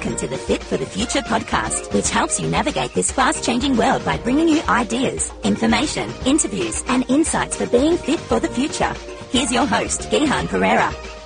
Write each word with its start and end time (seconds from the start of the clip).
Welcome 0.00 0.16
to 0.16 0.28
the 0.28 0.38
Fit 0.38 0.64
for 0.64 0.78
the 0.78 0.86
Future 0.86 1.20
podcast, 1.20 1.92
which 1.92 2.08
helps 2.08 2.40
you 2.40 2.48
navigate 2.48 2.94
this 2.94 3.12
fast 3.12 3.44
changing 3.44 3.76
world 3.76 4.02
by 4.02 4.16
bringing 4.16 4.48
you 4.48 4.62
ideas, 4.62 5.30
information, 5.44 6.10
interviews, 6.24 6.82
and 6.88 7.04
insights 7.10 7.56
for 7.56 7.66
being 7.66 7.98
fit 7.98 8.18
for 8.18 8.40
the 8.40 8.48
future. 8.48 8.94
Here's 9.28 9.52
your 9.52 9.66
host, 9.66 10.08
Gihan 10.08 10.46
Perera. 10.46 11.19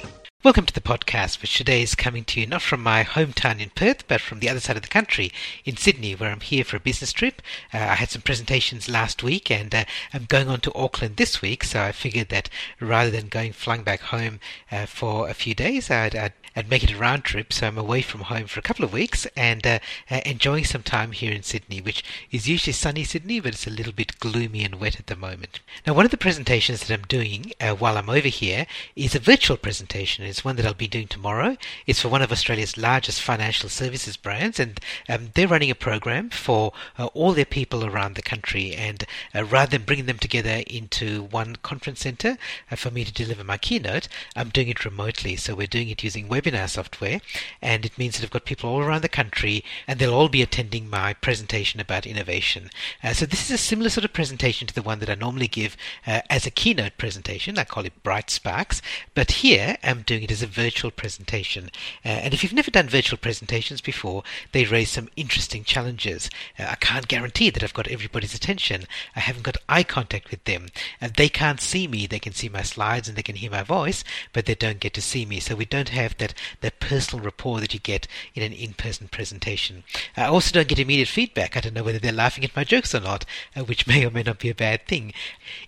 Welcome 0.45 0.66
to 0.66 0.74
the 0.74 0.82
podcast, 0.82 1.40
which 1.40 1.56
today 1.56 1.80
is 1.80 1.95
coming 1.95 2.22
to 2.24 2.38
you 2.38 2.46
not 2.46 2.60
from 2.60 2.82
my 2.82 3.02
hometown 3.02 3.60
in 3.60 3.70
Perth, 3.70 4.06
but 4.06 4.20
from 4.20 4.40
the 4.40 4.50
other 4.50 4.60
side 4.60 4.77
of 4.77 4.82
the 4.82 4.90
country 4.90 5.32
in 5.64 5.78
Sydney, 5.78 6.14
where 6.14 6.30
I'm 6.30 6.40
here 6.40 6.64
for 6.64 6.77
a 6.77 6.80
business 6.80 7.14
trip. 7.14 7.40
Uh, 7.72 7.78
I 7.78 7.95
had 7.95 8.10
some 8.10 8.20
presentations 8.20 8.86
last 8.86 9.22
week, 9.22 9.50
and 9.50 9.74
uh, 9.74 9.86
I'm 10.12 10.27
going 10.27 10.50
on 10.50 10.60
to 10.60 10.74
Auckland 10.74 11.16
this 11.16 11.41
week, 11.41 11.64
so 11.64 11.80
I 11.80 11.92
figured 11.92 12.28
that 12.28 12.50
rather 12.78 13.10
than 13.10 13.28
going 13.28 13.54
flying 13.54 13.84
back 13.84 14.02
home 14.02 14.38
uh, 14.70 14.84
for 14.84 15.30
a 15.30 15.33
few 15.33 15.55
days, 15.55 15.91
I'd, 15.91 16.14
I'd 16.14 16.34
and 16.56 16.69
make 16.69 16.84
it 16.84 16.92
a 16.92 16.97
round 16.97 17.24
trip. 17.24 17.52
So 17.52 17.66
I'm 17.66 17.78
away 17.78 18.02
from 18.02 18.22
home 18.22 18.47
for 18.47 18.61
a 18.61 18.62
couple 18.62 18.84
of 18.84 18.92
weeks 18.92 19.27
and 19.36 19.66
uh, 19.66 19.78
uh, 20.11 20.20
enjoying 20.24 20.64
some 20.64 20.83
time 20.83 21.12
here 21.12 21.33
in 21.33 21.42
Sydney, 21.42 21.80
which 21.80 22.05
is 22.30 22.48
usually 22.48 22.72
sunny 22.72 23.05
Sydney, 23.05 23.41
but 23.41 23.55
it's 23.55 23.66
a 23.66 23.70
little 23.70 23.92
bit 23.92 24.20
gloomy 24.20 24.64
and 24.64 24.77
wet 24.77 25.00
at 25.00 25.06
the 25.06 25.16
moment. 25.16 25.61
Now, 25.86 25.95
one 25.95 26.05
of 26.05 26.11
the 26.11 26.16
presentations 26.16 26.80
that 26.80 26.95
I'm 26.95 27.06
doing 27.06 27.52
uh, 27.61 27.72
while 27.74 27.97
I'm 27.97 28.11
over 28.11 28.28
here 28.28 28.66
is 28.95 29.14
a 29.14 29.20
virtual 29.20 29.56
presentation. 29.56 30.24
It's 30.34 30.45
one 30.45 30.56
that 30.56 30.66
I'll 30.66 30.74
be 30.74 30.88
doing 30.88 31.06
tomorrow. 31.06 31.56
It's 31.87 32.01
for 32.01 32.09
one 32.09 32.20
of 32.20 32.33
Australia's 32.33 32.77
largest 32.77 33.23
financial 33.23 33.69
services 33.69 34.16
brands, 34.16 34.59
and 34.59 34.80
um, 35.09 35.30
they're 35.34 35.47
running 35.47 35.70
a 35.70 35.77
program 35.77 36.29
for 36.29 36.73
uh, 36.98 37.06
all 37.15 37.34
their 37.34 37.45
people 37.45 37.84
around 37.84 38.16
the 38.16 38.23
country. 38.23 38.75
And 38.75 39.05
uh, 39.33 39.45
rather 39.45 39.70
than 39.70 39.87
bringing 39.87 40.06
them 40.06 40.19
together 40.19 40.65
into 40.66 41.23
one 41.23 41.55
conference 41.62 42.01
center 42.01 42.37
uh, 42.69 42.75
for 42.75 42.91
me 42.91 43.05
to 43.05 43.12
deliver 43.12 43.45
my 43.45 43.59
keynote, 43.59 44.09
I'm 44.34 44.48
doing 44.48 44.66
it 44.66 44.84
remotely. 44.84 45.37
So 45.37 45.55
we're 45.55 45.69
doing 45.69 45.89
it 45.89 46.02
using 46.02 46.27
webinar 46.27 46.69
software, 46.69 47.20
and 47.62 47.84
it 47.84 47.97
means 47.97 48.17
that 48.17 48.25
I've 48.25 48.33
got 48.33 48.45
people 48.45 48.69
all 48.69 48.80
around 48.80 49.03
the 49.03 49.08
country, 49.08 49.62
and 49.86 50.01
they'll 50.01 50.12
all 50.12 50.28
be 50.28 50.42
attending 50.42 50.91
my 50.91 51.12
presentation 51.12 51.78
about 51.78 52.08
innovation. 52.08 52.70
Uh, 53.05 53.12
so 53.12 53.25
this 53.25 53.45
is 53.45 53.53
a 53.53 53.58
similar 53.58 53.89
sort 53.89 54.05
of 54.05 54.12
presentation 54.12 54.67
to 54.67 54.75
the 54.75 54.83
one 54.83 54.98
that 54.98 55.11
I 55.11 55.14
normally 55.14 55.47
give 55.47 55.77
uh, 56.08 56.23
as 56.28 56.45
a 56.45 56.51
keynote 56.51 56.98
presentation. 56.98 57.56
I 57.56 57.62
call 57.62 57.84
it 57.84 58.03
Bright 58.03 58.30
Sparks, 58.30 58.83
but 59.14 59.30
here 59.30 59.77
I'm 59.84 60.03
doing 60.03 60.23
it 60.25 60.30
as 60.30 60.42
a 60.42 60.47
virtual 60.47 60.91
presentation. 60.91 61.70
Uh, 62.05 62.08
and 62.08 62.34
if 62.34 62.42
you've 62.42 62.53
never 62.53 62.70
done 62.70 62.89
virtual 62.89 63.19
presentations 63.19 63.80
before, 63.80 64.22
they 64.53 64.64
raise 64.64 64.91
some 64.91 65.08
interesting 65.17 65.64
challenges. 65.64 66.30
Uh, 66.58 66.67
I 66.70 66.75
can't 66.77 67.08
guarantee 67.08 67.50
that 67.50 67.62
I've 67.62 67.75
got 67.75 67.89
everybody's 67.89 68.34
attention. 68.34 68.84
I 69.14 69.20
haven't 69.20 69.45
got 69.45 69.56
eye 69.69 69.84
contact 69.84 70.30
with 70.30 70.42
them. 70.45 70.69
and 71.00 71.14
they 71.14 71.28
can't 71.28 71.61
see 71.61 71.86
me. 71.86 72.06
They 72.06 72.19
can 72.19 72.33
see 72.33 72.48
my 72.48 72.62
slides 72.62 73.08
and 73.08 73.17
they 73.17 73.22
can 73.22 73.36
hear 73.36 73.50
my 73.50 73.62
voice, 73.62 74.05
but 74.33 74.47
they 74.47 74.55
don't 74.55 74.80
get 74.80 74.95
to 74.95 75.02
see 75.02 75.25
me. 75.25 75.41
So 75.41 75.55
we 75.55 75.64
don't 75.64 75.91
have 75.91 76.17
that 76.19 76.34
that 76.61 76.80
personal 76.80 77.25
rapport 77.25 77.61
that 77.61 77.75
you 77.75 77.80
get 77.80 78.06
in 78.34 78.42
an 78.42 78.52
in-person 78.52 79.08
presentation. 79.08 79.84
I 80.17 80.25
also 80.25 80.52
don't 80.52 80.69
get 80.69 80.78
immediate 80.78 81.08
feedback. 81.08 81.56
I 81.56 81.61
don't 81.61 81.75
know 81.75 81.84
whether 81.84 81.98
they're 81.98 82.12
laughing 82.12 82.45
at 82.45 82.56
my 82.56 82.64
jokes 82.64 82.95
or 82.95 83.00
not, 83.00 83.25
uh, 83.56 83.64
which 83.64 83.86
may 83.86 84.05
or 84.05 84.11
may 84.11 84.22
not 84.22 84.39
be 84.39 84.48
a 84.48 84.55
bad 84.55 84.86
thing. 84.86 85.12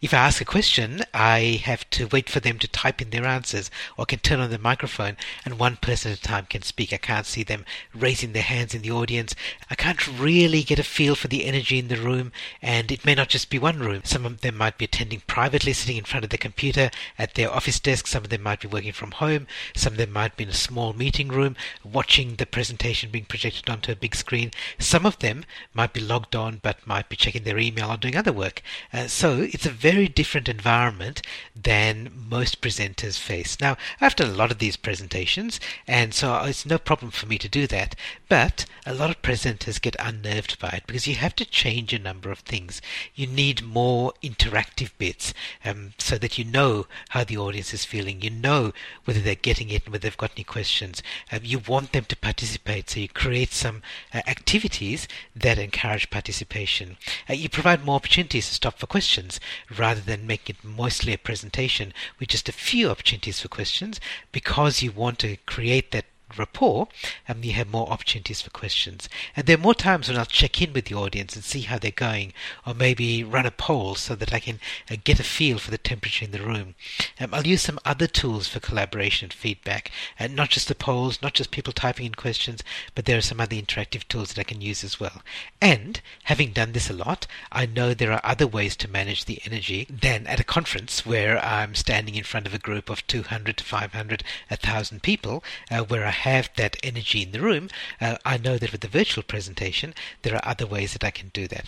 If 0.01 0.15
I 0.15 0.19
ask 0.19 0.41
a 0.41 0.45
question, 0.45 1.03
I 1.13 1.61
have 1.65 1.89
to 1.91 2.07
wait 2.07 2.29
for 2.29 2.41
them 2.41 2.59
to 2.59 2.69
type 2.69 3.03
in 3.03 3.11
their 3.11 3.27
answers, 3.27 3.71
or 3.97 4.07
can 4.07 4.19
turn 4.21 4.41
on 4.41 4.46
the 4.51 4.59
microphone 4.59 5.17
and 5.45 5.59
one 5.59 5.77
person 5.77 6.13
at 6.13 6.19
a 6.19 6.23
time 6.23 6.47
can 6.49 6.63
speak. 6.63 6.93
I 6.93 6.99
can't 6.99 7.27
see 7.27 7.43
them 7.43 7.65
raising 7.95 8.33
their 8.33 8.43
hands 8.43 8.75
in 8.75 8.83
the 8.83 8.91
audience. 8.91 9.35
I 9.71 9.75
can't 9.75 10.07
really 10.19 10.63
get 10.63 10.79
a 10.79 10.85
feel 10.85 11.15
for 11.15 11.29
the 11.29 11.45
energy 11.45 11.79
in 11.79 11.89
the 11.89 11.97
room, 11.97 12.33
and 12.63 12.91
it 12.91 13.05
may 13.05 13.15
not 13.15 13.29
just 13.29 13.51
be 13.51 13.59
one 13.59 13.81
room. 13.81 14.03
Some 14.05 14.27
of 14.27 14.41
them 14.41 14.57
might 14.57 14.79
be 14.79 14.85
attending 14.85 15.23
privately, 15.27 15.73
sitting 15.73 15.97
in 15.97 16.05
front 16.05 16.25
of 16.25 16.31
their 16.31 16.39
computer 16.39 16.91
at 17.19 17.35
their 17.35 17.53
office 17.53 17.81
desk. 17.81 18.07
Some 18.07 18.25
of 18.25 18.31
them 18.31 18.43
might 18.43 18.61
be 18.61 18.69
working 18.69 18.93
from 18.93 19.13
home. 19.13 19.47
Some 19.75 19.95
of 19.95 19.99
them 19.99 20.13
might 20.13 20.37
be 20.37 20.45
in 20.45 20.51
a 20.51 20.55
small 20.55 20.93
meeting 20.93 21.29
room 21.29 21.57
watching 21.85 22.37
the 22.37 22.47
presentation 22.47 23.11
being 23.11 23.25
projected 23.25 23.69
onto 23.69 23.93
a 23.93 23.97
big 23.97 24.15
screen. 24.15 24.51
Some 24.79 25.07
of 25.07 25.19
them 25.19 25.45
might 25.75 25.93
be 25.93 26.01
logged 26.01 26.37
on 26.37 26.61
but 26.63 26.87
might 26.87 27.09
be 27.09 27.17
checking 27.17 27.45
their 27.45 27.59
email 27.59 27.91
or 27.91 27.97
doing 27.97 28.17
other 28.17 28.33
work. 28.33 28.63
Uh, 28.93 29.07
so 29.07 29.41
it's 29.41 29.67
a 29.67 29.71
very 29.71 30.09
different 30.09 30.49
environment 30.49 31.23
than 31.55 32.11
most 32.29 32.61
presenters 32.61 33.19
face. 33.19 33.59
Now, 33.61 33.77
I've 34.01 34.17
done 34.17 34.31
a 34.31 34.36
lot 34.37 34.51
of 34.53 34.59
these 34.59 34.77
presentations 34.77 35.61
and 35.87 36.15
so 36.15 36.37
it's 36.45 36.67
no 36.67 36.79
problem 36.79 37.11
for 37.11 37.27
me 37.27 37.39
to 37.39 37.49
do 37.49 37.67
that, 37.67 37.95
but 38.29 38.65
a 38.85 38.95
lot 38.95 39.11
of 39.11 39.23
presenters 39.23 39.81
get 39.81 39.97
unnerved 39.99 40.59
by 40.59 40.69
it 40.69 40.85
because 40.87 41.07
you 41.07 41.17
have 41.17 41.35
to 41.37 41.45
change 41.45 41.93
a 41.93 41.99
number 41.99 42.31
of 42.31 42.41
things. 42.41 42.81
You 43.15 43.27
need 43.27 43.65
more 43.65 44.13
interactive 44.23 44.91
bits 44.99 45.35
um, 45.65 45.95
so 45.99 46.19
that 46.19 46.39
you 46.39 46.45
know 46.45 46.87
how 47.11 47.25
the 47.25 47.37
audience 47.37 47.75
is 47.75 47.85
feeling. 47.85 48.23
You 48.23 48.31
know 48.31 48.73
whether 49.05 49.21
they're 49.21 49.35
getting 49.35 49.71
it 49.71 49.85
and 49.85 49.93
whether 49.93 50.03
they've 50.03 50.17
got 50.17 50.33
any 50.37 50.45
questions. 50.45 51.03
Um, 51.33 51.41
you 51.43 51.59
want 51.59 51.93
them 51.93 52.05
to 52.05 52.17
participate, 52.17 52.91
so 52.91 53.01
you 53.01 53.09
create 53.09 53.53
some 53.53 53.83
uh, 54.15 54.23
activities 54.27 55.09
that 55.35 55.59
encourage 55.59 56.11
participation. 56.11 56.97
Uh, 57.29 57.35
you 57.35 57.49
provide 57.49 57.85
more 57.85 57.97
opportunities 57.97 58.49
to 58.49 58.55
stop 58.55 58.79
for 58.79 58.87
questions 58.87 59.41
rather 59.77 60.01
than 60.01 60.27
making 60.27 60.57
it 60.57 60.65
mostly 60.65 61.13
a 61.13 61.19
presentation 61.19 61.93
with 62.19 62.29
just 62.29 62.49
a 62.49 62.53
few 62.53 62.91
opportunities 62.91 63.41
for 63.41 63.49
questions 63.49 64.01
because 64.33 64.83
you 64.83 64.93
want 64.93 65.19
to 65.19 65.37
create 65.47 65.93
that 65.93 66.07
rapport, 66.37 66.89
and 67.29 67.45
you 67.45 67.53
have 67.53 67.69
more 67.69 67.89
opportunities 67.89 68.43
for 68.43 68.51
questions. 68.51 69.09
And 69.37 69.47
there 69.47 69.57
are 69.57 69.61
more 69.61 69.75
times 69.75 70.09
when 70.09 70.19
I'll 70.19 70.25
check 70.25 70.61
in 70.61 70.73
with 70.73 70.87
the 70.87 70.95
audience 70.95 71.35
and 71.35 71.45
see 71.45 71.63
how 71.63 71.79
they're 71.79 71.91
going, 71.91 72.33
or 72.67 72.75
maybe 72.75 73.23
run 73.23 73.47
a 73.47 73.51
poll 73.51 73.95
so 73.95 74.15
that 74.17 74.33
I 74.33 74.41
can 74.41 74.61
uh, 74.91 74.97
get 75.03 75.21
a 75.21 75.25
feel 75.25 75.59
for 75.59 75.71
the 75.71 75.79
temperature 75.79 76.25
in 76.25 76.33
the 76.33 76.43
room. 76.43 76.75
Um, 77.21 77.33
I'll 77.33 77.47
use 77.47 77.63
some 77.63 77.79
other 77.85 78.07
tools 78.07 78.49
for 78.49 78.61
collaboration 78.61 79.27
and 79.27 79.33
feedback, 79.33 79.91
and 80.19 80.35
not 80.35 80.51
just 80.51 80.69
the 80.69 80.75
polls, 80.75 81.23
not 81.23 81.35
just 81.35 81.51
people 81.51 81.73
typing 81.73 82.07
in 82.07 82.15
questions, 82.15 82.63
but 82.95 83.05
there 83.05 83.19
are 83.19 83.23
some 83.23 83.41
other 83.41 83.57
interactive 83.57 84.07
tools 84.09 84.33
that 84.33 84.41
I 84.41 84.45
can 84.45 84.61
use 84.61 84.83
as 84.85 84.99
well. 85.01 85.23
And 85.61 86.01
having 86.25 86.53
done 86.53 86.73
this 86.73 86.91
a 86.91 86.93
lot, 86.93 87.27
I 87.53 87.67
know 87.67 87.95
there 87.95 88.13
are 88.13 88.21
other 88.25 88.47
ways 88.47 88.77
to 88.77 88.91
manage 88.91 89.25
the 89.25 89.41
energy 89.45 89.87
than 89.91 90.27
at 90.27 90.41
a 90.41 90.45
conference 90.45 91.05
where 91.07 91.39
I'm 91.39 91.75
standing 91.75 92.15
in 92.15 92.25
front 92.25 92.47
of 92.47 92.55
a 92.55 92.59
group 92.59 92.91
of 92.91 93.07
200 93.07 93.57
to 93.57 93.65
500, 93.65 94.25
1,000 94.49 95.03
people, 95.03 95.43
uh, 95.71 95.81
where 95.81 96.07
I 96.07 96.11
have 96.25 96.51
that 96.57 96.77
energy 96.83 97.23
in 97.23 97.33
the 97.33 97.41
room, 97.41 97.69
uh, 98.01 98.17
I 98.25 98.37
know 98.39 98.59
that 98.59 98.73
with 98.73 98.81
the 98.81 98.89
virtual 98.89 99.23
presentation, 99.23 99.95
there 100.23 100.35
are 100.35 100.49
other 100.49 100.67
ways 100.67 100.93
that 100.93 101.05
I 101.05 101.11
can 101.11 101.29
do 101.29 101.47
that. 101.49 101.67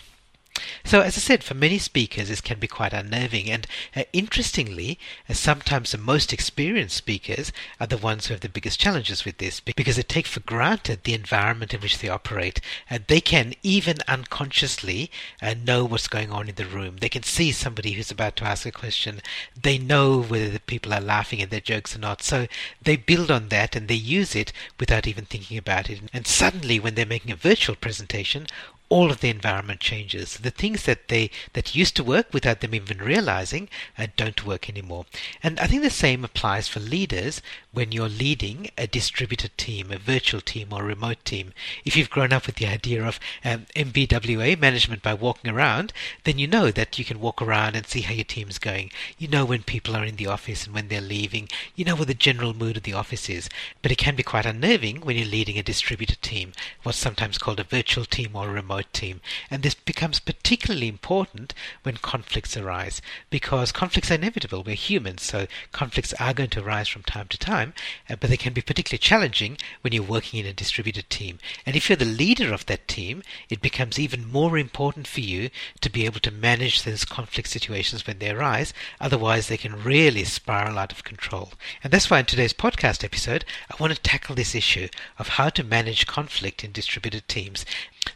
So, 0.83 1.01
as 1.01 1.15
I 1.17 1.21
said, 1.21 1.43
for 1.43 1.53
many 1.53 1.77
speakers, 1.77 2.27
this 2.27 2.41
can 2.41 2.59
be 2.59 2.67
quite 2.67 2.91
unnerving. 2.91 3.49
And 3.49 3.67
uh, 3.95 4.03
interestingly, 4.11 4.99
uh, 5.29 5.33
sometimes 5.33 5.91
the 5.91 5.97
most 5.97 6.33
experienced 6.33 6.97
speakers 6.97 7.51
are 7.79 7.87
the 7.87 7.97
ones 7.97 8.27
who 8.27 8.33
have 8.33 8.41
the 8.41 8.49
biggest 8.49 8.79
challenges 8.79 9.23
with 9.23 9.37
this 9.37 9.59
because 9.59 9.95
they 9.95 10.03
take 10.03 10.25
for 10.25 10.41
granted 10.41 11.03
the 11.03 11.13
environment 11.13 11.73
in 11.73 11.81
which 11.81 11.99
they 11.99 12.09
operate. 12.09 12.59
Uh, 12.89 12.99
they 13.07 13.21
can 13.21 13.53
even 13.63 13.97
unconsciously 14.07 15.11
uh, 15.41 15.53
know 15.53 15.85
what's 15.85 16.07
going 16.07 16.31
on 16.31 16.49
in 16.49 16.55
the 16.55 16.65
room. 16.65 16.97
They 16.97 17.09
can 17.09 17.23
see 17.23 17.51
somebody 17.51 17.93
who's 17.93 18.11
about 18.11 18.35
to 18.37 18.45
ask 18.45 18.65
a 18.65 18.71
question. 18.71 19.21
They 19.61 19.77
know 19.77 20.21
whether 20.21 20.49
the 20.49 20.59
people 20.59 20.93
are 20.93 21.01
laughing 21.01 21.41
at 21.41 21.51
their 21.51 21.61
jokes 21.61 21.95
or 21.95 21.99
not. 21.99 22.21
So 22.21 22.47
they 22.81 22.95
build 22.95 23.31
on 23.31 23.49
that 23.49 23.75
and 23.75 23.87
they 23.87 23.95
use 23.95 24.35
it 24.35 24.51
without 24.79 25.07
even 25.07 25.25
thinking 25.25 25.57
about 25.57 25.89
it. 25.89 26.01
And 26.11 26.27
suddenly, 26.27 26.79
when 26.79 26.95
they're 26.95 27.05
making 27.05 27.31
a 27.31 27.35
virtual 27.35 27.75
presentation, 27.75 28.47
all 28.89 29.11
of 29.11 29.19
the 29.21 29.29
environment 29.29 29.79
changes. 29.79 30.37
The 30.37 30.49
things 30.49 30.83
that 30.83 31.07
they 31.07 31.29
that 31.53 31.75
used 31.75 31.95
to 31.95 32.03
work 32.03 32.33
without 32.33 32.61
them 32.61 32.73
even 32.73 32.97
realizing 32.97 33.69
uh, 33.97 34.07
don't 34.17 34.45
work 34.45 34.67
anymore. 34.67 35.05
And 35.43 35.59
I 35.59 35.67
think 35.67 35.83
the 35.83 35.91
same 35.91 36.25
applies 36.25 36.67
for 36.67 36.79
leaders 36.79 37.41
when 37.71 37.91
you're 37.91 38.09
leading 38.09 38.71
a 38.77 38.87
distributed 38.87 39.55
team, 39.57 39.91
a 39.91 39.99
virtual 39.99 40.41
team 40.41 40.69
or 40.71 40.81
a 40.81 40.87
remote 40.87 41.23
team. 41.23 41.53
If 41.85 41.95
you've 41.95 42.09
grown 42.09 42.33
up 42.33 42.47
with 42.47 42.55
the 42.55 42.65
idea 42.65 43.05
of 43.05 43.19
um, 43.45 43.67
MBWA 43.75 44.59
management 44.59 45.03
by 45.03 45.13
walking 45.13 45.51
around, 45.51 45.93
then 46.23 46.39
you 46.39 46.47
know 46.47 46.71
that 46.71 46.97
you 46.97 47.05
can 47.05 47.19
walk 47.19 47.41
around 47.41 47.75
and 47.75 47.85
see 47.85 48.01
how 48.01 48.13
your 48.13 48.23
team's 48.23 48.57
going. 48.57 48.91
You 49.19 49.27
know 49.27 49.45
when 49.45 49.61
people 49.61 49.95
are 49.95 50.03
in 50.03 50.15
the 50.15 50.27
office 50.27 50.65
and 50.65 50.73
when 50.73 50.87
they're 50.87 50.99
leaving. 50.99 51.47
You 51.75 51.85
know 51.85 51.95
what 51.95 52.07
the 52.07 52.15
general 52.15 52.55
mood 52.55 52.77
of 52.77 52.83
the 52.83 52.93
office 52.93 53.29
is. 53.29 53.49
But 53.83 53.91
it 53.91 53.99
can 53.99 54.15
be 54.15 54.23
quite 54.23 54.47
unnerving 54.47 55.01
when 55.01 55.15
you're 55.15 55.27
leading 55.27 55.59
a 55.59 55.63
distributed 55.63 56.21
team, 56.23 56.53
what's 56.81 56.97
sometimes 56.97 57.37
called 57.37 57.59
a 57.59 57.63
virtual 57.63 58.05
team 58.05 58.31
or 58.33 58.49
a 58.49 58.51
remote 58.51 58.78
team. 58.83 59.21
And 59.49 59.63
this 59.63 59.75
becomes 59.75 60.19
particularly 60.19 60.87
important 60.87 61.53
when 61.83 61.97
conflicts 61.97 62.57
arise 62.57 63.01
because 63.29 63.71
conflicts 63.71 64.11
are 64.11 64.15
inevitable. 64.15 64.63
We're 64.63 64.75
humans, 64.75 65.23
so 65.23 65.47
conflicts 65.71 66.13
are 66.13 66.33
going 66.33 66.49
to 66.51 66.63
arise 66.63 66.87
from 66.87 67.03
time 67.03 67.27
to 67.29 67.37
time, 67.37 67.73
uh, 68.09 68.15
but 68.19 68.29
they 68.29 68.37
can 68.37 68.53
be 68.53 68.61
particularly 68.61 68.99
challenging 68.99 69.57
when 69.81 69.93
you're 69.93 70.03
working 70.03 70.39
in 70.39 70.45
a 70.45 70.53
distributed 70.53 71.09
team. 71.09 71.39
And 71.65 71.75
if 71.75 71.89
you're 71.89 71.95
the 71.95 72.05
leader 72.05 72.53
of 72.53 72.65
that 72.67 72.87
team, 72.87 73.23
it 73.49 73.61
becomes 73.61 73.99
even 73.99 74.31
more 74.31 74.57
important 74.57 75.07
for 75.07 75.21
you 75.21 75.49
to 75.81 75.89
be 75.89 76.05
able 76.05 76.19
to 76.21 76.31
manage 76.31 76.83
those 76.83 77.05
conflict 77.05 77.49
situations 77.49 78.05
when 78.05 78.19
they 78.19 78.29
arise. 78.29 78.73
Otherwise, 78.99 79.47
they 79.47 79.57
can 79.57 79.83
really 79.83 80.23
spiral 80.23 80.77
out 80.77 80.91
of 80.91 81.03
control. 81.03 81.53
And 81.83 81.91
that's 81.91 82.09
why 82.09 82.19
in 82.19 82.25
today's 82.25 82.53
podcast 82.53 83.03
episode, 83.03 83.45
I 83.69 83.75
want 83.79 83.93
to 83.93 84.01
tackle 84.01 84.35
this 84.35 84.55
issue 84.55 84.87
of 85.17 85.29
how 85.29 85.49
to 85.49 85.63
manage 85.63 86.07
conflict 86.07 86.63
in 86.63 86.71
distributed 86.71 87.27
teams 87.27 87.65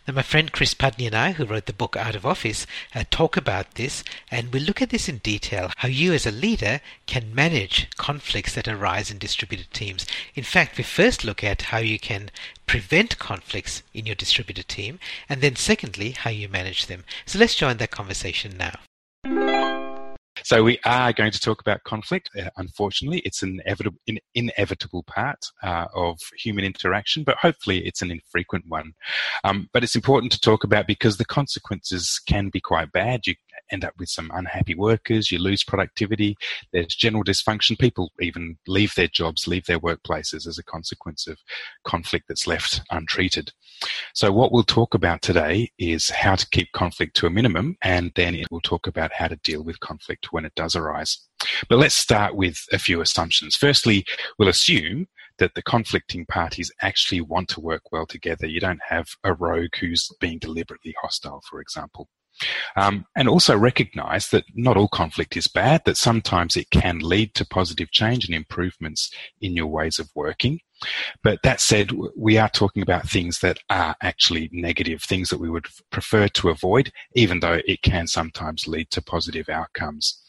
Now, 0.08 0.14
my 0.14 0.22
friend 0.22 0.52
Chris 0.52 0.74
Pudney 0.74 1.06
and 1.06 1.16
I, 1.16 1.32
who 1.34 1.46
wrote 1.46 1.66
the 1.66 1.74
book 1.74 1.96
Out 1.96 2.16
of 2.16 2.26
Office, 2.26 2.66
uh, 2.94 3.04
talk 3.10 3.38
about 3.38 3.76
this 3.76 4.04
and 4.32 4.52
we'll 4.52 4.64
look 4.64 4.82
at 4.82 4.90
this 4.90 5.08
in 5.10 5.18
detail 5.18 5.72
how 5.78 5.88
you 5.88 6.14
as 6.14 6.26
a 6.26 6.32
leader 6.32 6.82
can 7.06 7.34
manage 7.34 7.90
conflicts 7.98 8.56
that 8.56 8.68
arise 8.68 9.12
in 9.12 9.18
distributed 9.18 9.72
teams. 9.74 10.06
In 10.36 10.44
fact, 10.44 10.78
we 10.78 10.84
first 10.84 11.24
look 11.24 11.44
at 11.44 11.64
how 11.64 11.80
you 11.80 12.00
can 12.00 12.32
prevent 12.66 13.20
conflicts 13.20 13.84
in 13.94 14.06
your 14.06 14.16
distributed 14.16 14.68
team, 14.68 15.00
and 15.30 15.42
then 15.42 15.56
secondly, 15.56 16.12
how 16.12 16.30
you 16.30 16.48
manage 16.48 16.88
them. 16.88 17.04
So 17.26 17.40
let's 17.40 17.56
join 17.56 17.78
that 17.78 17.92
conversation 17.92 18.58
now. 18.58 18.80
So 20.44 20.64
we 20.64 20.80
are 20.86 21.14
going 21.14 21.32
to 21.32 21.40
talk 21.40 21.62
about 21.62 21.84
conflict. 21.84 22.30
Unfortunately, 22.58 23.20
it's 23.20 23.42
an 23.44 23.62
inevitable, 23.66 24.00
in, 24.08 24.20
inevitable 24.36 25.04
part 25.04 25.40
uh, 25.64 25.86
of 25.96 26.20
human 26.38 26.66
interaction, 26.66 27.24
but 27.24 27.38
hopefully 27.38 27.86
it's 27.86 28.02
an 28.02 28.12
infrequent 28.12 28.66
one. 28.68 28.94
Um, 29.44 29.70
but 29.72 29.84
it's 29.84 29.96
important 29.96 30.32
to 30.34 30.40
talk 30.40 30.64
about 30.64 30.88
because 30.88 31.18
the 31.18 31.26
consequences 31.26 32.20
can 32.28 32.50
be 32.50 32.60
quite 32.60 32.92
bad. 32.92 33.22
You 33.26 33.36
end 33.74 33.84
up 33.84 33.94
with 33.98 34.10
some 34.10 34.32
unhappy 34.34 34.76
workers, 34.76 35.32
you 35.32 35.40
lose 35.40 35.64
productivity, 35.64 36.38
there's 36.72 36.96
general 36.96 37.24
dysfunction. 37.24 37.78
People 37.78 38.12
even 38.22 38.58
leave 38.68 38.94
their 38.96 39.08
jobs, 39.08 39.48
leave 39.48 39.66
their 39.66 39.80
workplaces 39.80 40.48
as 40.48 40.58
a 40.58 40.64
consequence 40.64 41.28
of 41.28 41.40
conflict 41.84 42.26
that's 42.28 42.48
left 42.48 42.82
untreated. 42.92 43.52
So, 44.14 44.32
what 44.32 44.52
we'll 44.52 44.64
talk 44.64 44.94
about 44.94 45.22
today 45.22 45.72
is 45.78 46.10
how 46.10 46.36
to 46.36 46.48
keep 46.50 46.72
conflict 46.72 47.16
to 47.18 47.28
a 47.28 47.32
minimum, 47.32 47.76
and 47.82 48.12
then 48.16 48.36
it 48.36 48.48
will 48.52 48.62
talk 48.62 48.88
about 48.88 49.12
how 49.12 49.28
to 49.28 49.36
deal 49.38 49.64
with 49.64 49.80
conflict 49.80 50.32
when 50.32 50.46
it 50.46 50.56
does 50.56 50.76
arise. 50.76 51.18
But 51.68 51.80
let's 51.80 51.96
start 51.96 52.36
with 52.36 52.64
a 52.72 52.80
few 52.80 53.02
assumptions. 53.02 53.56
Firstly, 53.56 54.06
we'll 54.38 54.50
assume 54.50 55.08
that 55.40 55.56
the 55.56 55.64
conflicting 55.64 56.26
parties 56.26 56.72
actually 56.82 57.22
want 57.22 57.50
to 57.50 57.60
work 57.62 57.92
well 57.92 58.06
together. 58.06 58.46
You 58.48 58.60
don't 58.60 58.82
have 58.88 59.08
a 59.24 59.34
rogue 59.34 59.76
who's 59.80 60.10
being 60.20 60.40
deliberately 60.40 60.96
hostile, 61.02 61.42
for 61.50 61.60
example. 61.60 62.08
Um, 62.76 63.06
and 63.16 63.30
also 63.30 63.58
recognize 63.58 64.30
that 64.30 64.46
not 64.56 64.78
all 64.78 64.88
conflict 64.88 65.38
is 65.38 65.48
bad, 65.48 65.84
that 65.86 65.98
sometimes 65.98 66.56
it 66.56 66.70
can 66.72 67.00
lead 67.00 67.34
to 67.36 67.46
positive 67.46 67.92
change 67.92 68.26
and 68.26 68.36
improvements 68.36 69.12
in 69.42 69.54
your 69.54 69.68
ways 69.68 70.00
of 70.00 70.10
working. 70.16 70.60
But 71.24 71.40
that 71.44 71.62
said, 71.62 71.92
we 72.18 72.38
are 72.38 72.50
talking 72.50 72.82
about 72.82 73.08
things 73.08 73.40
that 73.40 73.60
are 73.70 73.96
actually 74.02 74.50
negative, 74.52 75.02
things 75.02 75.30
that 75.30 75.40
we 75.40 75.50
would 75.50 75.68
prefer 75.92 76.28
to 76.30 76.50
avoid, 76.50 76.92
even 77.16 77.40
though 77.40 77.62
it 77.66 77.82
can 77.82 78.08
sometimes 78.08 78.68
lead 78.68 78.90
to 78.92 79.02
positive 79.02 79.48
outcomes. 79.50 80.20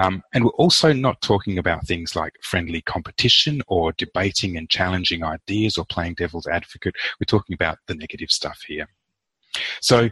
Um, 0.00 0.22
and 0.32 0.44
we're 0.44 0.50
also 0.52 0.92
not 0.92 1.20
talking 1.20 1.58
about 1.58 1.86
things 1.86 2.14
like 2.14 2.32
friendly 2.42 2.80
competition 2.80 3.60
or 3.66 3.92
debating 3.92 4.56
and 4.56 4.70
challenging 4.70 5.24
ideas 5.24 5.76
or 5.76 5.84
playing 5.84 6.14
devil's 6.14 6.46
advocate. 6.46 6.94
We're 7.20 7.26
talking 7.26 7.54
about 7.54 7.78
the 7.86 7.94
negative 7.94 8.30
stuff 8.30 8.60
here. 8.66 8.88
So, 9.80 10.10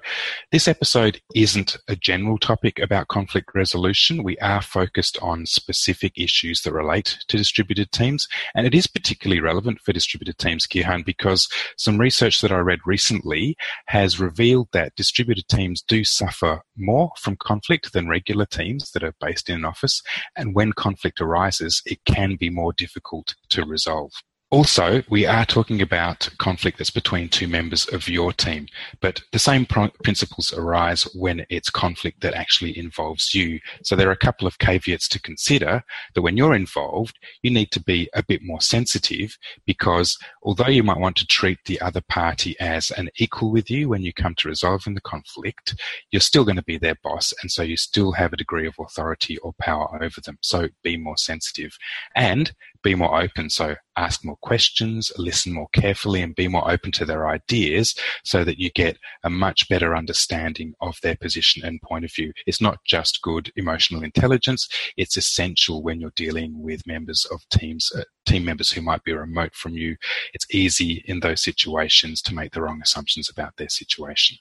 this 0.53 0.69
episode 0.69 1.21
isn't 1.35 1.77
a 1.89 1.97
general 1.97 2.39
topic 2.39 2.79
about 2.79 3.09
conflict 3.09 3.51
resolution. 3.55 4.23
We 4.23 4.39
are 4.39 4.63
focused 4.63 5.19
on 5.21 5.47
specific 5.47 6.13
issues 6.17 6.63
that 6.63 6.73
relate 6.73 7.19
to 7.29 7.37
distributed 7.37 7.93
teams, 7.93 8.29
and 8.55 8.67
it 8.67 8.75
is 8.75 8.87
particularly 8.87 9.41
relevant 9.41 9.81
for 9.81 9.93
distributed 9.93 10.39
teams, 10.39 10.67
Gihan, 10.67 11.05
because 11.05 11.49
some 11.77 11.99
research 11.99 12.41
that 12.41 12.53
I 12.53 12.59
read 12.59 12.81
recently 12.87 13.57
has 13.87 14.21
revealed 14.21 14.69
that 14.73 14.95
distributed 14.97 15.49
teams 15.49 15.83
do 15.83 16.05
suffer 16.05 16.63
more 16.77 17.11
from 17.19 17.37
conflict 17.37 17.93
than 17.93 18.09
regular 18.09 18.47
teams 18.47 18.91
that 18.93 19.03
are 19.03 19.15
based 19.21 19.49
in 19.49 19.57
an 19.57 19.65
office, 19.65 20.03
and 20.37 20.55
when 20.55 20.73
conflict 20.73 21.21
arises, 21.21 21.83
it 21.87 22.05
can 22.05 22.37
be 22.37 22.51
more 22.51 22.73
difficult 22.73 23.35
to 23.51 23.65
resolve. 23.65 24.13
Also, 24.53 25.03
we 25.11 25.27
are 25.27 25.45
talking 25.45 25.83
about 25.83 26.31
conflict 26.39 26.79
that's 26.79 26.89
between 26.89 27.29
two 27.29 27.49
members 27.49 27.85
of 27.87 28.09
your 28.09 28.33
team, 28.33 28.69
but 29.01 29.21
the 29.33 29.41
same 29.41 29.67
pr- 29.67 29.87
principles 30.05 30.55
arise 30.55 31.03
when 31.17 31.45
it's 31.51 31.69
conflict 31.69 32.21
that 32.21 32.33
actually 32.33 32.79
involves 32.79 33.35
you. 33.35 33.59
So 33.83 33.97
there 33.97 34.09
are 34.09 34.13
a 34.13 34.17
couple 34.17 34.47
of 34.47 34.61
caveats 34.61 35.09
to 35.09 35.21
consider 35.21 35.83
that 36.15 36.23
when 36.23 36.37
you're 36.37 36.55
involved, 36.55 37.19
you 37.43 37.51
need 37.51 37.73
to 37.73 37.83
be 37.83 38.09
a 38.15 38.23
bit 38.23 38.41
more 38.41 38.61
sensitive 38.61 39.37
because 39.67 40.17
although 40.45 40.69
you 40.69 40.85
might 40.85 41.01
want 41.01 41.17
to 41.17 41.27
treat 41.27 41.59
the 41.65 41.81
other 41.81 42.03
party 42.09 42.55
as 42.61 42.93
an 42.93 43.11
equal 43.19 43.51
with 43.51 43.69
you 43.69 43.89
when 43.89 44.03
you 44.03 44.13
come 44.13 44.37
to 44.37 44.49
resolving 44.49 44.95
the 44.95 45.01
conflict, 45.01 45.75
you're 46.13 46.21
still 46.21 46.45
going 46.45 46.55
to 46.55 46.63
be 46.63 46.79
their 46.79 46.97
boss. 47.03 47.35
And 47.43 47.51
so 47.51 47.65
you 47.65 47.77
still 47.77 48.13
have 48.13 48.33
a 48.33 48.37
degree 48.37 48.69
of 48.69 48.77
authority 48.79 49.39
or 49.39 49.55
power 49.59 50.01
over 50.01 50.21
them. 50.21 50.39
So 50.41 50.69
be 50.85 50.97
more 50.97 51.17
sensitive 51.17 51.77
and 52.15 52.53
be 52.85 52.95
more 52.95 53.21
open. 53.21 53.51
So 53.51 53.75
ask 53.97 54.25
more 54.25 54.37
questions, 54.43 55.11
listen 55.19 55.53
more 55.53 55.69
carefully, 55.73 56.23
and 56.23 56.35
be 56.35 56.49
more 56.49 56.71
open 56.71 56.93
to 56.93 57.05
their 57.05 57.29
ideas 57.29 57.95
so 58.25 58.45
that 58.45 58.59
you 58.59 58.71
get 58.71 58.99
a 59.25 59.31
much 59.31 59.69
better 59.69 59.97
understanding 59.97 60.75
of 60.81 60.97
their 61.03 61.17
position 61.17 61.65
and 61.65 61.81
point 61.83 62.05
of 62.05 62.13
view. 62.15 62.33
It's 62.47 62.61
not 62.61 62.79
just 62.85 63.23
good 63.23 63.51
emotional 63.57 64.03
intelligence, 64.03 64.69
it's 64.97 65.17
essential 65.17 65.83
when 65.83 66.01
you're 66.01 66.13
dealing 66.17 66.61
with 66.63 66.87
members 66.87 67.27
of 67.31 67.41
teams, 67.51 67.91
uh, 67.97 68.03
team 68.27 68.45
members 68.45 68.71
who 68.71 68.83
might 68.83 69.05
be 69.05 69.13
remote 69.13 69.55
from 69.55 69.75
you. 69.75 69.97
It's 70.35 70.47
easy 70.53 71.03
in 71.07 71.21
those 71.21 71.43
situations 71.43 72.23
to 72.23 72.35
make 72.35 72.53
the 72.53 72.63
wrong 72.63 72.81
assumptions 72.83 73.29
about 73.29 73.57
their 73.57 73.69
situation. 73.69 74.39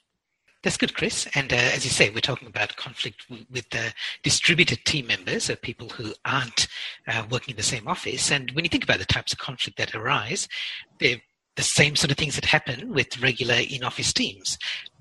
That's 0.62 0.76
good, 0.76 0.94
Chris. 0.94 1.28
And 1.34 1.52
uh, 1.52 1.56
as 1.56 1.84
you 1.84 1.90
say, 1.90 2.10
we're 2.10 2.20
talking 2.20 2.48
about 2.48 2.76
conflict 2.76 3.26
with 3.50 3.68
the 3.70 3.92
distributed 4.22 4.84
team 4.84 5.06
members, 5.06 5.44
so 5.44 5.54
people 5.56 5.88
who 5.90 6.12
aren't 6.24 6.66
uh, 7.06 7.24
working 7.30 7.52
in 7.52 7.56
the 7.56 7.62
same 7.62 7.86
office. 7.86 8.32
And 8.32 8.50
when 8.52 8.64
you 8.64 8.68
think 8.68 8.84
about 8.84 8.98
the 8.98 9.04
types 9.04 9.32
of 9.32 9.38
conflict 9.38 9.78
that 9.78 9.94
arise, 9.94 10.48
they're 10.98 11.20
the 11.54 11.62
same 11.62 11.94
sort 11.94 12.10
of 12.10 12.16
things 12.16 12.34
that 12.34 12.44
happen 12.44 12.92
with 12.92 13.22
regular 13.22 13.54
in-office 13.54 14.12
teams. 14.12 14.58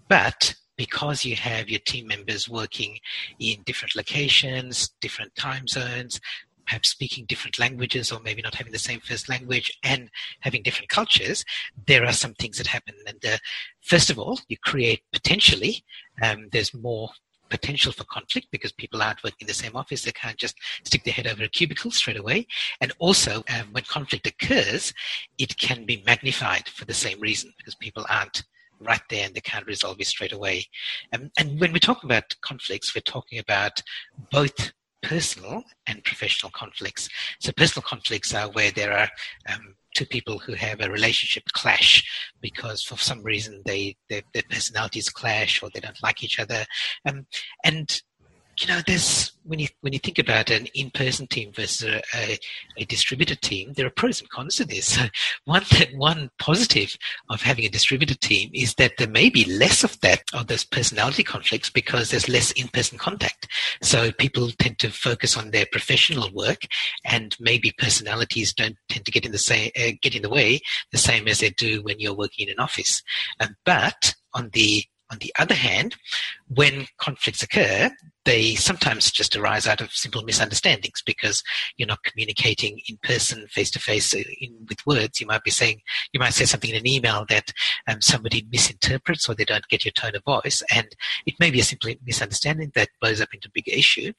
But 0.07 0.53
because 0.77 1.25
you 1.25 1.35
have 1.35 1.69
your 1.69 1.79
team 1.79 2.07
members 2.07 2.49
working 2.49 2.99
in 3.39 3.63
different 3.63 3.95
locations, 3.95 4.89
different 5.01 5.35
time 5.35 5.67
zones, 5.67 6.19
perhaps 6.65 6.89
speaking 6.89 7.25
different 7.25 7.59
languages 7.59 8.11
or 8.11 8.19
maybe 8.21 8.41
not 8.41 8.55
having 8.55 8.73
the 8.73 8.79
same 8.79 8.99
first 8.99 9.29
language 9.29 9.71
and 9.83 10.09
having 10.41 10.63
different 10.63 10.89
cultures, 10.89 11.43
there 11.87 12.05
are 12.05 12.13
some 12.13 12.33
things 12.33 12.57
that 12.57 12.67
happen. 12.67 12.95
And 13.07 13.23
uh, 13.25 13.37
first 13.81 14.09
of 14.09 14.19
all, 14.19 14.39
you 14.47 14.57
create 14.57 15.01
potentially, 15.11 15.83
um, 16.21 16.49
there's 16.51 16.73
more 16.73 17.09
potential 17.49 17.91
for 17.91 18.03
conflict 18.05 18.47
because 18.51 18.71
people 18.71 19.01
aren't 19.01 19.23
working 19.23 19.37
in 19.41 19.47
the 19.47 19.53
same 19.53 19.75
office. 19.75 20.03
They 20.03 20.11
can't 20.11 20.37
just 20.37 20.55
stick 20.83 21.03
their 21.03 21.13
head 21.13 21.27
over 21.27 21.43
a 21.43 21.49
cubicle 21.49 21.91
straight 21.91 22.17
away. 22.17 22.47
And 22.81 22.91
also, 22.99 23.43
um, 23.49 23.67
when 23.71 23.83
conflict 23.83 24.27
occurs, 24.27 24.93
it 25.37 25.57
can 25.57 25.85
be 25.85 26.03
magnified 26.05 26.67
for 26.67 26.85
the 26.85 26.93
same 26.93 27.19
reason 27.19 27.53
because 27.57 27.75
people 27.75 28.05
aren't 28.09 28.43
right 28.79 29.01
there 29.09 29.25
and 29.25 29.33
they 29.33 29.41
can't 29.41 29.65
resolve 29.65 29.97
it 29.99 30.07
straight 30.07 30.33
away. 30.33 30.65
Um, 31.13 31.31
and 31.39 31.59
when 31.59 31.71
we 31.71 31.79
talk 31.79 32.03
about 32.03 32.35
conflicts, 32.41 32.93
we're 32.93 33.01
talking 33.01 33.39
about 33.39 33.81
both 34.31 34.73
personal 35.05 35.63
and 35.87 36.03
professional 36.03 36.51
conflicts. 36.51 37.07
So 37.39 37.51
personal 37.55 37.83
conflicts 37.83 38.33
are 38.33 38.49
where 38.49 38.71
there 38.71 38.91
are 38.91 39.09
um, 39.51 39.75
two 39.95 40.05
people 40.05 40.39
who 40.39 40.53
have 40.53 40.81
a 40.81 40.89
relationship 40.89 41.43
clash 41.53 42.03
because 42.41 42.83
for 42.83 42.97
some 42.97 43.21
reason 43.21 43.61
they 43.65 43.95
their, 44.09 44.23
their 44.33 44.43
personalities 44.49 45.09
clash 45.09 45.61
or 45.61 45.69
they 45.73 45.79
don't 45.79 46.01
like 46.03 46.23
each 46.23 46.39
other, 46.39 46.65
um, 47.07 47.27
and 47.63 48.01
you 48.59 48.67
know, 48.67 48.81
there's 48.85 49.31
when 49.43 49.59
you 49.59 49.67
when 49.81 49.93
you 49.93 49.99
think 49.99 50.17
about 50.17 50.49
an 50.49 50.67
in-person 50.73 51.27
team 51.27 51.51
versus 51.53 51.83
a, 51.87 52.01
a, 52.15 52.39
a, 52.77 52.85
distributed 52.85 53.41
team, 53.41 53.73
there 53.73 53.85
are 53.85 53.91
pros 53.91 54.19
and 54.19 54.29
cons 54.29 54.55
to 54.55 54.65
this. 54.65 54.97
one 55.45 55.63
one 55.93 56.29
positive 56.39 56.95
of 57.29 57.41
having 57.41 57.65
a 57.65 57.69
distributed 57.69 58.21
team 58.21 58.49
is 58.53 58.73
that 58.75 58.93
there 58.97 59.07
may 59.07 59.29
be 59.29 59.45
less 59.45 59.83
of 59.83 59.99
that 60.01 60.21
of 60.33 60.47
those 60.47 60.63
personality 60.63 61.23
conflicts 61.23 61.69
because 61.69 62.09
there's 62.09 62.29
less 62.29 62.51
in-person 62.51 62.97
contact. 62.97 63.47
So 63.81 64.11
people 64.11 64.49
tend 64.51 64.79
to 64.79 64.89
focus 64.89 65.37
on 65.37 65.51
their 65.51 65.65
professional 65.71 66.31
work, 66.33 66.61
and 67.03 67.35
maybe 67.39 67.73
personalities 67.77 68.53
don't 68.53 68.77
tend 68.89 69.05
to 69.05 69.11
get 69.11 69.25
in 69.25 69.31
the 69.31 69.37
same 69.37 69.71
uh, 69.77 69.91
get 70.01 70.15
in 70.15 70.21
the 70.21 70.29
way 70.29 70.61
the 70.91 70.97
same 70.97 71.27
as 71.27 71.39
they 71.39 71.49
do 71.49 71.83
when 71.83 71.99
you're 71.99 72.15
working 72.15 72.47
in 72.47 72.53
an 72.53 72.59
office. 72.59 73.03
Um, 73.39 73.55
but 73.65 74.15
on 74.33 74.49
the 74.53 74.83
on 75.11 75.19
the 75.19 75.33
other 75.37 75.55
hand, 75.55 75.95
when 76.47 76.87
conflicts 76.97 77.43
occur, 77.43 77.91
they 78.25 78.55
sometimes 78.55 79.11
just 79.11 79.35
arise 79.35 79.67
out 79.67 79.81
of 79.81 79.91
simple 79.91 80.23
misunderstandings 80.23 81.03
because 81.05 81.43
you're 81.77 81.87
not 81.87 82.03
communicating 82.03 82.79
in 82.89 82.97
person, 83.03 83.45
face 83.47 83.69
to 83.71 83.79
face, 83.79 84.13
with 84.13 84.85
words. 84.85 85.21
You 85.21 85.27
might 85.27 85.43
be 85.43 85.51
saying, 85.51 85.81
you 86.11 86.19
might 86.19 86.33
say 86.33 86.45
something 86.45 86.71
in 86.71 86.77
an 86.77 86.87
email 86.87 87.25
that 87.29 87.51
um, 87.87 88.01
somebody 88.01 88.47
misinterprets 88.51 89.29
or 89.29 89.35
they 89.35 89.45
don't 89.45 89.67
get 89.69 89.85
your 89.85 89.91
tone 89.91 90.15
of 90.15 90.23
voice, 90.23 90.63
and 90.73 90.87
it 91.25 91.35
may 91.39 91.51
be 91.51 91.59
a 91.59 91.63
simple 91.63 91.93
misunderstanding 92.05 92.71
that 92.73 92.89
blows 92.99 93.21
up 93.21 93.29
into 93.33 93.47
a 93.47 93.51
bigger 93.53 93.77
issue. 93.77 94.11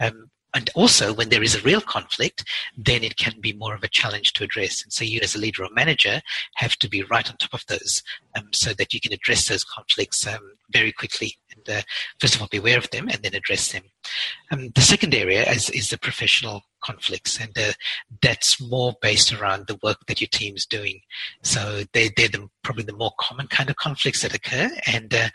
Um, 0.00 0.30
and 0.54 0.70
also 0.74 1.12
when 1.12 1.28
there 1.28 1.42
is 1.42 1.54
a 1.54 1.62
real 1.62 1.80
conflict, 1.80 2.44
then 2.76 3.02
it 3.02 3.16
can 3.16 3.34
be 3.40 3.52
more 3.52 3.74
of 3.74 3.82
a 3.82 3.88
challenge 3.88 4.32
to 4.34 4.44
address. 4.44 4.82
And 4.82 4.92
so 4.92 5.04
you 5.04 5.20
as 5.22 5.34
a 5.34 5.40
leader 5.40 5.64
or 5.64 5.70
manager 5.74 6.20
have 6.56 6.76
to 6.76 6.88
be 6.88 7.02
right 7.02 7.28
on 7.28 7.36
top 7.36 7.54
of 7.54 7.66
those 7.66 8.02
um, 8.36 8.48
so 8.52 8.72
that 8.74 8.94
you 8.94 9.00
can 9.00 9.12
address 9.12 9.48
those 9.48 9.64
conflicts 9.64 10.26
um, 10.26 10.52
very 10.70 10.92
quickly 10.92 11.36
and 11.54 11.78
uh, 11.78 11.82
first 12.20 12.34
of 12.34 12.42
all 12.42 12.48
be 12.48 12.58
aware 12.58 12.78
of 12.78 12.90
them 12.90 13.08
and 13.08 13.22
then 13.22 13.34
address 13.34 13.72
them. 13.72 13.82
Um, 14.50 14.70
the 14.74 14.80
second 14.80 15.14
area 15.14 15.44
is, 15.50 15.70
is 15.70 15.90
the 15.90 15.98
professional 15.98 16.62
conflicts, 16.82 17.40
and 17.40 17.56
uh, 17.58 17.72
that's 18.22 18.60
more 18.60 18.94
based 19.00 19.32
around 19.32 19.66
the 19.66 19.78
work 19.82 19.98
that 20.06 20.20
your 20.20 20.28
team 20.28 20.54
is 20.56 20.66
doing. 20.66 21.00
So 21.42 21.84
they, 21.92 22.10
they're 22.16 22.28
the, 22.28 22.48
probably 22.62 22.84
the 22.84 22.92
more 22.96 23.12
common 23.18 23.46
kind 23.46 23.70
of 23.70 23.76
conflicts 23.76 24.22
that 24.22 24.34
occur, 24.34 24.70
and 24.86 25.14
uh, 25.14 25.28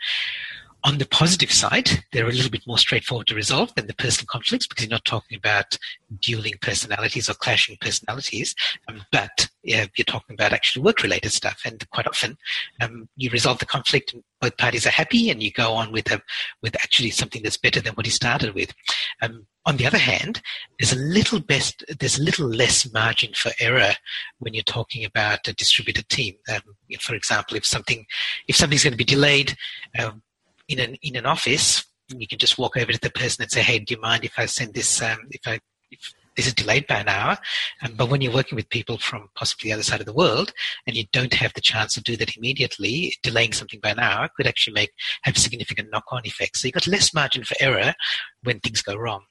on 0.84 0.98
the 0.98 1.06
positive 1.06 1.52
side, 1.52 1.90
they're 2.12 2.28
a 2.28 2.32
little 2.32 2.50
bit 2.50 2.66
more 2.66 2.78
straightforward 2.78 3.26
to 3.26 3.34
resolve 3.34 3.74
than 3.74 3.86
the 3.86 3.94
personal 3.94 4.26
conflicts 4.30 4.66
because 4.66 4.84
you're 4.84 4.90
not 4.90 5.04
talking 5.04 5.36
about 5.36 5.76
dueling 6.20 6.54
personalities 6.62 7.28
or 7.28 7.34
clashing 7.34 7.76
personalities, 7.80 8.54
um, 8.88 9.02
but 9.12 9.48
yeah, 9.62 9.86
you're 9.96 10.04
talking 10.04 10.34
about 10.34 10.52
actually 10.52 10.82
work-related 10.82 11.32
stuff. 11.32 11.60
And 11.66 11.88
quite 11.90 12.06
often, 12.06 12.38
um, 12.80 13.08
you 13.16 13.30
resolve 13.30 13.58
the 13.58 13.66
conflict, 13.66 14.14
and 14.14 14.22
both 14.40 14.56
parties 14.56 14.86
are 14.86 14.90
happy, 14.90 15.30
and 15.30 15.42
you 15.42 15.52
go 15.52 15.72
on 15.74 15.92
with 15.92 16.10
a, 16.10 16.22
with 16.62 16.74
actually 16.76 17.10
something 17.10 17.42
that's 17.42 17.58
better 17.58 17.80
than 17.80 17.94
what 17.94 18.06
you 18.06 18.12
started 18.12 18.54
with. 18.54 18.72
Um, 19.20 19.46
on 19.66 19.76
the 19.76 19.86
other 19.86 19.98
hand, 19.98 20.40
there's 20.78 20.94
a 20.94 20.98
little 20.98 21.40
best, 21.40 21.84
there's 21.98 22.18
a 22.18 22.22
little 22.22 22.48
less 22.48 22.90
margin 22.92 23.34
for 23.34 23.52
error 23.60 23.92
when 24.38 24.54
you're 24.54 24.62
talking 24.62 25.04
about 25.04 25.46
a 25.46 25.52
distributed 25.52 26.08
team. 26.08 26.36
Um, 26.50 26.62
for 26.98 27.14
example, 27.14 27.56
if 27.58 27.66
something, 27.66 28.06
if 28.48 28.56
something's 28.56 28.84
going 28.84 28.94
to 28.94 28.96
be 28.96 29.04
delayed, 29.04 29.56
um, 29.98 30.22
in 30.70 30.78
an 30.78 30.94
in 31.02 31.16
an 31.16 31.26
office, 31.26 31.84
you 32.08 32.26
can 32.26 32.38
just 32.38 32.58
walk 32.58 32.76
over 32.76 32.92
to 32.92 33.00
the 33.00 33.10
person 33.10 33.42
and 33.42 33.50
say, 33.50 33.62
"Hey, 33.62 33.80
do 33.80 33.94
you 33.94 34.00
mind 34.00 34.24
if 34.24 34.38
I 34.38 34.46
send 34.46 34.72
this? 34.74 35.02
Um, 35.02 35.18
if 35.30 35.42
I 35.46 35.58
if 35.90 36.00
is 36.46 36.54
delayed 36.54 36.86
by 36.86 36.96
an 36.96 37.08
hour?" 37.08 37.38
Um, 37.82 37.94
but 37.94 38.08
when 38.08 38.20
you're 38.20 38.32
working 38.32 38.56
with 38.56 38.68
people 38.68 38.98
from 38.98 39.28
possibly 39.34 39.70
the 39.70 39.74
other 39.74 39.82
side 39.82 40.00
of 40.00 40.06
the 40.06 40.12
world, 40.12 40.52
and 40.86 40.96
you 40.96 41.04
don't 41.12 41.34
have 41.34 41.54
the 41.54 41.60
chance 41.60 41.94
to 41.94 42.02
do 42.02 42.16
that 42.16 42.36
immediately, 42.36 43.14
delaying 43.22 43.52
something 43.52 43.80
by 43.80 43.90
an 43.90 43.98
hour 43.98 44.28
could 44.36 44.46
actually 44.46 44.74
make 44.74 44.90
have 45.22 45.36
significant 45.38 45.88
knock-on 45.90 46.22
effects. 46.24 46.60
So 46.60 46.68
you've 46.68 46.74
got 46.74 46.86
less 46.86 47.14
margin 47.14 47.44
for 47.44 47.56
error 47.60 47.94
when 48.42 48.60
things 48.60 48.82
go 48.82 48.96
wrong. 48.96 49.24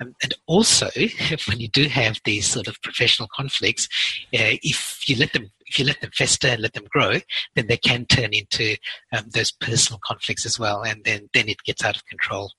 Um, 0.00 0.14
and 0.22 0.34
also, 0.46 0.88
when 1.48 1.60
you 1.60 1.68
do 1.68 1.88
have 1.88 2.20
these 2.24 2.46
sort 2.46 2.68
of 2.68 2.80
professional 2.82 3.28
conflicts, 3.34 3.86
uh, 4.34 4.58
if 4.62 5.08
you 5.08 5.16
let 5.16 5.32
them 5.32 5.50
if 5.66 5.78
you 5.78 5.86
let 5.86 6.02
them 6.02 6.10
fester 6.12 6.48
and 6.48 6.60
let 6.60 6.74
them 6.74 6.84
grow, 6.90 7.14
then 7.54 7.66
they 7.66 7.78
can 7.78 8.04
turn 8.04 8.34
into 8.34 8.76
um, 9.12 9.24
those 9.32 9.50
personal 9.52 9.98
conflicts 10.04 10.44
as 10.44 10.58
well, 10.58 10.82
and 10.82 11.04
then 11.04 11.28
then 11.32 11.48
it 11.48 11.62
gets 11.64 11.84
out 11.84 11.96
of 11.96 12.04
control. 12.06 12.52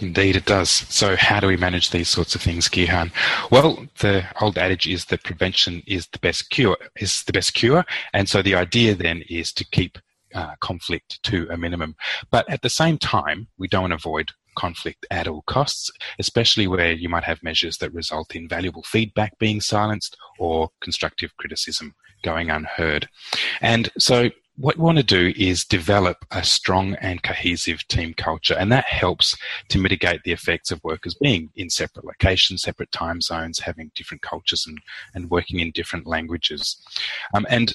Indeed, 0.00 0.36
it 0.36 0.44
does. 0.44 0.70
So, 0.70 1.16
how 1.16 1.40
do 1.40 1.48
we 1.48 1.56
manage 1.56 1.90
these 1.90 2.08
sorts 2.08 2.34
of 2.34 2.42
things, 2.42 2.68
Gihan? 2.68 3.10
Well, 3.50 3.86
the 3.98 4.24
old 4.40 4.56
adage 4.56 4.86
is 4.86 5.06
that 5.06 5.24
prevention 5.24 5.82
is 5.86 6.06
the 6.08 6.20
best 6.20 6.50
cure. 6.50 6.76
Is 6.96 7.24
the 7.24 7.32
best 7.32 7.54
cure, 7.54 7.84
and 8.12 8.28
so 8.28 8.40
the 8.40 8.54
idea 8.54 8.94
then 8.94 9.24
is 9.28 9.52
to 9.54 9.64
keep 9.64 9.98
uh, 10.34 10.54
conflict 10.60 11.20
to 11.24 11.48
a 11.50 11.56
minimum. 11.56 11.96
But 12.30 12.48
at 12.48 12.62
the 12.62 12.70
same 12.70 12.98
time, 12.98 13.48
we 13.58 13.66
don't 13.66 13.92
avoid 13.92 14.30
conflict 14.56 15.06
at 15.10 15.26
all 15.26 15.42
costs, 15.42 15.90
especially 16.18 16.66
where 16.66 16.92
you 16.92 17.08
might 17.08 17.24
have 17.24 17.42
measures 17.42 17.78
that 17.78 17.92
result 17.92 18.34
in 18.36 18.48
valuable 18.48 18.82
feedback 18.82 19.38
being 19.38 19.60
silenced 19.60 20.16
or 20.38 20.70
constructive 20.80 21.36
criticism 21.36 21.94
going 22.22 22.50
unheard. 22.50 23.08
And 23.60 23.90
so 23.98 24.30
what 24.60 24.76
we 24.76 24.84
want 24.84 24.98
to 24.98 25.04
do 25.04 25.32
is 25.36 25.64
develop 25.64 26.24
a 26.30 26.44
strong 26.44 26.94
and 26.96 27.22
cohesive 27.22 27.86
team 27.88 28.12
culture, 28.12 28.54
and 28.58 28.70
that 28.70 28.84
helps 28.84 29.36
to 29.68 29.78
mitigate 29.78 30.22
the 30.22 30.32
effects 30.32 30.70
of 30.70 30.84
workers 30.84 31.14
being 31.14 31.50
in 31.56 31.70
separate 31.70 32.04
locations, 32.04 32.62
separate 32.62 32.92
time 32.92 33.22
zones, 33.22 33.60
having 33.60 33.90
different 33.94 34.22
cultures, 34.22 34.66
and, 34.66 34.78
and 35.14 35.30
working 35.30 35.60
in 35.60 35.70
different 35.70 36.06
languages. 36.06 36.76
Um, 37.32 37.46
and 37.48 37.74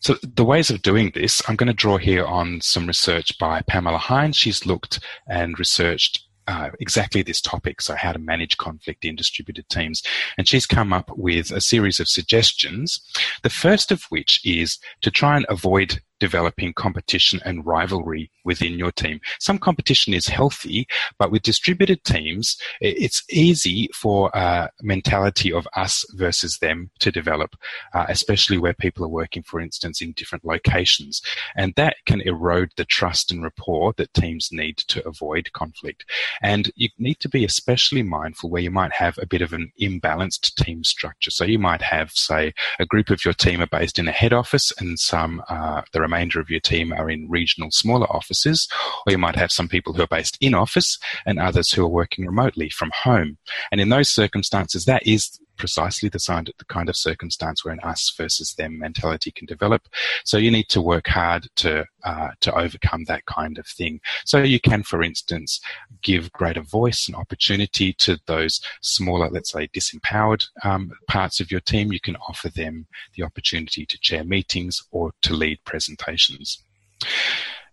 so 0.00 0.16
the 0.22 0.44
ways 0.44 0.70
of 0.70 0.82
doing 0.82 1.12
this, 1.14 1.42
I'm 1.48 1.56
going 1.56 1.68
to 1.68 1.72
draw 1.72 1.96
here 1.96 2.26
on 2.26 2.60
some 2.60 2.86
research 2.86 3.36
by 3.38 3.62
Pamela 3.62 3.98
Hinds. 3.98 4.36
She's 4.36 4.66
looked 4.66 5.00
and 5.26 5.58
researched 5.58 6.24
uh, 6.46 6.70
exactly 6.78 7.22
this 7.22 7.40
topic, 7.40 7.80
so 7.80 7.94
how 7.94 8.12
to 8.12 8.18
manage 8.18 8.56
conflict 8.58 9.04
in 9.04 9.16
distributed 9.16 9.68
teams. 9.68 10.02
And 10.36 10.46
she's 10.46 10.66
come 10.66 10.92
up 10.92 11.10
with 11.16 11.50
a 11.50 11.60
series 11.60 12.00
of 12.00 12.08
suggestions. 12.08 13.00
The 13.42 13.50
first 13.50 13.90
of 13.90 14.04
which 14.10 14.40
is 14.44 14.78
to 15.00 15.10
try 15.10 15.36
and 15.36 15.46
avoid 15.48 16.00
developing 16.20 16.72
competition 16.72 17.40
and 17.44 17.64
rivalry 17.66 18.30
within 18.44 18.78
your 18.78 18.90
team. 18.92 19.20
Some 19.40 19.58
competition 19.58 20.14
is 20.14 20.26
healthy, 20.26 20.86
but 21.18 21.30
with 21.30 21.42
distributed 21.42 22.02
teams, 22.04 22.56
it's 22.80 23.22
easy 23.30 23.88
for 23.94 24.30
a 24.34 24.70
mentality 24.82 25.52
of 25.52 25.68
us 25.76 26.04
versus 26.14 26.58
them 26.58 26.90
to 27.00 27.10
develop, 27.10 27.56
uh, 27.94 28.06
especially 28.08 28.58
where 28.58 28.74
people 28.74 29.04
are 29.04 29.08
working, 29.08 29.42
for 29.42 29.60
instance, 29.60 30.00
in 30.00 30.12
different 30.12 30.44
locations. 30.44 31.20
And 31.56 31.74
that 31.76 31.96
can 32.06 32.20
erode 32.22 32.70
the 32.76 32.84
trust 32.84 33.30
and 33.30 33.42
rapport 33.42 33.92
that 33.96 34.14
teams 34.14 34.48
need 34.50 34.78
to 34.88 35.06
avoid 35.06 35.52
conflict. 35.52 36.04
And 36.42 36.70
you 36.76 36.88
need 36.98 37.20
to 37.20 37.28
be 37.28 37.44
especially 37.44 38.02
mindful 38.02 38.50
where 38.50 38.62
you 38.62 38.70
might 38.70 38.92
have 38.92 39.18
a 39.18 39.26
bit 39.26 39.42
of 39.42 39.52
an 39.52 39.72
imbalanced 39.80 40.54
team 40.54 40.84
structure. 40.84 41.30
So 41.30 41.44
you 41.44 41.58
might 41.58 41.82
have, 41.82 42.10
say, 42.12 42.54
a 42.78 42.86
group 42.86 43.10
of 43.10 43.24
your 43.24 43.34
team 43.34 43.60
are 43.60 43.66
based 43.66 43.98
in 43.98 44.08
a 44.08 44.12
head 44.12 44.32
office 44.32 44.72
and 44.78 44.98
some, 44.98 45.42
uh, 45.48 45.82
there 45.92 46.02
remainder 46.08 46.40
of 46.40 46.50
your 46.50 46.60
team 46.60 46.92
are 46.92 47.10
in 47.10 47.28
regional 47.28 47.70
smaller 47.70 48.10
offices, 48.10 48.68
or 49.06 49.12
you 49.12 49.18
might 49.18 49.36
have 49.36 49.52
some 49.52 49.68
people 49.68 49.92
who 49.92 50.02
are 50.02 50.08
based 50.08 50.38
in 50.40 50.54
office 50.54 50.98
and 51.26 51.38
others 51.38 51.70
who 51.70 51.84
are 51.84 51.88
working 51.88 52.26
remotely 52.26 52.68
from 52.70 52.90
home. 52.94 53.38
And 53.70 53.80
in 53.80 53.90
those 53.90 54.08
circumstances, 54.08 54.84
that 54.86 55.06
is 55.06 55.38
precisely 55.58 56.08
the 56.08 56.64
kind 56.68 56.88
of 56.88 56.96
circumstance 56.96 57.64
where 57.64 57.74
an 57.74 57.80
us 57.80 58.12
versus 58.16 58.54
them 58.54 58.78
mentality 58.78 59.30
can 59.30 59.46
develop. 59.46 59.82
So 60.24 60.38
you 60.38 60.50
need 60.50 60.68
to 60.70 60.80
work 60.80 61.08
hard 61.08 61.48
to 61.56 61.84
uh, 62.04 62.30
to 62.40 62.54
overcome 62.54 63.04
that 63.04 63.26
kind 63.26 63.58
of 63.58 63.66
thing. 63.66 64.00
So 64.24 64.38
you 64.38 64.60
can, 64.60 64.82
for 64.82 65.02
instance, 65.02 65.60
give 66.02 66.32
greater 66.32 66.62
voice 66.62 67.06
and 67.06 67.16
opportunity 67.16 67.92
to 67.94 68.18
those 68.26 68.60
smaller, 68.82 69.28
let's 69.30 69.52
say, 69.52 69.68
disempowered 69.68 70.46
um, 70.64 70.92
parts 71.08 71.40
of 71.40 71.50
your 71.50 71.60
team. 71.60 71.92
You 71.92 72.00
can 72.00 72.16
offer 72.28 72.48
them 72.48 72.86
the 73.14 73.24
opportunity 73.24 73.84
to 73.84 73.98
chair 73.98 74.24
meetings 74.24 74.82
or 74.90 75.12
to 75.22 75.34
lead 75.34 75.58
presentations. 75.64 76.62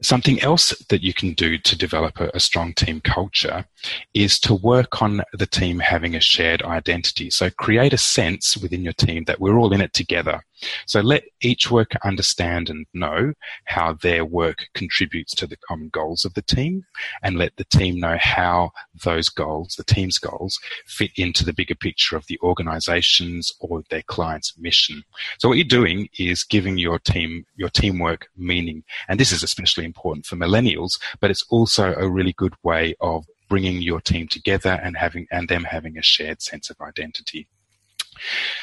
Something 0.02 0.42
else 0.42 0.78
that 0.90 1.04
you 1.04 1.14
can 1.14 1.34
do 1.34 1.58
to 1.58 1.78
develop 1.78 2.20
a, 2.20 2.30
a, 2.34 2.40
strong 2.40 2.74
team 2.74 3.02
culture 3.02 3.66
is 4.14 4.40
to 4.42 4.54
work 4.54 5.02
on 5.02 5.22
the 5.34 5.46
team 5.46 5.80
having 5.80 6.16
a 6.16 6.20
shared 6.20 6.62
identity. 6.64 7.30
So 7.30 7.50
create 7.50 7.94
a 7.94 7.98
sense 7.98 8.58
within 8.58 8.84
your 8.84 8.94
team 8.94 9.24
that 9.26 9.40
we're 9.40 9.58
all 9.58 9.74
in 9.74 9.82
it 9.82 9.94
together. 9.94 10.44
So 10.86 11.02
let 11.02 11.24
each 11.42 11.70
worker 11.70 12.00
understand 12.04 12.70
and 12.70 12.86
know 12.94 13.34
how 13.66 13.94
their 13.94 14.24
work 14.26 14.68
contributes 14.74 15.34
to 15.36 15.48
the 15.48 15.58
common 15.58 15.90
goals 15.90 16.26
of 16.26 16.34
the 16.34 16.42
team 16.42 16.86
and 17.24 17.38
let 17.38 17.56
the 17.58 17.66
team 17.66 18.00
know 18.00 18.18
how 18.20 18.72
those 19.04 19.30
goals, 19.30 19.76
the 19.76 19.84
team's 19.84 20.18
goals, 20.18 20.60
fit 20.86 21.12
into 21.16 21.44
the 21.44 21.54
bigger 21.54 21.76
picture 21.76 22.16
of 22.16 22.26
the 22.28 22.40
organization's 22.42 23.54
or 23.60 23.84
their 23.90 24.04
client's 24.04 24.58
mission. 24.58 25.04
So 25.40 25.50
what 25.50 25.58
you're 25.58 25.66
doing 25.66 26.10
is 26.18 26.44
giving 26.44 26.78
your 26.78 27.00
team, 27.00 27.46
your 27.56 27.70
teamwork 27.70 28.28
meaning. 28.38 28.84
And 29.08 29.20
this 29.20 29.32
is 29.32 29.44
especially 29.44 29.86
important 29.86 30.26
for 30.26 30.36
millennials, 30.36 31.00
but 31.20 31.32
it's 31.32 31.46
also 31.50 31.94
a 31.96 32.10
really 32.10 32.34
good 32.34 32.54
way 32.64 32.96
of 33.02 33.26
bringing 33.48 33.82
your 33.82 34.02
team 34.02 34.28
together 34.28 34.80
and 34.84 34.98
having, 34.98 35.28
and 35.32 35.48
them 35.48 35.64
having 35.64 35.98
a 35.98 36.02
shared 36.02 36.42
sense 36.42 36.70
of 36.70 36.82
identity. 36.82 37.48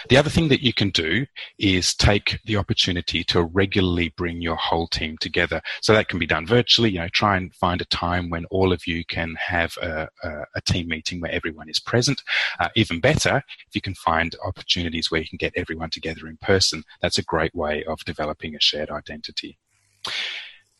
The 0.09 0.17
other 0.17 0.31
thing 0.31 0.49
that 0.49 0.63
you 0.63 0.73
can 0.73 0.91
do 0.91 1.27
is 1.59 1.95
take 1.95 2.41
the 2.45 2.57
opportunity 2.57 3.25
to 3.25 3.43
regularly 3.43 4.11
bring 4.17 4.41
your 4.41 4.57
whole 4.57 4.87
team 4.87 5.19
together. 5.19 5.61
So 5.81 5.93
that 5.93 6.09
can 6.09 6.19
be 6.19 6.27
done 6.27 6.47
virtually. 6.47 6.91
You 6.91 7.01
know, 7.01 7.09
try 7.09 7.37
and 7.37 7.55
find 7.55 7.81
a 7.81 7.87
time 7.87 8.31
when 8.31 8.45
all 8.47 8.73
of 8.73 8.87
you 8.87 9.05
can 9.05 9.37
have 9.37 9.77
a, 9.81 10.09
a, 10.23 10.31
a 10.57 10.61
team 10.61 10.89
meeting 10.89 11.21
where 11.21 11.33
everyone 11.33 11.69
is 11.69 11.79
present. 11.79 12.23
Uh, 12.61 12.69
even 12.77 13.01
better, 13.01 13.43
if 13.69 13.75
you 13.75 13.81
can 13.81 13.95
find 13.95 14.37
opportunities 14.45 15.11
where 15.11 15.21
you 15.21 15.29
can 15.29 15.39
get 15.39 15.53
everyone 15.57 15.91
together 15.91 16.27
in 16.27 16.37
person, 16.39 16.85
that's 17.01 17.19
a 17.19 17.23
great 17.23 17.55
way 17.55 17.85
of 17.85 18.05
developing 18.05 18.55
a 18.55 18.61
shared 18.61 18.91
identity. 18.91 19.59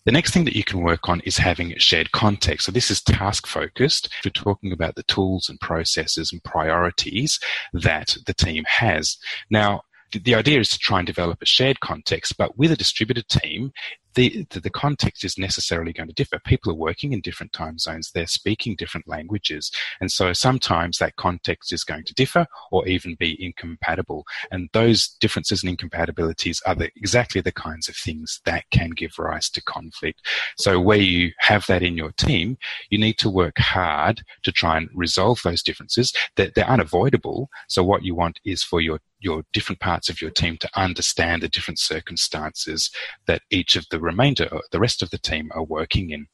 The 0.05 0.13
next 0.13 0.33
thing 0.33 0.45
that 0.47 0.57
you 0.57 0.65
can 0.65 0.81
work 0.81 1.09
on 1.09 1.21
is 1.21 1.37
having 1.37 1.77
shared 1.79 2.11
context. 2.13 2.67
So 2.67 2.73
this 2.73 2.91
is 2.91 3.03
task 3.03 3.47
focused. 3.47 4.09
We're 4.25 4.31
talking 4.31 4.73
about 4.73 4.97
the 4.97 5.05
tools 5.05 5.49
and 5.49 5.61
processes 5.61 6.33
and 6.33 6.43
priorities 6.43 7.39
that 7.73 8.17
the 8.27 8.35
team 8.35 8.65
has. 8.67 9.17
Now, 9.49 9.83
the 10.13 10.35
idea 10.35 10.61
is 10.61 10.69
to 10.71 10.79
try 10.79 10.99
and 10.99 11.07
develop 11.07 11.41
a 11.41 11.47
shared 11.47 11.81
context, 11.81 12.37
but 12.37 12.59
with 12.59 12.73
a 12.73 12.77
distributed 12.77 13.29
team, 13.29 13.73
the, 14.15 14.47
the, 14.51 14.61
the, 14.61 14.71
context 14.71 15.25
is 15.25 15.39
necessarily 15.39 15.93
going 15.93 16.09
to 16.09 16.15
differ. 16.15 16.39
People 16.45 16.73
are 16.73 16.77
working 16.77 17.13
in 17.13 17.21
different 17.21 17.53
time 17.53 17.79
zones, 17.79 18.11
they're 18.11 18.27
speaking 18.27 18.75
different 18.77 19.07
languages, 19.09 19.71
and 20.01 20.11
so 20.11 20.33
sometimes 20.33 20.99
that 20.99 21.17
context 21.17 21.73
is 21.73 21.85
going 21.85 22.05
to 22.05 22.15
differ 22.15 22.47
or 22.71 22.87
even 22.89 23.17
be 23.19 23.37
incompatible. 23.45 24.25
And 24.51 24.69
those 24.73 25.09
differences 25.21 25.63
and 25.63 25.71
incompatibilities 25.71 26.61
are 26.67 26.75
the, 26.75 26.91
exactly 26.97 27.41
the 27.41 27.53
kinds 27.53 27.89
of 27.89 27.97
things 27.97 28.41
that 28.45 28.65
can 28.71 28.91
give 28.91 29.19
rise 29.19 29.51
to 29.51 29.63
conflict. 29.63 30.21
So 30.57 30.81
where 30.81 30.99
you 30.99 31.33
have 31.39 31.67
that 31.67 31.83
in 31.83 31.97
your 31.97 32.13
team, 32.13 32.57
you 32.91 32.99
need 32.99 33.19
to 33.19 33.31
work 33.31 33.59
hard 33.59 34.23
to 34.43 34.53
try 34.53 34.77
and 34.77 34.89
resolve 34.95 35.41
those 35.43 35.63
differences. 35.63 36.13
That 36.37 36.55
they're, 36.55 36.65
they're 36.65 36.73
unavoidable. 36.73 37.49
So 37.69 37.83
what 37.83 38.05
you 38.05 38.15
want 38.15 38.41
is 38.45 38.63
for 38.63 38.81
your 38.81 39.01
your 39.23 39.45
different 39.53 39.81
parts 39.81 40.09
of 40.09 40.21
your 40.21 40.31
team 40.31 40.57
to 40.59 40.69
understand 40.75 41.43
the 41.43 41.49
different 41.49 41.79
circumstances 41.79 42.91
that 43.27 43.43
each 43.51 43.77
of 43.77 43.87
the 43.91 44.01
remainder, 44.01 44.49
the 44.73 44.81
rest 44.81 45.03
of 45.03 45.11
the 45.11 45.19
team 45.19 45.51
are 45.55 45.65
working 45.65 46.11
in. 46.11 46.27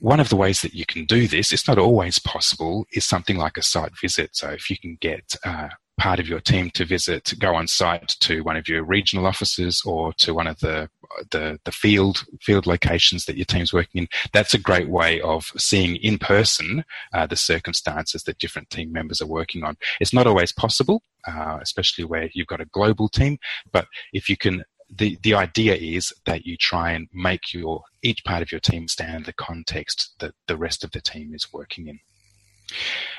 one 0.00 0.20
of 0.20 0.28
the 0.28 0.36
ways 0.36 0.60
that 0.60 0.74
you 0.74 0.84
can 0.84 1.06
do 1.06 1.26
this, 1.26 1.52
it's 1.52 1.66
not 1.66 1.78
always 1.78 2.18
possible, 2.18 2.84
is 2.92 3.06
something 3.06 3.38
like 3.38 3.56
a 3.56 3.62
site 3.62 3.92
visit. 3.98 4.36
So 4.36 4.50
if 4.50 4.68
you 4.68 4.76
can 4.78 4.98
get 5.00 5.34
uh, 5.44 5.68
part 5.96 6.18
of 6.18 6.28
your 6.28 6.40
team 6.40 6.70
to 6.70 6.84
visit, 6.84 7.34
go 7.38 7.54
on 7.54 7.68
site 7.68 8.08
to 8.20 8.42
one 8.42 8.56
of 8.56 8.68
your 8.68 8.82
regional 8.82 9.26
offices 9.26 9.82
or 9.84 10.12
to 10.14 10.34
one 10.34 10.46
of 10.46 10.58
the 10.60 10.88
the, 11.30 11.60
the 11.64 11.70
field 11.70 12.24
field 12.40 12.66
locations 12.66 13.24
that 13.24 13.36
your 13.36 13.44
team's 13.44 13.72
working 13.72 14.02
in. 14.02 14.08
That's 14.32 14.54
a 14.54 14.58
great 14.58 14.88
way 14.88 15.20
of 15.20 15.52
seeing 15.56 15.96
in 15.96 16.18
person 16.18 16.84
uh, 17.12 17.26
the 17.26 17.36
circumstances 17.36 18.24
that 18.24 18.38
different 18.38 18.70
team 18.70 18.92
members 18.92 19.22
are 19.22 19.26
working 19.26 19.62
on. 19.62 19.76
It's 20.00 20.12
not 20.12 20.26
always 20.26 20.52
possible, 20.52 21.02
uh, 21.26 21.58
especially 21.60 22.04
where 22.04 22.28
you've 22.32 22.48
got 22.48 22.60
a 22.60 22.66
global 22.66 23.08
team. 23.08 23.38
But 23.70 23.86
if 24.12 24.28
you 24.28 24.36
can 24.36 24.64
the, 24.96 25.18
the 25.22 25.34
idea 25.34 25.74
is 25.74 26.12
that 26.24 26.46
you 26.46 26.56
try 26.56 26.92
and 26.92 27.08
make 27.12 27.52
your 27.52 27.82
each 28.02 28.24
part 28.24 28.42
of 28.42 28.52
your 28.52 28.60
team 28.60 28.86
stand 28.86 29.24
the 29.24 29.32
context 29.32 30.14
that 30.20 30.34
the 30.46 30.56
rest 30.56 30.84
of 30.84 30.90
the 30.92 31.00
team 31.00 31.34
is 31.34 31.52
working 31.52 31.88
in. 31.88 32.00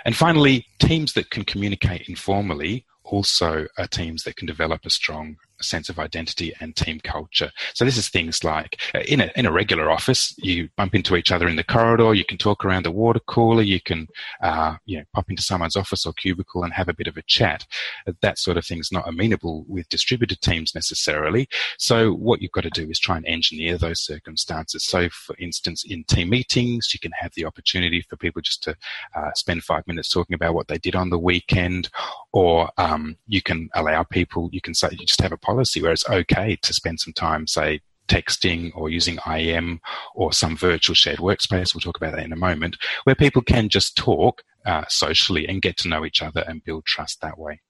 And 0.05 0.15
finally, 0.15 0.65
teams 0.79 1.13
that 1.13 1.29
can 1.29 1.45
communicate 1.45 2.09
informally 2.09 2.85
also 3.03 3.67
are 3.77 3.87
teams 3.87 4.23
that 4.23 4.35
can 4.35 4.47
develop 4.47 4.85
a 4.85 4.89
strong 4.89 5.37
sense 5.61 5.89
of 5.89 5.99
identity 5.99 6.53
and 6.59 6.75
team 6.75 6.99
culture. 7.03 7.51
So 7.73 7.85
this 7.85 7.97
is 7.97 8.09
things 8.09 8.43
like 8.43 8.79
uh, 8.93 8.99
in 9.07 9.21
a 9.21 9.31
in 9.35 9.45
a 9.45 9.51
regular 9.51 9.89
office, 9.89 10.33
you 10.37 10.69
bump 10.75 10.95
into 10.95 11.15
each 11.15 11.31
other 11.31 11.47
in 11.47 11.55
the 11.55 11.63
corridor, 11.63 12.13
you 12.13 12.25
can 12.25 12.37
talk 12.37 12.65
around 12.65 12.85
the 12.85 12.91
water 12.91 13.19
cooler, 13.27 13.61
you 13.61 13.81
can 13.81 14.07
uh, 14.41 14.75
you 14.85 14.97
know 14.97 15.03
pop 15.13 15.29
into 15.29 15.41
someone's 15.41 15.75
office 15.75 16.05
or 16.05 16.13
cubicle 16.13 16.63
and 16.63 16.73
have 16.73 16.89
a 16.89 16.93
bit 16.93 17.07
of 17.07 17.17
a 17.17 17.23
chat. 17.23 17.65
Uh, 18.07 18.13
that 18.21 18.39
sort 18.39 18.57
of 18.57 18.65
thing 18.65 18.79
is 18.79 18.91
not 18.91 19.07
amenable 19.07 19.65
with 19.67 19.89
distributed 19.89 20.41
teams 20.41 20.75
necessarily. 20.75 21.47
So 21.77 22.13
what 22.13 22.41
you've 22.41 22.51
got 22.51 22.63
to 22.63 22.69
do 22.69 22.89
is 22.89 22.99
try 22.99 23.17
and 23.17 23.25
engineer 23.25 23.77
those 23.77 24.01
circumstances. 24.01 24.83
So 24.83 25.09
for 25.09 25.35
instance, 25.39 25.83
in 25.83 26.03
team 26.05 26.29
meetings, 26.29 26.93
you 26.93 26.99
can 26.99 27.11
have 27.19 27.33
the 27.35 27.45
opportunity 27.45 28.01
for 28.01 28.17
people 28.17 28.41
just 28.41 28.63
to 28.63 28.75
uh, 29.15 29.31
spend 29.35 29.63
five 29.63 29.85
minutes 29.87 30.09
talking 30.09 30.33
about 30.33 30.53
what 30.53 30.67
they 30.67 30.77
did 30.77 30.95
on 30.95 31.09
the 31.09 31.19
weekend, 31.19 31.89
or 32.31 32.69
um, 32.77 33.17
you 33.27 33.41
can 33.41 33.69
allow 33.73 34.03
people, 34.03 34.49
you 34.51 34.61
can 34.61 34.73
say 34.73 34.89
you 34.91 35.05
just 35.05 35.21
have 35.21 35.31
a 35.31 35.37
policy 35.45 35.81
where 35.81 35.91
it's 35.91 36.09
okay 36.09 36.57
to 36.61 36.73
spend 36.73 36.99
some 36.99 37.13
time, 37.13 37.47
say, 37.47 37.81
texting 38.07 38.71
or 38.75 38.89
using 38.89 39.17
IM 39.27 39.79
or 40.13 40.31
some 40.31 40.55
virtual 40.55 40.95
shared 40.95 41.19
workspace. 41.19 41.73
We'll 41.73 41.81
talk 41.81 41.97
about 41.97 42.15
that 42.15 42.25
in 42.25 42.33
a 42.33 42.37
moment, 42.37 42.77
where 43.03 43.15
people 43.15 43.41
can 43.41 43.69
just 43.69 43.95
talk 43.95 44.43
uh, 44.65 44.85
socially 44.89 45.47
and 45.47 45.61
get 45.61 45.77
to 45.77 45.87
know 45.87 46.05
each 46.05 46.21
other 46.21 46.43
and 46.47 46.63
build 46.63 46.85
trust 46.85 47.21
that 47.21 47.37
way. 47.37 47.61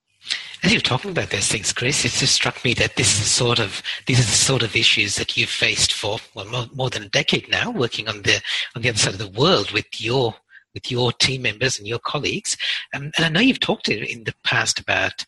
As 0.62 0.72
you're 0.72 0.80
talking 0.80 1.12
about 1.12 1.30
those 1.30 1.46
things, 1.46 1.72
Chris, 1.72 2.04
it 2.04 2.12
just 2.12 2.34
struck 2.34 2.64
me 2.64 2.74
that 2.74 2.96
this 2.96 3.20
is 3.20 3.30
sort 3.30 3.60
of 3.60 3.82
these 4.06 4.18
are 4.18 4.22
the 4.24 4.28
sort 4.28 4.62
of 4.62 4.74
issues 4.74 5.16
that 5.16 5.36
you've 5.36 5.50
faced 5.50 5.92
for 5.92 6.18
well 6.34 6.46
more, 6.46 6.66
more 6.74 6.90
than 6.90 7.04
a 7.04 7.08
decade 7.08 7.48
now, 7.48 7.70
working 7.70 8.08
on 8.08 8.22
the 8.22 8.40
on 8.74 8.82
the 8.82 8.88
other 8.88 8.98
side 8.98 9.12
of 9.12 9.18
the 9.18 9.40
world 9.40 9.70
with 9.70 10.00
your 10.00 10.34
with 10.74 10.90
your 10.90 11.12
team 11.12 11.42
members 11.42 11.78
and 11.78 11.86
your 11.86 11.98
colleagues. 11.98 12.56
Um, 12.94 13.10
and 13.16 13.24
I 13.24 13.28
know 13.28 13.40
you've 13.40 13.60
talked 13.60 13.88
in 13.88 14.24
the 14.24 14.34
past 14.44 14.78
about 14.78 15.24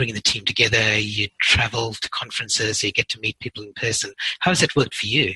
bringing 0.00 0.14
the 0.14 0.22
team 0.22 0.46
together. 0.46 0.98
You 0.98 1.28
travel 1.42 1.92
to 1.92 2.08
conferences, 2.08 2.82
you 2.82 2.90
get 2.90 3.10
to 3.10 3.20
meet 3.20 3.38
people 3.38 3.62
in 3.62 3.74
person. 3.74 4.14
How 4.38 4.50
has 4.50 4.60
that 4.60 4.74
worked 4.74 4.94
for 4.94 5.06
you? 5.06 5.34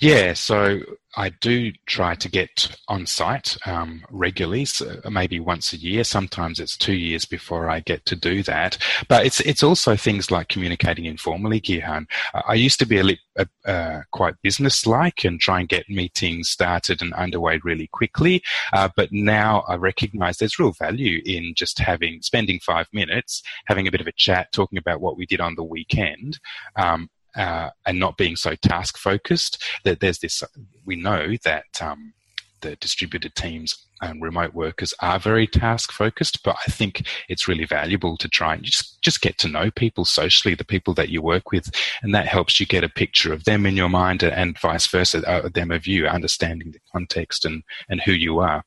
Yeah, 0.00 0.32
so 0.34 0.80
I 1.16 1.30
do 1.30 1.72
try 1.86 2.14
to 2.14 2.28
get 2.28 2.76
on 2.86 3.04
site 3.04 3.56
um, 3.66 4.04
regularly, 4.10 4.64
so 4.66 5.00
maybe 5.10 5.40
once 5.40 5.72
a 5.72 5.76
year. 5.76 6.04
Sometimes 6.04 6.60
it's 6.60 6.76
two 6.76 6.94
years 6.94 7.24
before 7.24 7.68
I 7.68 7.80
get 7.80 8.04
to 8.06 8.16
do 8.16 8.42
that. 8.44 8.78
But 9.08 9.26
it's 9.26 9.40
it's 9.40 9.62
also 9.62 9.96
things 9.96 10.30
like 10.30 10.48
communicating 10.48 11.06
informally, 11.06 11.60
Gihan. 11.60 12.06
I 12.46 12.54
used 12.54 12.78
to 12.78 12.86
be 12.86 13.18
a 13.36 13.46
uh, 13.64 14.02
quite 14.12 14.34
business-like 14.42 15.24
and 15.24 15.40
try 15.40 15.60
and 15.60 15.68
get 15.68 15.88
meetings 15.88 16.50
started 16.50 17.02
and 17.02 17.12
underway 17.14 17.60
really 17.64 17.88
quickly. 17.88 18.42
Uh, 18.72 18.88
but 18.96 19.10
now 19.12 19.64
I 19.68 19.76
recognise 19.76 20.36
there's 20.38 20.58
real 20.58 20.72
value 20.72 21.20
in 21.24 21.54
just 21.56 21.78
having 21.78 22.22
spending 22.22 22.60
five 22.60 22.86
minutes, 22.92 23.42
having 23.66 23.88
a 23.88 23.90
bit 23.90 24.00
of 24.00 24.06
a 24.06 24.12
chat, 24.12 24.52
talking 24.52 24.78
about 24.78 25.00
what 25.00 25.16
we 25.16 25.26
did 25.26 25.40
on 25.40 25.54
the 25.56 25.64
weekend, 25.64 26.38
um, 26.76 27.08
uh, 27.36 27.70
and 27.86 27.98
not 27.98 28.16
being 28.16 28.36
so 28.36 28.54
task 28.54 28.98
focused. 28.98 29.62
That 29.84 30.00
there's 30.00 30.18
this, 30.18 30.42
we 30.84 30.96
know 30.96 31.34
that 31.44 31.80
um, 31.80 32.12
the 32.60 32.76
distributed 32.76 33.34
teams 33.34 33.76
and 34.00 34.22
remote 34.22 34.54
workers 34.54 34.94
are 35.00 35.18
very 35.18 35.46
task 35.46 35.90
focused, 35.90 36.42
but 36.44 36.56
I 36.66 36.70
think 36.70 37.06
it's 37.28 37.48
really 37.48 37.64
valuable 37.64 38.16
to 38.16 38.28
try 38.28 38.54
and 38.54 38.62
just, 38.62 39.00
just 39.02 39.20
get 39.20 39.38
to 39.38 39.48
know 39.48 39.70
people 39.70 40.04
socially, 40.04 40.54
the 40.54 40.64
people 40.64 40.94
that 40.94 41.08
you 41.08 41.20
work 41.20 41.50
with, 41.50 41.70
and 42.02 42.14
that 42.14 42.26
helps 42.26 42.60
you 42.60 42.66
get 42.66 42.84
a 42.84 42.88
picture 42.88 43.32
of 43.32 43.44
them 43.44 43.66
in 43.66 43.76
your 43.76 43.88
mind 43.88 44.22
and 44.22 44.58
vice 44.58 44.86
versa, 44.86 45.28
uh, 45.28 45.48
them 45.48 45.70
of 45.70 45.86
you, 45.86 46.06
understanding 46.06 46.70
the 46.70 46.80
context 46.92 47.44
and, 47.44 47.64
and 47.88 48.00
who 48.02 48.12
you 48.12 48.38
are. 48.38 48.64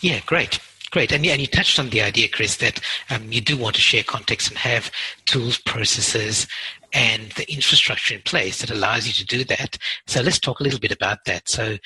Yeah, 0.00 0.20
great. 0.26 0.58
Great. 0.90 1.10
And, 1.10 1.24
and 1.24 1.40
you 1.40 1.46
touched 1.46 1.78
on 1.78 1.88
the 1.88 2.02
idea, 2.02 2.28
Chris, 2.28 2.56
that 2.56 2.78
um, 3.08 3.32
you 3.32 3.40
do 3.40 3.56
want 3.56 3.76
to 3.76 3.80
share 3.80 4.02
context 4.02 4.48
and 4.50 4.58
have 4.58 4.90
tools, 5.24 5.56
processes, 5.56 6.46
and 6.92 7.30
the 7.32 7.50
infrastructure 7.50 8.14
in 8.14 8.22
place 8.22 8.60
that 8.60 8.70
allows 8.70 9.06
you 9.06 9.12
to 9.12 9.24
do 9.24 9.44
that. 9.44 9.78
So 10.06 10.20
let's 10.20 10.38
talk 10.38 10.60
a 10.60 10.62
little 10.62 10.80
bit 10.80 10.92
about 10.92 11.24
that. 11.26 11.48
So 11.48 11.78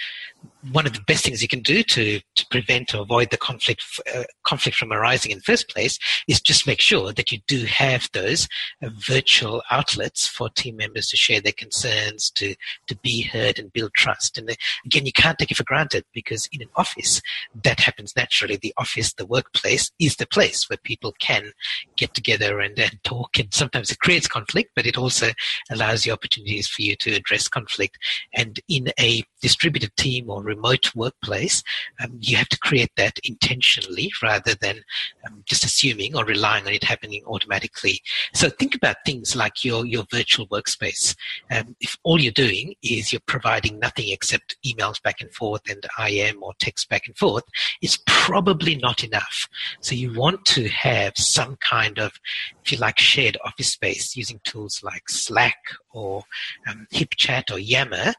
one 0.73 0.87
of 0.87 0.92
the 0.95 1.01
best 1.07 1.25
things 1.25 1.42
you 1.42 1.49
can 1.49 1.61
do 1.61 1.83
to, 1.83 2.21
to 2.35 2.47
prevent 2.51 2.95
or 2.95 3.03
avoid 3.03 3.31
the 3.31 3.37
conflict 3.37 3.83
uh, 4.14 4.25
conflict 4.45 4.77
from 4.77 4.92
arising 4.92 5.31
in 5.31 5.38
the 5.38 5.45
first 5.45 5.69
place 5.69 5.99
is 6.29 6.40
just 6.40 6.66
make 6.66 6.81
sure 6.81 7.12
that 7.12 7.31
you 7.31 7.38
do 7.47 7.64
have 7.66 8.09
those 8.12 8.49
uh, 8.83 8.88
virtual 8.95 9.62
outlets 9.71 10.27
for 10.27 10.49
team 10.51 10.77
members 10.77 11.09
to 11.09 11.16
share 11.16 11.40
their 11.40 11.53
concerns, 11.53 12.31
to 12.31 12.55
to 12.87 12.97
be 12.97 13.23
heard 13.23 13.59
and 13.59 13.73
build 13.73 13.92
trust. 13.95 14.38
And 14.38 14.57
again, 14.85 15.07
you 15.07 15.12
can't 15.12 15.38
take 15.38 15.51
it 15.51 15.57
for 15.57 15.64
granted 15.64 16.05
because 16.12 16.49
in 16.53 16.62
an 16.62 16.69
office 16.77 17.21
that 17.62 17.81
happens 17.81 18.14
naturally. 18.16 18.57
The 18.57 18.75
office, 18.77 19.12
the 19.12 19.27
workplace, 19.27 19.90
is 19.99 20.16
the 20.16 20.27
place 20.27 20.69
where 20.69 20.79
people 20.79 21.14
can 21.19 21.53
get 21.97 22.14
together 22.14 22.61
and, 22.61 22.79
and 22.79 23.03
talk. 23.05 23.38
And 23.38 23.53
sometimes 23.53 23.90
it 23.90 24.01
creates 24.01 24.29
conflict, 24.29 24.71
but 24.75 24.87
it 24.87 24.95
also 24.98 25.28
allows 25.70 26.02
the 26.02 26.11
opportunities 26.11 26.68
for 26.68 26.82
you 26.82 26.96
to 26.96 27.14
address 27.14 27.48
conflict. 27.48 27.98
And 28.35 28.61
in 28.68 28.88
a 28.98 29.24
distributed 29.40 29.96
team 29.96 30.30
or 30.30 30.42
remote 30.42 30.94
workplace, 30.94 31.62
um, 32.02 32.18
you 32.20 32.37
have 32.37 32.48
to 32.48 32.59
create 32.59 32.90
that 32.96 33.18
intentionally 33.24 34.12
rather 34.22 34.54
than 34.54 34.80
um, 35.26 35.42
just 35.44 35.64
assuming 35.64 36.16
or 36.16 36.24
relying 36.24 36.66
on 36.66 36.72
it 36.72 36.85
happening 36.85 37.22
automatically. 37.26 38.00
So 38.35 38.48
think 38.48 38.74
about 38.74 38.96
things 39.04 39.37
like 39.37 39.64
your, 39.64 39.87
your 39.87 40.04
virtual 40.11 40.46
workspace. 40.48 41.14
Um, 41.50 41.76
if 41.80 41.96
all 42.02 42.20
you're 42.20 42.32
doing 42.32 42.74
is 42.82 43.12
you're 43.12 43.20
providing 43.26 43.78
nothing 43.78 44.09
except 44.11 44.56
emails 44.64 45.02
back 45.02 45.20
and 45.20 45.32
forth 45.32 45.62
and 45.68 45.87
IM 46.09 46.42
or 46.42 46.52
text 46.59 46.88
back 46.88 47.06
and 47.06 47.16
forth, 47.16 47.44
it's 47.82 47.98
probably 48.06 48.76
not 48.76 49.04
enough. 49.04 49.48
So 49.80 49.94
you 49.94 50.12
want 50.12 50.44
to 50.46 50.68
have 50.68 51.16
some 51.16 51.56
kind 51.56 51.98
of, 51.98 52.12
if 52.64 52.72
you 52.72 52.78
like, 52.78 52.98
shared 52.98 53.37
office 53.44 53.72
space 53.72 54.16
using 54.16 54.40
tools 54.44 54.82
like 54.87 55.09
Slack 55.09 55.59
or 55.92 56.25
um, 56.66 56.87
HipChat 56.92 57.53
or 57.53 57.59
Yammer 57.59 58.14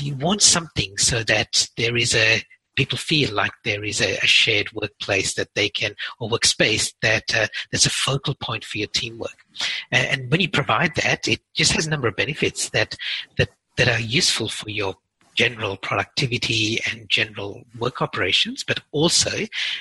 you 0.00 0.14
want 0.16 0.42
something 0.42 0.96
so 0.96 1.22
that 1.24 1.68
there 1.76 1.96
is 1.96 2.14
a 2.14 2.42
people 2.74 2.96
feel 2.96 3.34
like 3.34 3.52
there 3.64 3.84
is 3.84 4.00
a, 4.00 4.16
a 4.16 4.26
shared 4.26 4.72
workplace 4.72 5.34
that 5.34 5.54
they 5.54 5.68
can 5.68 5.94
or 6.18 6.30
workspace 6.30 6.94
that 7.02 7.24
uh, 7.34 7.46
there's 7.70 7.84
a 7.84 7.90
focal 7.90 8.34
point 8.34 8.64
for 8.64 8.78
your 8.78 8.88
teamwork? 8.88 9.36
And, 9.90 10.06
and, 10.06 10.30
when 10.30 10.40
you 10.40 10.48
provide 10.48 10.94
that 10.96 11.28
it 11.28 11.40
just 11.54 11.72
has 11.72 11.86
a 11.86 11.90
number 11.90 12.08
of 12.08 12.16
benefits 12.16 12.70
that 12.70 12.96
that 13.36 13.50
that 13.76 13.88
are 13.88 14.00
useful 14.00 14.48
for 14.48 14.70
your 14.70 14.94
general 15.34 15.76
productivity 15.76 16.78
and 16.90 17.08
general 17.08 17.62
work 17.78 18.02
operations, 18.02 18.64
but 18.64 18.80
also 18.92 19.30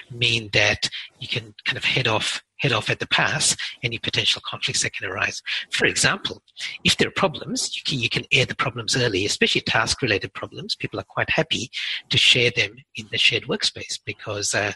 mean 0.10 0.50
that 0.54 0.90
you 1.20 1.28
can 1.28 1.54
kind 1.66 1.78
of 1.78 1.84
head 1.84 2.08
off 2.08 2.42
head 2.62 2.72
off 2.72 2.90
at 2.90 3.00
the 3.00 3.08
pass 3.08 3.56
any 3.84 3.98
potential 3.98 4.42
conflicts 4.46 4.84
that 4.84 4.94
can 4.94 5.10
arise. 5.10 5.42
For 5.72 5.86
example, 5.86 6.42
if 6.84 6.98
there 6.98 7.08
are 7.08 7.12
problems, 7.16 7.76
you 7.76 7.82
can, 7.84 8.00
you 8.00 8.10
can 8.10 8.26
air 8.32 8.46
the 8.46 8.56
problems 8.56 8.96
early, 8.96 9.26
especially 9.26 9.62
task 9.62 10.02
related 10.02 10.34
problems. 10.34 10.76
People 10.76 11.00
are 11.00 11.06
quite 11.10 11.30
happy 11.30 11.70
to 12.10 12.18
share 12.18 12.52
them 12.56 12.76
in 12.96 13.08
the 13.12 13.18
shared 13.18 13.44
workspace 13.44 14.00
because 14.06 14.54
uh, 14.54 14.74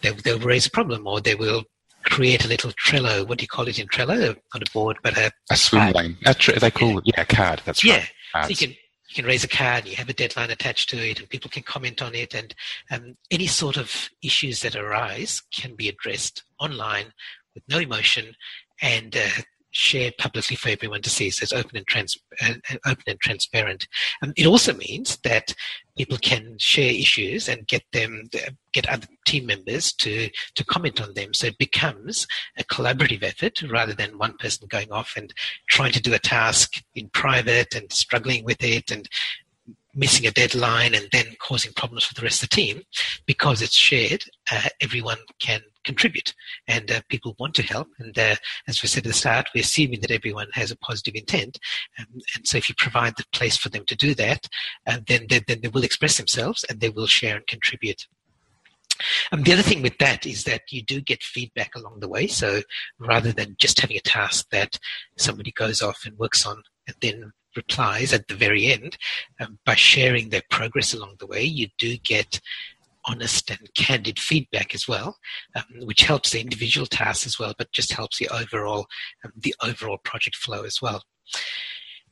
they, 0.00 0.10
they'll 0.10 0.38
raise 0.38 0.66
a 0.66 0.70
problem 0.70 1.06
or 1.06 1.20
they 1.20 1.34
will 1.34 1.64
create 2.04 2.44
a 2.44 2.48
little 2.48 2.72
Trello. 2.72 3.26
What 3.26 3.38
do 3.38 3.42
you 3.42 3.48
call 3.48 3.68
it 3.68 3.78
in 3.78 3.86
Trello? 3.88 4.36
Not 4.54 4.68
a 4.68 4.72
board, 4.72 4.98
but 5.02 5.16
a, 5.16 5.30
a 5.50 5.56
swim 5.56 5.92
lane. 5.92 6.16
they 6.60 6.70
call 6.70 6.98
it, 6.98 7.04
yeah, 7.06 7.22
a 7.22 7.24
card. 7.24 7.62
That's 7.64 7.84
yeah. 7.84 7.98
right. 7.98 8.08
Yeah. 8.34 8.42
So 8.42 8.48
you 8.48 8.56
can 8.56 8.74
you 9.12 9.22
can 9.22 9.28
raise 9.28 9.44
a 9.44 9.48
card, 9.48 9.86
you 9.86 9.94
have 9.96 10.08
a 10.08 10.14
deadline 10.14 10.50
attached 10.50 10.88
to 10.88 10.96
it, 10.96 11.20
and 11.20 11.28
people 11.28 11.50
can 11.50 11.62
comment 11.62 12.00
on 12.00 12.14
it. 12.14 12.34
And 12.34 12.54
um, 12.90 13.16
any 13.30 13.46
sort 13.46 13.76
of 13.76 14.08
issues 14.22 14.62
that 14.62 14.74
arise 14.74 15.42
can 15.54 15.74
be 15.74 15.90
addressed 15.90 16.44
online 16.58 17.12
with 17.54 17.62
no 17.68 17.78
emotion 17.78 18.34
and 18.80 19.14
uh, 19.14 19.42
shared 19.72 20.16
publicly 20.18 20.54
for 20.54 20.68
everyone 20.68 21.02
to 21.02 21.10
see. 21.10 21.30
So 21.30 21.42
it's 21.42 21.52
open 21.52 21.76
and, 21.76 21.86
trans- 21.86 22.16
uh, 22.40 22.54
open 22.86 23.04
and 23.06 23.20
transparent. 23.20 23.88
Um, 24.22 24.32
it 24.36 24.46
also 24.46 24.74
means 24.74 25.16
that 25.24 25.54
people 25.96 26.18
can 26.18 26.56
share 26.58 26.92
issues 26.92 27.48
and 27.48 27.66
get 27.66 27.82
them 27.92 28.28
get 28.72 28.88
other 28.88 29.06
team 29.26 29.46
members 29.46 29.92
to 29.94 30.30
to 30.54 30.64
comment 30.64 31.00
on 31.00 31.14
them. 31.14 31.34
So 31.34 31.48
it 31.48 31.58
becomes 31.58 32.26
a 32.56 32.64
collaborative 32.64 33.22
effort 33.22 33.60
rather 33.62 33.94
than 33.94 34.18
one 34.18 34.36
person 34.38 34.68
going 34.68 34.92
off 34.92 35.14
and 35.16 35.32
trying 35.68 35.92
to 35.92 36.02
do 36.02 36.14
a 36.14 36.18
task 36.18 36.82
in 36.94 37.08
private 37.10 37.74
and 37.74 37.92
struggling 37.92 38.44
with 38.44 38.62
it 38.62 38.90
and 38.90 39.08
missing 39.94 40.26
a 40.26 40.30
deadline 40.30 40.94
and 40.94 41.08
then 41.12 41.26
causing 41.38 41.72
problems 41.74 42.04
for 42.04 42.14
the 42.14 42.22
rest 42.22 42.42
of 42.42 42.48
the 42.48 42.56
team, 42.56 42.82
because 43.26 43.60
it's 43.60 43.76
shared, 43.76 44.24
uh, 44.50 44.68
everyone 44.80 45.18
can 45.38 45.60
contribute 45.84 46.34
and 46.68 46.90
uh, 46.90 47.00
people 47.08 47.36
want 47.38 47.54
to 47.54 47.62
help. 47.62 47.88
And 47.98 48.16
uh, 48.18 48.36
as 48.68 48.82
we 48.82 48.88
said 48.88 49.04
at 49.04 49.08
the 49.08 49.12
start, 49.12 49.48
we're 49.54 49.62
assuming 49.62 50.00
that 50.00 50.10
everyone 50.10 50.48
has 50.52 50.70
a 50.70 50.76
positive 50.76 51.14
intent. 51.14 51.58
Um, 51.98 52.06
and 52.36 52.46
so 52.46 52.58
if 52.58 52.68
you 52.68 52.74
provide 52.76 53.16
the 53.16 53.24
place 53.32 53.56
for 53.56 53.68
them 53.68 53.84
to 53.86 53.96
do 53.96 54.14
that, 54.14 54.48
uh, 54.86 54.98
then, 55.06 55.26
they, 55.28 55.40
then 55.40 55.60
they 55.62 55.68
will 55.68 55.84
express 55.84 56.16
themselves 56.16 56.64
and 56.68 56.80
they 56.80 56.90
will 56.90 57.06
share 57.06 57.36
and 57.36 57.46
contribute. 57.46 58.06
Um, 59.32 59.42
the 59.42 59.52
other 59.52 59.62
thing 59.62 59.82
with 59.82 59.98
that 59.98 60.26
is 60.26 60.44
that 60.44 60.62
you 60.70 60.82
do 60.82 61.00
get 61.00 61.22
feedback 61.22 61.74
along 61.74 62.00
the 62.00 62.08
way. 62.08 62.26
So 62.26 62.62
rather 62.98 63.32
than 63.32 63.56
just 63.58 63.80
having 63.80 63.96
a 63.96 64.00
task 64.00 64.48
that 64.50 64.78
somebody 65.16 65.50
goes 65.52 65.82
off 65.82 66.04
and 66.04 66.18
works 66.18 66.46
on 66.46 66.62
and 66.86 66.96
then 67.00 67.32
replies 67.56 68.12
at 68.12 68.28
the 68.28 68.34
very 68.34 68.66
end, 68.66 68.96
um, 69.40 69.58
by 69.64 69.74
sharing 69.74 70.28
their 70.28 70.42
progress 70.50 70.94
along 70.94 71.16
the 71.18 71.26
way, 71.26 71.42
you 71.42 71.68
do 71.78 71.96
get 71.98 72.40
honest 73.06 73.50
and 73.50 73.68
candid 73.74 74.18
feedback 74.18 74.74
as 74.74 74.86
well, 74.86 75.18
um, 75.56 75.86
which 75.86 76.02
helps 76.02 76.30
the 76.30 76.40
individual 76.40 76.86
tasks 76.86 77.26
as 77.26 77.38
well, 77.38 77.54
but 77.58 77.72
just 77.72 77.92
helps 77.92 78.18
the 78.18 78.28
overall 78.28 78.86
um, 79.24 79.32
the 79.36 79.54
overall 79.62 79.98
project 79.98 80.36
flow 80.36 80.62
as 80.62 80.80
well. 80.80 81.02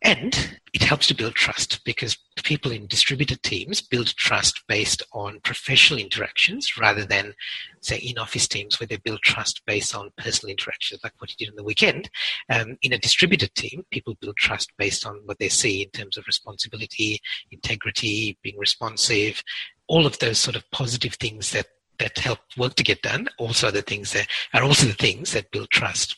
And 0.03 0.59
it 0.73 0.83
helps 0.83 1.09
to 1.09 1.15
build 1.15 1.35
trust 1.35 1.85
because 1.85 2.17
people 2.43 2.73
in 2.73 2.87
distributed 2.87 3.43
teams 3.43 3.83
build 3.83 4.07
trust 4.17 4.63
based 4.67 5.03
on 5.13 5.41
professional 5.45 6.01
interactions 6.01 6.79
rather 6.79 7.05
than, 7.05 7.35
say, 7.83 7.99
in 7.99 8.17
office 8.17 8.49
teams 8.49 8.81
where 8.81 8.87
they 8.87 8.97
build 8.97 9.21
trust 9.21 9.61
based 9.67 9.95
on 9.95 10.11
personal 10.17 10.51
interactions, 10.51 11.01
like 11.05 11.13
what 11.19 11.31
you 11.31 11.37
did 11.37 11.51
on 11.51 11.57
the 11.57 11.65
weekend. 11.65 12.09
Um, 12.49 12.79
in 12.81 12.95
a 12.95 12.99
distributed 12.99 13.55
team, 13.55 13.85
people 13.91 14.17
build 14.23 14.37
trust 14.39 14.73
based 14.79 15.07
on 15.07 15.21
what 15.27 15.39
they 15.39 15.51
see 15.51 15.83
in 15.83 15.91
terms 15.91 16.17
of 16.17 16.27
responsibility, 16.27 17.21
integrity, 17.51 18.39
being 18.43 18.57
responsive, 18.59 19.43
all 19.91 20.07
of 20.07 20.17
those 20.21 20.39
sort 20.39 20.55
of 20.55 20.71
positive 20.71 21.15
things 21.15 21.51
that 21.51 21.67
that 21.99 22.17
help 22.17 22.39
work 22.57 22.75
to 22.77 22.85
get 22.85 23.03
done 23.03 23.29
also 23.39 23.71
the 23.71 23.83
things 23.83 24.13
that 24.13 24.27
are 24.55 24.63
also 24.63 24.87
the 24.87 24.95
things 24.95 25.33
that 25.33 25.51
build 25.51 25.69
trust 25.69 26.17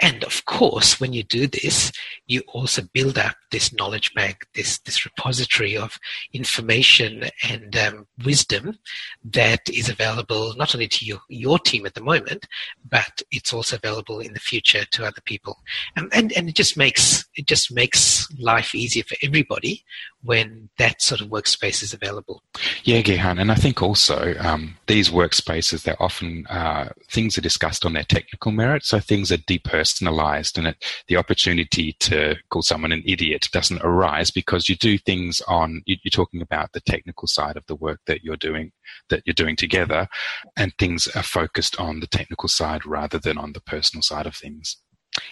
and 0.00 0.24
of 0.24 0.44
course, 0.46 1.00
when 1.00 1.12
you 1.12 1.22
do 1.22 1.46
this, 1.46 1.92
you 2.26 2.42
also 2.48 2.82
build 2.92 3.18
up 3.18 3.36
this 3.52 3.72
knowledge 3.72 4.12
bank, 4.14 4.46
this, 4.54 4.78
this 4.80 5.04
repository 5.04 5.76
of 5.76 5.98
information 6.32 7.24
and 7.48 7.76
um, 7.76 8.06
wisdom 8.24 8.78
that 9.24 9.60
is 9.68 9.88
available 9.88 10.54
not 10.56 10.74
only 10.74 10.88
to 10.88 11.04
your, 11.04 11.20
your 11.28 11.58
team 11.58 11.86
at 11.86 11.94
the 11.94 12.02
moment, 12.02 12.46
but 12.88 13.22
it's 13.30 13.52
also 13.52 13.76
available 13.76 14.18
in 14.18 14.32
the 14.32 14.40
future 14.40 14.84
to 14.86 15.04
other 15.04 15.20
people. 15.24 15.58
Um, 15.96 16.08
and, 16.12 16.32
and 16.32 16.48
it 16.48 16.56
just 16.56 16.76
makes, 16.76 17.24
it 17.36 17.46
just 17.46 17.72
makes 17.72 18.26
life 18.38 18.74
easier 18.74 19.04
for 19.04 19.16
everybody 19.22 19.84
when 20.22 20.68
that 20.78 21.02
sort 21.02 21.20
of 21.20 21.28
workspace 21.28 21.82
is 21.82 21.92
available. 21.92 22.42
Yeah, 22.84 23.02
Gihan, 23.02 23.40
and 23.40 23.50
I 23.50 23.56
think 23.56 23.82
also 23.82 24.34
um, 24.38 24.76
these 24.86 25.10
workspaces, 25.10 25.82
they're 25.82 26.00
often 26.02 26.46
uh, 26.46 26.90
things 27.10 27.36
are 27.36 27.42
discussed 27.42 27.84
on 27.84 27.92
their 27.92 28.04
technical 28.04 28.52
merits. 28.52 28.88
so 28.88 29.00
things 29.00 29.31
are 29.32 29.38
depersonalized, 29.38 30.58
and 30.58 30.68
it, 30.68 30.84
the 31.08 31.16
opportunity 31.16 31.94
to 32.00 32.36
call 32.50 32.62
someone 32.62 32.92
an 32.92 33.02
idiot 33.06 33.48
doesn't 33.52 33.82
arise 33.82 34.30
because 34.30 34.68
you 34.68 34.76
do 34.76 34.98
things 34.98 35.40
on. 35.48 35.82
You, 35.86 35.96
you're 36.04 36.10
talking 36.10 36.42
about 36.42 36.72
the 36.72 36.80
technical 36.80 37.26
side 37.26 37.56
of 37.56 37.66
the 37.66 37.76
work 37.76 38.00
that 38.06 38.22
you're 38.22 38.36
doing, 38.36 38.72
that 39.08 39.22
you're 39.26 39.34
doing 39.34 39.56
together, 39.56 40.08
and 40.56 40.72
things 40.78 41.08
are 41.14 41.22
focused 41.22 41.78
on 41.80 42.00
the 42.00 42.06
technical 42.06 42.48
side 42.48 42.86
rather 42.86 43.18
than 43.18 43.38
on 43.38 43.52
the 43.52 43.60
personal 43.60 44.02
side 44.02 44.26
of 44.26 44.36
things. 44.36 44.76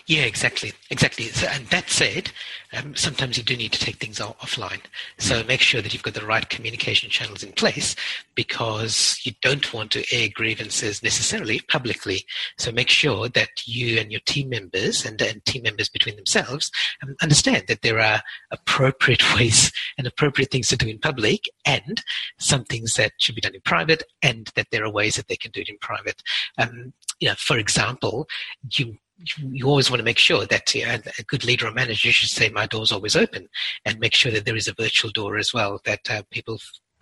Yeah, 0.06 0.22
exactly, 0.22 0.72
exactly. 0.90 1.26
So, 1.26 1.46
and 1.46 1.66
that 1.68 1.90
said, 1.90 2.32
um, 2.72 2.94
sometimes 2.94 3.36
you 3.36 3.44
do 3.44 3.56
need 3.56 3.72
to 3.72 3.78
take 3.78 3.96
things 3.96 4.20
off- 4.20 4.38
offline. 4.38 4.80
So 5.18 5.42
make 5.44 5.60
sure 5.60 5.82
that 5.82 5.92
you've 5.92 6.02
got 6.02 6.14
the 6.14 6.26
right 6.26 6.48
communication 6.48 7.10
channels 7.10 7.42
in 7.42 7.52
place 7.52 7.94
because 8.34 9.20
you 9.24 9.32
don't 9.42 9.72
want 9.72 9.90
to 9.92 10.04
air 10.12 10.28
grievances 10.32 11.02
necessarily 11.02 11.60
publicly. 11.68 12.24
So 12.58 12.72
make 12.72 12.88
sure 12.88 13.28
that 13.28 13.66
you 13.66 13.98
and 13.98 14.10
your 14.10 14.20
team 14.20 14.48
members 14.48 15.04
and, 15.04 15.20
and 15.20 15.44
team 15.44 15.62
members 15.62 15.88
between 15.88 16.16
themselves 16.16 16.70
um, 17.02 17.16
understand 17.22 17.64
that 17.68 17.82
there 17.82 18.00
are 18.00 18.22
appropriate 18.50 19.34
ways 19.36 19.72
and 19.98 20.06
appropriate 20.06 20.50
things 20.50 20.68
to 20.68 20.76
do 20.76 20.88
in 20.88 20.98
public 20.98 21.48
and 21.64 22.02
some 22.38 22.64
things 22.64 22.94
that 22.94 23.12
should 23.18 23.34
be 23.34 23.40
done 23.40 23.54
in 23.54 23.60
private 23.62 24.02
and 24.22 24.50
that 24.54 24.68
there 24.70 24.84
are 24.84 24.90
ways 24.90 25.16
that 25.16 25.28
they 25.28 25.36
can 25.36 25.50
do 25.50 25.60
it 25.60 25.68
in 25.68 25.78
private. 25.78 26.22
Um, 26.58 26.92
you 27.18 27.28
know, 27.28 27.34
for 27.36 27.58
example, 27.58 28.28
you 28.76 28.96
you 29.36 29.66
always 29.66 29.90
want 29.90 30.00
to 30.00 30.04
make 30.04 30.18
sure 30.18 30.46
that 30.46 30.74
you 30.74 30.86
know, 30.86 30.98
a 31.18 31.22
good 31.24 31.44
leader 31.44 31.66
or 31.66 31.72
manager 31.72 32.12
should 32.12 32.30
say 32.30 32.48
my 32.48 32.66
door's 32.66 32.92
always 32.92 33.16
open 33.16 33.48
and 33.84 33.98
make 33.98 34.14
sure 34.14 34.32
that 34.32 34.44
there 34.44 34.56
is 34.56 34.68
a 34.68 34.74
virtual 34.74 35.10
door 35.10 35.36
as 35.36 35.52
well 35.52 35.80
that 35.84 36.10
uh, 36.10 36.22
people 36.30 36.58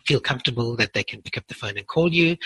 feel 0.06 0.20
comfortable 0.20 0.76
that 0.76 0.92
they 0.94 1.04
can 1.04 1.22
pick 1.22 1.36
up 1.36 1.46
the 1.48 1.54
phone 1.54 1.76
and 1.76 1.86
call 1.86 2.12
you 2.12 2.36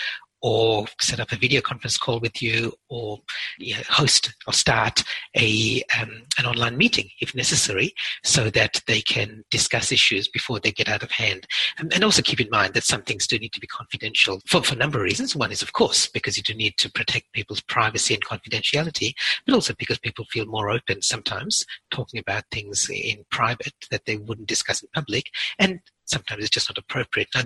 or 0.43 0.85
set 0.99 1.21
up 1.21 1.31
a 1.31 1.37
video 1.37 1.61
conference 1.61 1.97
call 1.97 2.19
with 2.19 2.41
you, 2.41 2.73
or 2.89 3.19
you 3.57 3.73
know, 3.73 3.81
host 3.89 4.33
or 4.45 4.53
start 4.53 5.01
a 5.37 5.81
um, 5.99 6.23
an 6.37 6.45
online 6.45 6.77
meeting 6.77 7.09
if 7.21 7.33
necessary, 7.33 7.93
so 8.23 8.49
that 8.49 8.81
they 8.85 9.01
can 9.01 9.43
discuss 9.49 9.91
issues 9.91 10.27
before 10.27 10.59
they 10.59 10.71
get 10.71 10.89
out 10.89 11.01
of 11.01 11.09
hand. 11.11 11.47
And, 11.77 11.91
and 11.93 12.03
also 12.03 12.21
keep 12.21 12.41
in 12.41 12.49
mind 12.51 12.73
that 12.73 12.83
some 12.83 13.01
things 13.01 13.25
do 13.25 13.39
need 13.39 13.53
to 13.53 13.61
be 13.61 13.67
confidential 13.67 14.41
for, 14.45 14.61
for 14.61 14.75
a 14.75 14.77
number 14.77 14.99
of 14.99 15.05
reasons. 15.05 15.35
One 15.35 15.51
is, 15.51 15.61
of 15.61 15.73
course, 15.73 16.07
because 16.07 16.35
you 16.35 16.43
do 16.43 16.53
need 16.53 16.77
to 16.77 16.91
protect 16.91 17.31
people's 17.31 17.61
privacy 17.61 18.13
and 18.13 18.23
confidentiality, 18.23 19.13
but 19.45 19.55
also 19.55 19.73
because 19.73 19.97
people 19.97 20.25
feel 20.25 20.45
more 20.45 20.69
open 20.69 21.01
sometimes 21.01 21.65
talking 21.89 22.19
about 22.19 22.43
things 22.51 22.89
in 22.89 23.23
private 23.31 23.73
that 23.91 24.05
they 24.05 24.17
wouldn't 24.17 24.49
discuss 24.49 24.81
in 24.81 24.89
public. 24.93 25.27
And 25.57 25.79
sometimes 26.05 26.43
it's 26.43 26.49
just 26.49 26.69
not 26.69 26.77
appropriate. 26.77 27.29
Now, 27.33 27.43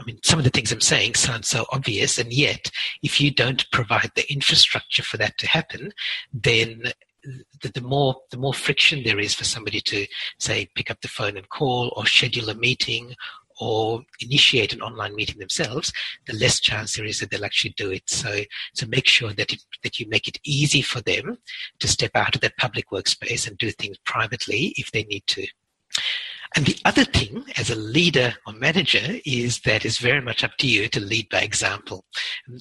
I 0.00 0.04
mean, 0.04 0.18
some 0.24 0.38
of 0.38 0.44
the 0.44 0.50
things 0.50 0.72
I'm 0.72 0.80
saying 0.80 1.14
sound 1.14 1.44
so 1.44 1.66
obvious, 1.72 2.18
and 2.18 2.32
yet, 2.32 2.70
if 3.02 3.20
you 3.20 3.30
don't 3.30 3.70
provide 3.70 4.10
the 4.16 4.30
infrastructure 4.32 5.02
for 5.02 5.18
that 5.18 5.36
to 5.38 5.46
happen, 5.46 5.92
then 6.32 6.92
the, 7.62 7.68
the, 7.74 7.82
more 7.82 8.16
the 8.30 8.38
more 8.38 8.54
friction 8.54 9.02
there 9.04 9.18
is 9.18 9.34
for 9.34 9.44
somebody 9.44 9.80
to 9.82 10.06
say 10.38 10.70
pick 10.74 10.90
up 10.90 11.02
the 11.02 11.08
phone 11.08 11.36
and 11.36 11.48
call 11.50 11.92
or 11.94 12.06
schedule 12.06 12.48
a 12.48 12.54
meeting 12.54 13.14
or 13.60 14.00
initiate 14.20 14.72
an 14.72 14.80
online 14.80 15.14
meeting 15.14 15.38
themselves, 15.38 15.92
the 16.26 16.32
less 16.32 16.60
chance 16.60 16.96
there 16.96 17.04
is 17.04 17.20
that 17.20 17.30
they'll 17.30 17.44
actually 17.44 17.74
do 17.76 17.90
it. 17.90 18.08
So, 18.08 18.40
so 18.74 18.86
make 18.86 19.06
sure 19.06 19.34
that 19.34 19.52
it, 19.52 19.62
that 19.82 20.00
you 20.00 20.08
make 20.08 20.26
it 20.26 20.38
easy 20.44 20.80
for 20.80 21.02
them 21.02 21.36
to 21.78 21.88
step 21.88 22.12
out 22.14 22.34
of 22.34 22.40
that 22.40 22.56
public 22.56 22.88
workspace 22.90 23.46
and 23.46 23.58
do 23.58 23.70
things 23.70 23.98
privately 24.06 24.72
if 24.78 24.90
they 24.92 25.04
need 25.04 25.24
to. 25.28 25.46
And 26.56 26.66
the 26.66 26.76
other 26.84 27.04
thing, 27.04 27.44
as 27.56 27.70
a 27.70 27.76
leader 27.76 28.34
or 28.44 28.52
manager, 28.52 29.20
is 29.24 29.60
that 29.60 29.84
it's 29.84 29.98
very 29.98 30.20
much 30.20 30.42
up 30.42 30.56
to 30.58 30.66
you 30.66 30.88
to 30.88 31.00
lead 31.00 31.28
by 31.30 31.42
example. 31.42 32.04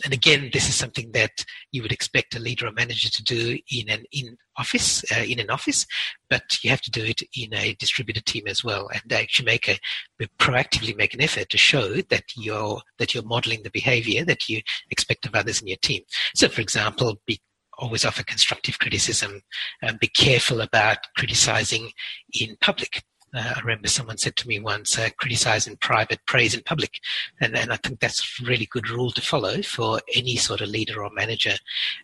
And 0.04 0.14
again, 0.14 0.52
this 0.54 0.70
is 0.70 0.76
something 0.76 1.12
that 1.14 1.44
you 1.72 1.82
would 1.82 1.92
expect 1.92 2.36
a 2.36 2.40
leader 2.40 2.68
or 2.68 2.72
manager 2.72 3.10
to 3.10 3.24
do 3.24 3.58
in 3.72 3.90
an 3.90 4.04
in 4.12 4.38
office, 4.58 5.04
uh, 5.12 5.24
in 5.24 5.40
an 5.40 5.50
office, 5.50 5.88
but 6.30 6.44
you 6.64 6.70
have 6.70 6.82
to 6.82 6.92
do 6.92 7.04
it 7.04 7.22
in 7.36 7.54
a 7.54 7.74
distributed 7.76 8.26
team 8.26 8.44
as 8.48 8.64
well, 8.64 8.90
and 8.94 9.12
actually 9.12 9.46
make 9.46 9.68
a 9.68 9.80
proactively 10.40 10.96
make 10.96 11.16
an 11.16 11.22
effort 11.22 11.50
to 11.50 11.58
show 11.58 11.96
that 12.10 12.26
you're 12.36 12.82
that 13.00 13.16
you're 13.16 13.24
modeling 13.24 13.64
the 13.64 13.72
behavior 13.72 14.24
that 14.24 14.48
you 14.48 14.62
expect 14.92 15.26
of 15.26 15.34
others 15.34 15.62
in 15.62 15.68
your 15.68 15.78
team. 15.78 16.04
So, 16.36 16.48
for 16.48 16.62
example, 16.62 17.20
be 17.26 17.40
always 17.80 18.06
offer 18.06 18.24
constructive 18.24 18.78
criticism. 18.78 19.42
and 19.82 20.00
be 20.00 20.08
careful 20.08 20.62
about 20.62 20.98
criticizing 21.16 21.92
in 22.40 22.58
public. 22.62 23.04
Uh, 23.34 23.54
I 23.56 23.60
remember 23.60 23.88
someone 23.88 24.18
said 24.18 24.36
to 24.38 24.48
me 24.48 24.60
once, 24.60 24.98
uh, 24.98 25.10
criticize 25.18 25.68
in 25.68 25.78
private, 25.78 26.20
praise 26.26 26.54
in 26.54 26.62
public. 26.62 27.00
And, 27.40 27.56
and 27.56 27.72
I 27.72 27.78
think 27.78 28.00
that's 28.00 28.42
a 28.42 28.46
really 28.46 28.66
good 28.66 28.90
rule 28.90 29.12
to 29.12 29.22
follow 29.22 29.62
for 29.62 30.00
any 30.16 30.36
sort 30.36 30.62
of 30.62 30.70
leader 30.70 31.04
or 31.04 31.10
manager. 31.12 31.56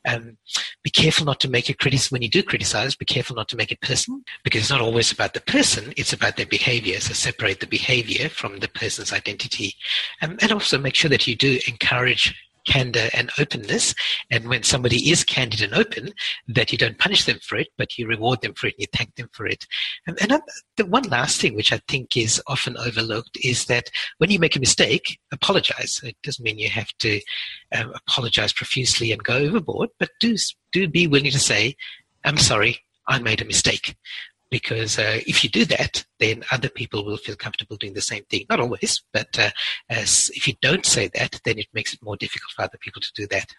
Um, 0.06 0.38
be 0.84 0.90
careful 0.90 1.26
not 1.26 1.40
to 1.42 1.50
make 1.50 1.70
a 1.70 1.74
criticism 1.74 2.16
when 2.16 2.22
you 2.22 2.30
do 2.30 2.44
criticize, 2.44 2.96
be 2.96 3.06
careful 3.06 3.36
not 3.36 3.50
to 3.50 3.56
make 3.56 3.72
it 3.72 3.82
personal 3.82 4.20
because 4.44 4.62
it's 4.62 4.70
not 4.70 4.82
always 4.82 5.12
about 5.12 5.34
the 5.34 5.42
person, 5.42 5.94
it's 5.98 6.14
about 6.14 6.38
their 6.38 6.46
behavior. 6.46 7.00
So 7.00 7.14
separate 7.14 7.60
the 7.60 7.68
behavior 7.68 8.30
from 8.30 8.60
the 8.60 8.68
person's 8.68 9.14
identity. 9.14 9.74
Um, 10.22 10.38
and 10.42 10.52
also 10.52 10.78
make 10.78 10.96
sure 10.96 11.10
that 11.10 11.28
you 11.28 11.36
do 11.36 11.60
encourage 11.68 12.36
candor 12.66 13.10
and 13.14 13.32
openness. 13.40 13.94
And 14.32 14.48
when 14.48 14.64
somebody 14.64 15.10
is 15.10 15.24
candid 15.24 15.62
and 15.62 15.74
open, 15.74 16.14
that 16.48 16.72
you 16.72 16.78
don't 16.78 16.98
punish 16.98 17.26
them 17.26 17.40
for 17.42 17.58
it, 17.58 17.68
but 17.78 17.98
you 17.98 18.08
reward 18.08 18.42
them 18.42 18.54
for 18.54 18.68
it 18.68 18.76
and 18.78 18.82
you 18.82 18.88
thank 18.94 19.16
them 19.16 19.30
for 19.32 19.46
it. 19.46 19.66
And, 20.08 20.18
and 20.22 20.42
the 20.78 20.86
one 20.86 21.04
last 21.04 21.40
thing, 21.40 21.56
which 21.56 21.72
I 21.72 21.80
think 21.88 22.18
is 22.18 22.42
often 22.48 22.78
overlooked, 22.78 23.38
is 23.44 23.66
that 23.66 23.90
when 24.18 24.32
you 24.32 24.40
make 24.40 24.56
a 24.56 24.60
mistake, 24.60 25.20
apologize. 25.32 26.02
It 26.04 26.18
doesn't 26.24 26.44
mean 26.44 26.60
you 26.60 26.70
have 26.70 26.92
to 27.00 27.22
um, 27.76 27.94
apologize 27.96 28.54
profusely 28.54 29.12
and 29.12 29.24
go 29.24 29.38
overboard, 29.38 29.90
but 30.00 30.10
do 30.20 30.36
do 30.72 30.88
be 30.88 31.08
willing 31.08 31.32
to 31.32 31.40
say, 31.40 31.76
"I'm 32.24 32.38
sorry, 32.38 32.80
I 33.08 33.20
made 33.20 33.42
a 33.42 33.46
mistake." 33.46 33.96
Because 34.50 35.00
uh, 35.00 35.20
if 35.26 35.44
you 35.44 35.50
do 35.50 35.66
that, 35.66 36.06
then 36.20 36.44
other 36.52 36.70
people 36.70 37.04
will 37.04 37.18
feel 37.18 37.36
comfortable 37.36 37.78
doing 37.78 37.94
the 37.94 38.02
same 38.02 38.24
thing. 38.26 38.46
Not 38.50 38.60
always, 38.60 39.04
but 39.12 39.38
uh, 39.40 39.50
as 39.90 40.32
if 40.34 40.48
you 40.48 40.54
don't 40.62 40.86
say 40.86 41.10
that, 41.16 41.40
then 41.46 41.60
it 41.60 41.68
makes 41.74 41.94
it 41.94 42.04
more 42.04 42.16
difficult 42.16 42.52
for 42.56 42.64
other 42.64 42.78
people 42.80 43.02
to 43.02 43.14
do 43.16 43.28
that. 43.28 43.54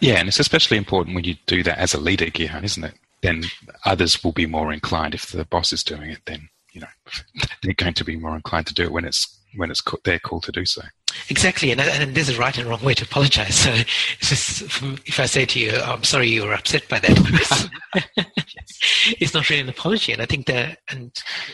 Yeah, 0.00 0.14
and 0.14 0.28
it's 0.28 0.40
especially 0.40 0.76
important 0.76 1.14
when 1.14 1.24
you 1.24 1.36
do 1.46 1.62
that 1.62 1.78
as 1.78 1.94
a 1.94 2.00
leader, 2.00 2.26
Gihan, 2.26 2.64
isn't 2.64 2.84
it? 2.84 2.94
Then 3.22 3.44
others 3.84 4.22
will 4.22 4.32
be 4.32 4.46
more 4.46 4.72
inclined 4.72 5.14
if 5.14 5.30
the 5.30 5.44
boss 5.44 5.72
is 5.72 5.82
doing 5.82 6.10
it. 6.10 6.20
Then 6.26 6.48
you 6.72 6.80
know 6.80 6.88
they're 7.62 7.74
going 7.74 7.94
to 7.94 8.04
be 8.04 8.16
more 8.16 8.34
inclined 8.34 8.66
to 8.66 8.74
do 8.74 8.82
it 8.82 8.92
when 8.92 9.04
it's 9.04 9.40
when 9.56 9.70
it's 9.70 9.82
their 10.04 10.18
call 10.18 10.40
to 10.40 10.52
do 10.52 10.64
so. 10.64 10.82
Exactly, 11.30 11.70
and, 11.70 11.80
and 11.80 12.14
there's 12.14 12.28
a 12.28 12.38
right 12.38 12.56
and 12.58 12.68
wrong 12.68 12.82
way 12.82 12.94
to 12.94 13.04
apologize. 13.04 13.54
So 13.54 13.70
it's 13.70 14.28
just 14.28 14.62
if 15.06 15.18
I 15.20 15.26
say 15.26 15.46
to 15.46 15.60
you, 15.60 15.72
"I'm 15.78 16.04
sorry 16.04 16.28
you 16.28 16.44
were 16.44 16.54
upset 16.54 16.88
by 16.88 16.98
that," 17.00 17.70
it's 19.20 19.34
not 19.34 19.48
really 19.48 19.62
an 19.62 19.68
apology. 19.68 20.12
And 20.12 20.20
I 20.20 20.26
think 20.26 20.46
that 20.46 20.78
and 20.90 21.12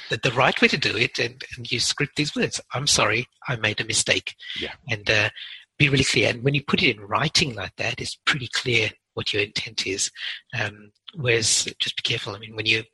the, 0.09 0.19
the 0.19 0.33
right 0.33 0.61
way 0.61 0.69
to 0.69 0.77
do 0.77 0.97
it, 0.97 1.19
and, 1.19 1.43
and, 1.57 1.71
you 1.71 1.79
script 1.81 2.17
these 2.17 2.35
words: 2.35 2.61
"I'm 2.75 2.87
sorry, 2.87 3.27
I 3.49 3.57
made 3.57 3.81
a 3.81 3.85
mistake," 3.85 4.35
yeah. 4.61 4.73
and 4.89 5.09
uh, 5.09 5.31
be 5.79 5.89
really 5.89 6.05
clear. 6.05 6.31
And 6.31 6.43
when 6.43 6.55
you 6.55 6.65
put 6.65 6.83
it 6.83 6.97
in 6.97 7.03
writing 7.03 7.55
like 7.55 7.77
that, 7.77 8.01
it's 8.01 8.19
pretty 8.27 8.49
clear 8.53 8.91
what 9.15 9.33
your 9.33 9.43
intent 9.43 9.87
is. 9.87 10.11
Um, 10.59 10.93
whereas, 11.15 11.73
just 11.79 11.97
be 11.97 12.03
careful. 12.03 12.35
I 12.35 12.39
mean, 12.39 12.57
when 12.57 12.67
you 12.67 12.85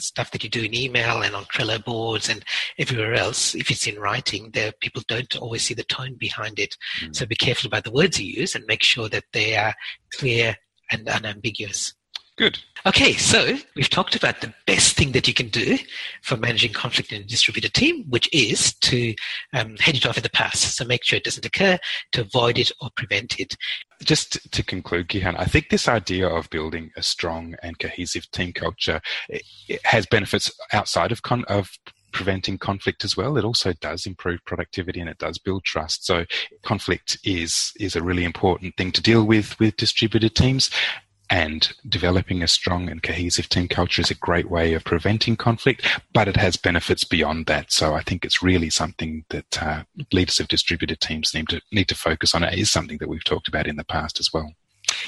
stuff 0.00 0.30
that 0.30 0.42
you 0.42 0.50
do 0.50 0.62
in 0.62 0.74
email 0.74 1.22
and 1.22 1.34
on 1.34 1.44
Trello 1.44 1.82
boards 1.84 2.28
and 2.28 2.44
everywhere 2.78 3.14
else, 3.14 3.54
if 3.54 3.70
it's 3.70 3.86
in 3.86 3.98
writing, 3.98 4.50
there 4.52 4.72
people 4.80 5.02
don't 5.08 5.36
always 5.36 5.62
see 5.62 5.74
the 5.74 5.84
tone 5.84 6.14
behind 6.14 6.58
it. 6.58 6.76
Mm. 7.00 7.14
So 7.14 7.26
be 7.26 7.36
careful 7.36 7.68
about 7.68 7.84
the 7.84 7.92
words 7.92 8.20
you 8.20 8.32
use 8.32 8.54
and 8.54 8.64
make 8.66 8.82
sure 8.82 9.08
that 9.08 9.24
they 9.32 9.56
are 9.56 9.74
clear 10.14 10.56
and 10.90 11.08
unambiguous. 11.08 11.94
Good. 12.38 12.58
Okay, 12.86 13.12
so 13.12 13.58
we've 13.76 13.90
talked 13.90 14.16
about 14.16 14.40
the 14.40 14.54
best 14.66 14.96
thing 14.96 15.12
that 15.12 15.28
you 15.28 15.34
can 15.34 15.48
do 15.48 15.76
for 16.22 16.36
managing 16.36 16.72
conflict 16.72 17.12
in 17.12 17.20
a 17.20 17.24
distributed 17.24 17.74
team, 17.74 18.04
which 18.08 18.28
is 18.32 18.74
to 18.76 19.14
um, 19.52 19.76
head 19.76 19.96
it 19.96 20.06
off 20.06 20.16
at 20.16 20.22
the 20.22 20.30
pass. 20.30 20.58
So 20.60 20.84
make 20.86 21.04
sure 21.04 21.18
it 21.18 21.24
doesn't 21.24 21.44
occur, 21.44 21.78
to 22.12 22.20
avoid 22.22 22.58
it 22.58 22.72
or 22.80 22.88
prevent 22.96 23.38
it. 23.38 23.54
Just 24.02 24.50
to 24.50 24.62
conclude, 24.64 25.08
Gihan, 25.08 25.38
I 25.38 25.44
think 25.44 25.68
this 25.68 25.88
idea 25.88 26.26
of 26.26 26.48
building 26.48 26.90
a 26.96 27.02
strong 27.02 27.54
and 27.62 27.78
cohesive 27.78 28.30
team 28.30 28.54
culture 28.54 29.00
has 29.84 30.06
benefits 30.06 30.50
outside 30.72 31.12
of, 31.12 31.22
con- 31.22 31.44
of 31.48 31.70
preventing 32.12 32.56
conflict 32.56 33.04
as 33.04 33.16
well. 33.16 33.36
It 33.36 33.44
also 33.44 33.74
does 33.74 34.06
improve 34.06 34.44
productivity 34.46 35.00
and 35.00 35.08
it 35.08 35.18
does 35.18 35.38
build 35.38 35.64
trust. 35.64 36.06
So 36.06 36.24
conflict 36.62 37.18
is 37.24 37.72
is 37.78 37.96
a 37.96 38.02
really 38.02 38.24
important 38.24 38.76
thing 38.76 38.92
to 38.92 39.02
deal 39.02 39.24
with 39.24 39.58
with 39.58 39.76
distributed 39.76 40.34
teams. 40.34 40.70
And 41.32 41.72
developing 41.88 42.42
a 42.42 42.46
strong 42.46 42.90
and 42.90 43.02
cohesive 43.02 43.48
team 43.48 43.66
culture 43.66 44.02
is 44.02 44.10
a 44.10 44.14
great 44.14 44.50
way 44.50 44.74
of 44.74 44.84
preventing 44.84 45.34
conflict, 45.34 45.88
but 46.12 46.28
it 46.28 46.36
has 46.36 46.58
benefits 46.58 47.04
beyond 47.04 47.46
that. 47.46 47.72
So 47.72 47.94
I 47.94 48.02
think 48.02 48.26
it's 48.26 48.42
really 48.42 48.68
something 48.68 49.24
that 49.30 49.62
uh, 49.62 49.84
leaders 50.12 50.40
of 50.40 50.48
distributed 50.48 51.00
teams 51.00 51.32
need 51.32 51.48
to 51.48 51.62
need 51.72 51.88
to 51.88 51.94
focus 51.94 52.34
on. 52.34 52.44
It 52.44 52.58
is 52.58 52.70
something 52.70 52.98
that 52.98 53.08
we've 53.08 53.24
talked 53.24 53.48
about 53.48 53.66
in 53.66 53.76
the 53.76 53.84
past 53.84 54.20
as 54.20 54.30
well. 54.30 54.52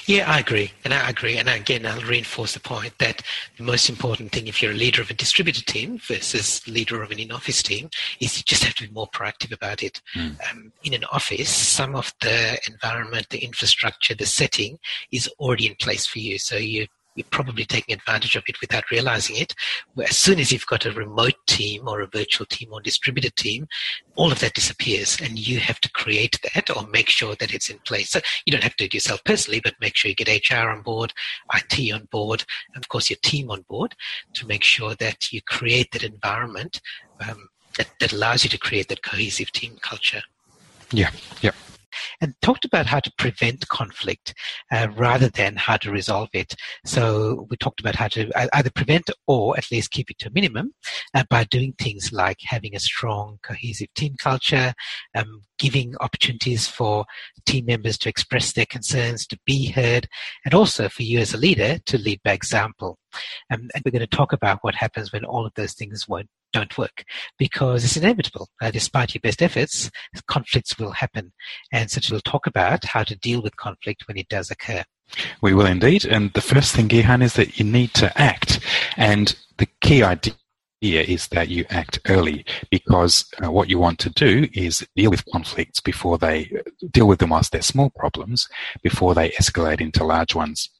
Yeah, 0.06 0.30
I 0.30 0.38
agree. 0.40 0.72
And 0.84 0.92
I 0.92 1.08
agree. 1.08 1.36
And 1.36 1.48
again, 1.48 1.86
I'll 1.86 2.00
reinforce 2.02 2.54
the 2.54 2.60
point 2.60 2.98
that 2.98 3.22
the 3.56 3.62
most 3.62 3.88
important 3.88 4.32
thing 4.32 4.46
if 4.46 4.62
you're 4.62 4.72
a 4.72 4.74
leader 4.74 5.02
of 5.02 5.10
a 5.10 5.14
distributed 5.14 5.66
team 5.66 5.98
versus 5.98 6.66
leader 6.66 7.02
of 7.02 7.10
an 7.10 7.18
in-office 7.18 7.62
team 7.62 7.90
is 8.20 8.36
you 8.36 8.42
just 8.44 8.64
have 8.64 8.74
to 8.76 8.86
be 8.86 8.92
more 8.92 9.08
proactive 9.08 9.52
about 9.52 9.82
it. 9.82 10.00
Mm. 10.14 10.36
Um, 10.50 10.72
in 10.82 10.94
an 10.94 11.04
office, 11.12 11.48
some 11.48 11.94
of 11.94 12.12
the 12.20 12.58
environment, 12.68 13.28
the 13.30 13.44
infrastructure, 13.44 14.14
the 14.14 14.26
setting 14.26 14.78
is 15.10 15.28
already 15.38 15.66
in 15.66 15.74
place 15.76 16.06
for 16.06 16.18
you. 16.18 16.38
So 16.38 16.56
you 16.56 16.86
you're 17.14 17.26
probably 17.30 17.64
taking 17.64 17.94
advantage 17.94 18.36
of 18.36 18.44
it 18.48 18.60
without 18.60 18.90
realizing 18.90 19.36
it. 19.36 19.54
As 20.02 20.16
soon 20.16 20.40
as 20.40 20.50
you've 20.50 20.66
got 20.66 20.86
a 20.86 20.92
remote 20.92 21.34
team 21.46 21.86
or 21.86 22.00
a 22.00 22.06
virtual 22.06 22.46
team 22.46 22.70
or 22.72 22.80
distributed 22.80 23.36
team, 23.36 23.66
all 24.16 24.32
of 24.32 24.40
that 24.40 24.54
disappears 24.54 25.18
and 25.20 25.38
you 25.38 25.60
have 25.60 25.80
to 25.80 25.90
create 25.90 26.38
that 26.54 26.74
or 26.74 26.86
make 26.88 27.08
sure 27.08 27.34
that 27.36 27.54
it's 27.54 27.70
in 27.70 27.78
place. 27.80 28.10
So 28.10 28.20
you 28.46 28.52
don't 28.52 28.62
have 28.62 28.76
to 28.76 28.84
do 28.84 28.86
it 28.86 28.94
yourself 28.94 29.22
personally, 29.24 29.60
but 29.62 29.74
make 29.80 29.96
sure 29.96 30.08
you 30.08 30.14
get 30.14 30.50
HR 30.50 30.68
on 30.68 30.82
board, 30.82 31.12
IT 31.54 31.92
on 31.92 32.08
board, 32.10 32.44
and 32.74 32.82
of 32.82 32.88
course 32.88 33.10
your 33.10 33.18
team 33.22 33.50
on 33.50 33.62
board 33.68 33.94
to 34.34 34.46
make 34.46 34.64
sure 34.64 34.94
that 34.96 35.32
you 35.32 35.40
create 35.42 35.92
that 35.92 36.02
environment 36.02 36.80
um, 37.28 37.48
that, 37.78 37.88
that 38.00 38.12
allows 38.12 38.44
you 38.44 38.50
to 38.50 38.58
create 38.58 38.88
that 38.88 39.02
cohesive 39.02 39.50
team 39.52 39.76
culture. 39.80 40.22
Yeah, 40.92 41.10
yeah 41.42 41.52
and 42.20 42.34
talked 42.42 42.64
about 42.64 42.86
how 42.86 43.00
to 43.00 43.12
prevent 43.18 43.68
conflict 43.68 44.34
uh, 44.72 44.88
rather 44.96 45.28
than 45.28 45.56
how 45.56 45.76
to 45.76 45.90
resolve 45.90 46.28
it. 46.32 46.54
So 46.84 47.46
we 47.50 47.56
talked 47.56 47.80
about 47.80 47.94
how 47.94 48.08
to 48.08 48.30
either 48.54 48.70
prevent 48.70 49.10
or 49.26 49.56
at 49.56 49.70
least 49.70 49.90
keep 49.90 50.10
it 50.10 50.18
to 50.18 50.28
a 50.28 50.32
minimum 50.32 50.74
uh, 51.14 51.24
by 51.28 51.44
doing 51.44 51.74
things 51.78 52.12
like 52.12 52.38
having 52.42 52.74
a 52.74 52.80
strong, 52.80 53.38
cohesive 53.42 53.92
team 53.94 54.14
culture, 54.18 54.74
um, 55.14 55.42
giving 55.58 55.94
opportunities 56.00 56.66
for 56.66 57.04
team 57.46 57.66
members 57.66 57.96
to 57.98 58.08
express 58.08 58.52
their 58.52 58.66
concerns, 58.66 59.26
to 59.26 59.38
be 59.44 59.70
heard, 59.70 60.08
and 60.44 60.54
also 60.54 60.88
for 60.88 61.02
you 61.02 61.18
as 61.18 61.32
a 61.32 61.38
leader 61.38 61.78
to 61.86 61.98
lead 61.98 62.20
by 62.24 62.32
example. 62.32 62.98
Um, 63.50 63.68
and 63.74 63.82
we're 63.84 63.92
going 63.92 64.00
to 64.00 64.16
talk 64.16 64.32
about 64.32 64.58
what 64.62 64.74
happens 64.74 65.12
when 65.12 65.24
all 65.24 65.46
of 65.46 65.54
those 65.54 65.74
things 65.74 66.08
won't 66.08 66.28
don't 66.54 66.78
work 66.78 67.04
because 67.38 67.84
it's 67.84 67.96
inevitable. 67.96 68.48
Uh, 68.62 68.70
despite 68.70 69.14
your 69.14 69.20
best 69.20 69.42
efforts, 69.42 69.90
conflicts 70.28 70.78
will 70.78 70.92
happen. 70.92 71.32
And 71.72 71.90
so 71.90 72.00
we'll 72.10 72.20
talk 72.20 72.46
about 72.46 72.84
how 72.84 73.02
to 73.02 73.16
deal 73.16 73.42
with 73.42 73.56
conflict 73.56 74.06
when 74.06 74.16
it 74.16 74.28
does 74.28 74.50
occur. 74.50 74.84
We 75.42 75.52
will 75.52 75.66
indeed. 75.66 76.04
And 76.04 76.32
the 76.32 76.40
first 76.40 76.74
thing, 76.74 76.88
Gihan, 76.88 77.22
is 77.22 77.34
that 77.34 77.58
you 77.58 77.64
need 77.64 77.92
to 77.94 78.16
act. 78.18 78.60
And 78.96 79.36
the 79.58 79.68
key 79.80 80.02
idea 80.02 80.34
is 80.82 81.28
that 81.28 81.48
you 81.48 81.64
act 81.70 81.98
early 82.08 82.44
because 82.70 83.26
uh, 83.42 83.50
what 83.50 83.68
you 83.68 83.78
want 83.78 83.98
to 84.00 84.10
do 84.10 84.48
is 84.52 84.86
deal 84.96 85.10
with 85.10 85.24
conflicts 85.26 85.80
before 85.80 86.18
they 86.18 86.50
deal 86.90 87.08
with 87.08 87.18
them 87.18 87.30
whilst 87.30 87.52
they're 87.52 87.62
small 87.62 87.90
problems 87.90 88.48
before 88.82 89.14
they 89.14 89.30
escalate 89.30 89.80
into 89.80 90.04
large 90.04 90.34
ones. 90.34 90.70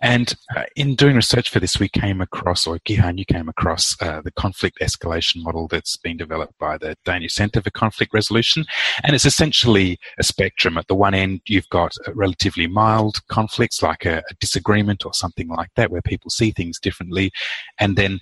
And 0.00 0.34
uh, 0.56 0.64
in 0.76 0.94
doing 0.94 1.16
research 1.16 1.50
for 1.50 1.60
this, 1.60 1.78
we 1.78 1.88
came 1.88 2.20
across, 2.20 2.66
or 2.66 2.78
Gihan, 2.80 3.18
you 3.18 3.24
came 3.24 3.48
across 3.48 3.96
uh, 4.00 4.20
the 4.22 4.32
conflict 4.32 4.78
escalation 4.80 5.42
model 5.42 5.68
that's 5.68 5.96
been 5.96 6.16
developed 6.16 6.58
by 6.58 6.78
the 6.78 6.96
Danish 7.04 7.34
Center 7.34 7.60
for 7.60 7.70
Conflict 7.70 8.12
Resolution. 8.12 8.64
And 9.02 9.14
it's 9.14 9.24
essentially 9.24 9.98
a 10.18 10.22
spectrum. 10.22 10.78
At 10.78 10.88
the 10.88 10.94
one 10.94 11.14
end, 11.14 11.40
you've 11.46 11.68
got 11.68 11.92
relatively 12.14 12.66
mild 12.66 13.26
conflicts 13.28 13.82
like 13.82 14.04
a, 14.04 14.18
a 14.18 14.34
disagreement 14.40 15.04
or 15.04 15.14
something 15.14 15.48
like 15.48 15.70
that, 15.76 15.90
where 15.90 16.02
people 16.02 16.30
see 16.30 16.50
things 16.50 16.78
differently. 16.78 17.32
And 17.78 17.96
then 17.96 18.20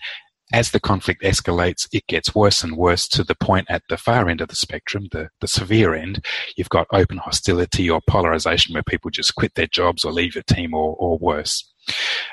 as 0.53 0.71
the 0.71 0.81
conflict 0.81 1.23
escalates, 1.23 1.89
it 1.93 2.07
gets 2.07 2.35
worse 2.35 2.63
and 2.63 2.77
worse 2.77 3.09
to 3.09 3.25
the 3.25 3.35
point 3.35 3.67
at 3.71 3.83
the 3.89 3.97
far 3.97 4.29
end 4.29 4.41
of 4.41 4.49
the 4.49 4.57
spectrum, 4.57 5.09
the, 5.13 5.29
the 5.41 5.49
severe 5.49 5.95
end, 5.95 6.25
you've 6.57 6.69
got 6.69 6.87
open 6.93 7.19
hostility 7.19 7.89
or 7.89 8.01
polarization 8.07 8.75
where 8.75 8.83
people 8.83 9.11
just 9.11 9.35
quit 9.35 9.55
their 9.55 9.67
jobs 9.67 10.05
or 10.05 10.13
leave 10.13 10.37
a 10.37 10.43
team 10.43 10.75
or, 10.75 10.95
or 10.99 11.19
worse. 11.19 11.69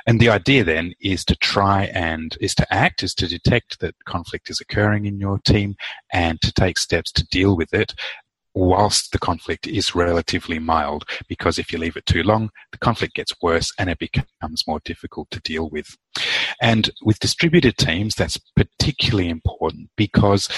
And 0.05 0.19
the 0.19 0.29
idea 0.29 0.63
then 0.63 0.93
is 1.01 1.25
to 1.25 1.35
try 1.35 1.85
and 1.85 2.37
is 2.39 2.53
to 2.55 2.73
act, 2.73 3.03
is 3.03 3.13
to 3.15 3.27
detect 3.27 3.79
that 3.79 3.95
conflict 4.05 4.49
is 4.49 4.61
occurring 4.61 5.05
in 5.05 5.19
your 5.19 5.39
team 5.39 5.75
and 6.13 6.39
to 6.41 6.51
take 6.51 6.77
steps 6.77 7.11
to 7.13 7.25
deal 7.27 7.55
with 7.55 7.73
it 7.73 7.93
whilst 8.53 9.11
the 9.11 9.19
conflict 9.19 9.67
is 9.67 9.95
relatively 9.95 10.59
mild, 10.59 11.05
because 11.27 11.59
if 11.59 11.71
you 11.71 11.77
leave 11.77 11.97
it 11.97 12.05
too 12.05 12.23
long, 12.23 12.49
the 12.71 12.77
conflict 12.77 13.15
gets 13.15 13.33
worse 13.41 13.71
and 13.77 13.89
it 13.89 13.99
becomes 13.99 14.67
more 14.67 14.81
difficult 14.83 15.29
to 15.31 15.39
deal 15.41 15.69
with. 15.69 15.95
And 16.61 16.89
with 17.03 17.19
distributed 17.19 17.77
teams, 17.77 18.15
that's 18.15 18.39
particularly 18.55 19.29
important 19.29 19.89
because 19.95 20.49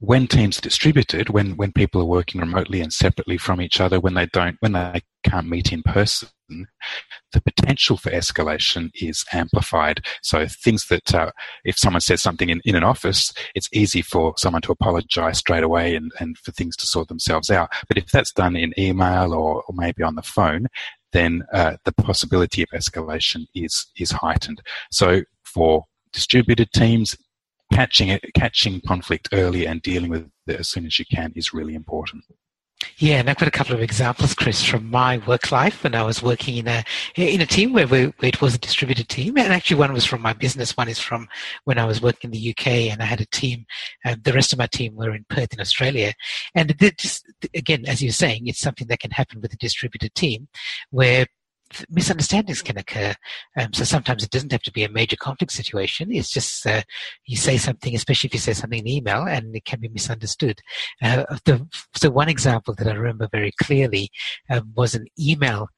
when 0.00 0.26
teams 0.26 0.58
are 0.58 0.62
distributed, 0.62 1.30
when, 1.30 1.56
when 1.56 1.72
people 1.72 2.00
are 2.00 2.06
working 2.06 2.40
remotely 2.40 2.80
and 2.80 2.92
separately 2.92 3.36
from 3.36 3.60
each 3.60 3.80
other, 3.80 3.98
when 3.98 4.14
they 4.14 4.26
don't, 4.26 4.56
when 4.60 4.72
they 4.72 5.02
can't 5.24 5.48
meet 5.48 5.72
in 5.72 5.82
person, 5.82 6.28
the 7.32 7.40
potential 7.40 7.96
for 7.96 8.10
escalation 8.10 8.90
is 8.94 9.24
amplified. 9.32 10.04
So 10.22 10.46
things 10.46 10.86
that, 10.88 11.14
uh, 11.14 11.30
if 11.64 11.76
someone 11.78 12.00
says 12.00 12.22
something 12.22 12.48
in, 12.48 12.60
in 12.64 12.74
an 12.74 12.84
office, 12.84 13.32
it's 13.54 13.68
easy 13.72 14.02
for 14.02 14.34
someone 14.36 14.62
to 14.62 14.72
apologize 14.72 15.38
straight 15.38 15.64
away 15.64 15.94
and, 15.94 16.12
and 16.20 16.38
for 16.38 16.52
things 16.52 16.76
to 16.76 16.86
sort 16.86 17.08
themselves 17.08 17.50
out. 17.50 17.70
But 17.86 17.98
if 17.98 18.10
that's 18.10 18.32
done 18.32 18.56
in 18.56 18.72
email 18.78 19.32
or, 19.32 19.62
or 19.62 19.74
maybe 19.74 20.02
on 20.02 20.14
the 20.14 20.22
phone, 20.22 20.68
then 21.12 21.42
uh, 21.52 21.76
the 21.84 21.92
possibility 21.92 22.62
of 22.62 22.68
escalation 22.74 23.46
is 23.54 23.86
is 23.96 24.10
heightened. 24.10 24.60
So 24.90 25.22
for 25.42 25.84
distributed 26.12 26.72
teams, 26.72 27.16
catching 27.72 28.18
catching 28.34 28.80
conflict 28.86 29.28
early 29.32 29.66
and 29.66 29.80
dealing 29.82 30.10
with 30.10 30.30
it 30.46 30.60
as 30.60 30.68
soon 30.68 30.86
as 30.86 30.98
you 30.98 31.04
can 31.10 31.32
is 31.34 31.54
really 31.54 31.74
important. 31.74 32.24
Yeah, 32.98 33.18
and 33.18 33.28
I've 33.28 33.38
got 33.38 33.48
a 33.48 33.52
couple 33.52 33.74
of 33.74 33.80
examples, 33.82 34.34
Chris, 34.34 34.64
from 34.64 34.88
my 34.88 35.18
work 35.18 35.50
life 35.50 35.82
when 35.82 35.96
I 35.96 36.04
was 36.04 36.22
working 36.22 36.58
in 36.58 36.68
a 36.68 36.84
in 37.16 37.40
a 37.40 37.46
team 37.46 37.72
where, 37.72 37.88
we, 37.88 38.04
where 38.06 38.28
it 38.28 38.40
was 38.40 38.54
a 38.54 38.58
distributed 38.58 39.08
team, 39.08 39.36
and 39.36 39.52
actually 39.52 39.78
one 39.78 39.92
was 39.92 40.04
from 40.04 40.22
my 40.22 40.32
business, 40.32 40.76
one 40.76 40.88
is 40.88 41.00
from 41.00 41.28
when 41.64 41.78
I 41.78 41.84
was 41.84 42.00
working 42.00 42.28
in 42.28 42.32
the 42.32 42.50
UK, 42.50 42.66
and 42.92 43.02
I 43.02 43.04
had 43.04 43.20
a 43.20 43.26
team. 43.26 43.66
And 44.04 44.22
the 44.22 44.32
rest 44.32 44.52
of 44.52 44.60
my 44.60 44.66
team 44.66 44.94
were 44.94 45.14
in 45.14 45.24
Perth, 45.28 45.52
in 45.52 45.60
Australia, 45.60 46.12
and 46.54 46.72
just 46.98 47.26
again, 47.52 47.84
as 47.86 48.00
you're 48.00 48.12
saying, 48.12 48.46
it's 48.46 48.60
something 48.60 48.86
that 48.88 49.00
can 49.00 49.10
happen 49.10 49.40
with 49.40 49.52
a 49.52 49.56
distributed 49.56 50.14
team, 50.14 50.48
where 50.90 51.26
misunderstandings 51.90 52.62
can 52.62 52.78
occur. 52.78 53.14
Um, 53.56 53.72
so 53.72 53.84
sometimes 53.84 54.22
it 54.22 54.30
doesn't 54.30 54.52
have 54.52 54.62
to 54.62 54.72
be 54.72 54.84
a 54.84 54.88
major 54.88 55.16
conflict 55.16 55.52
situation. 55.52 56.12
It's 56.12 56.30
just 56.30 56.66
uh, 56.66 56.82
you 57.26 57.36
say 57.36 57.56
something, 57.56 57.94
especially 57.94 58.28
if 58.28 58.34
you 58.34 58.40
say 58.40 58.52
something 58.54 58.80
in 58.80 58.88
email, 58.88 59.24
and 59.24 59.54
it 59.54 59.64
can 59.64 59.80
be 59.80 59.88
misunderstood. 59.88 60.60
Uh, 61.02 61.24
the, 61.44 61.66
so 61.94 62.10
one 62.10 62.28
example 62.28 62.74
that 62.78 62.88
I 62.88 62.92
remember 62.92 63.28
very 63.30 63.52
clearly 63.62 64.10
um, 64.50 64.72
was 64.76 64.94
an 64.94 65.06
email 65.18 65.68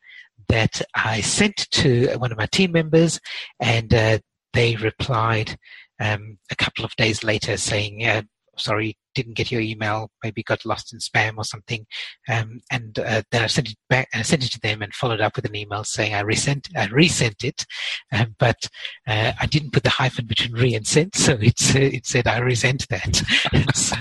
that 0.48 0.83
I 0.94 1.20
sent 1.20 1.70
to 1.70 2.09
one 2.18 2.33
of 2.33 2.38
my 2.38 2.46
team 2.46 2.72
members, 2.72 3.20
and 3.61 3.92
uh, 3.92 4.18
they 4.53 4.76
replied 4.76 5.57
um, 6.00 6.38
a 6.50 6.57
couple 6.57 6.85
of 6.85 6.96
days 6.96 7.22
later 7.22 7.57
saying, 7.57 8.05
uh, 8.05 8.22
sorry, 8.61 8.96
didn't 9.14 9.37
get 9.37 9.51
your 9.51 9.61
email, 9.61 10.11
maybe 10.23 10.42
got 10.42 10.64
lost 10.64 10.92
in 10.92 10.99
spam 10.99 11.37
or 11.37 11.44
something. 11.44 11.87
Um, 12.29 12.61
and 12.70 12.99
uh, 12.99 13.23
then 13.31 13.42
I 13.42 13.46
sent 13.46 13.70
it 13.70 13.77
back, 13.88 14.09
I 14.14 14.23
sent 14.23 14.44
it 14.44 14.53
to 14.53 14.61
them 14.61 14.83
and 14.83 14.94
followed 14.94 15.20
up 15.20 15.37
with 15.37 15.44
an 15.46 15.57
email 15.57 15.85
saying 15.85 16.14
I 16.14 16.20
resent, 16.20 16.68
I 16.77 16.87
resent 16.87 17.44
it, 17.44 17.66
um, 18.12 18.37
but 18.38 18.68
uh, 19.07 19.33
I 19.40 19.46
didn't 19.46 19.73
put 19.73 19.83
the 19.83 19.90
hyphen 19.90 20.27
between 20.27 20.53
re 20.53 20.75
and 20.75 20.87
sent, 20.87 21.16
so 21.16 21.37
it's, 21.40 21.75
uh, 21.75 21.81
it 21.81 22.07
said 22.07 22.27
I 22.27 22.38
resent 22.38 22.87
that. 22.88 23.23
so, 23.75 23.96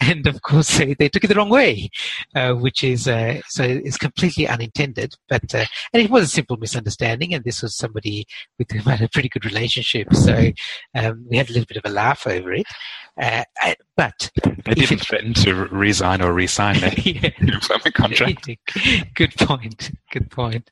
and 0.00 0.26
of 0.26 0.42
course 0.42 0.78
they, 0.78 0.94
they, 0.94 1.08
took 1.08 1.24
it 1.24 1.28
the 1.28 1.34
wrong 1.34 1.48
way, 1.48 1.90
uh, 2.34 2.52
which 2.52 2.84
is 2.84 3.08
uh, 3.08 3.40
so 3.46 3.64
it's 3.64 3.96
completely 3.96 4.48
unintended. 4.48 5.14
But 5.28 5.54
uh, 5.54 5.64
and 5.92 6.02
it 6.02 6.10
was 6.10 6.24
a 6.24 6.28
simple 6.28 6.56
misunderstanding, 6.56 7.34
and 7.34 7.44
this 7.44 7.62
was 7.62 7.76
somebody 7.76 8.26
with 8.58 8.70
whom 8.70 8.86
I 8.86 8.96
had 8.96 9.02
a 9.02 9.08
pretty 9.08 9.28
good 9.28 9.44
relationship, 9.44 10.12
so 10.14 10.50
um, 10.94 11.26
we 11.28 11.36
had 11.36 11.50
a 11.50 11.52
little 11.52 11.66
bit 11.66 11.76
of 11.76 11.90
a 11.90 11.94
laugh 11.94 12.26
over 12.26 12.52
it. 12.52 12.66
Uh, 13.20 13.44
but 13.96 14.30
they 14.64 14.74
didn't 14.74 15.02
it, 15.02 15.06
threaten 15.06 15.34
to 15.34 15.54
resign 15.66 16.22
or 16.22 16.32
resign 16.32 16.80
their 16.80 16.94
yeah. 16.96 17.30
employment 17.38 17.94
contract. 17.94 18.48
Good 19.14 19.34
point. 19.36 19.90
Good 20.10 20.30
point. 20.30 20.70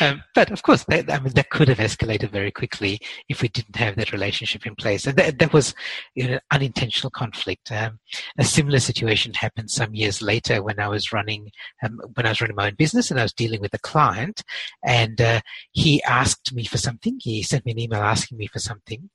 Um, 0.00 0.22
but 0.34 0.50
of 0.50 0.62
course, 0.62 0.84
that, 0.84 1.10
I 1.10 1.18
mean, 1.18 1.32
that 1.34 1.50
could 1.50 1.68
have 1.68 1.78
escalated 1.78 2.30
very 2.30 2.50
quickly 2.50 3.00
if 3.28 3.40
we 3.40 3.48
didn't 3.48 3.76
have 3.76 3.96
that 3.96 4.12
relationship 4.12 4.66
in 4.66 4.74
place, 4.74 5.06
and 5.06 5.16
that, 5.16 5.38
that 5.38 5.52
was 5.52 5.74
you 6.14 6.28
know, 6.28 6.38
unintentional 6.50 7.10
conflict. 7.10 7.72
Um, 7.72 7.98
a 8.38 8.44
similar 8.44 8.80
situation 8.80 9.32
happened 9.32 9.70
some 9.70 9.94
years 9.94 10.20
later 10.20 10.62
when 10.62 10.78
I 10.78 10.88
was 10.88 11.12
running 11.12 11.50
um, 11.82 12.00
when 12.14 12.26
I 12.26 12.30
was 12.30 12.40
running 12.40 12.56
my 12.56 12.66
own 12.66 12.74
business 12.74 13.10
and 13.10 13.18
I 13.18 13.22
was 13.22 13.32
dealing 13.32 13.60
with 13.60 13.72
a 13.72 13.78
client, 13.78 14.42
and 14.84 15.20
uh, 15.20 15.40
he 15.72 16.02
asked 16.02 16.52
me 16.52 16.64
for 16.64 16.78
something. 16.78 17.18
He 17.20 17.42
sent 17.42 17.64
me 17.64 17.72
an 17.72 17.78
email 17.78 18.02
asking 18.02 18.36
me 18.36 18.46
for 18.46 18.58
something, 18.58 19.08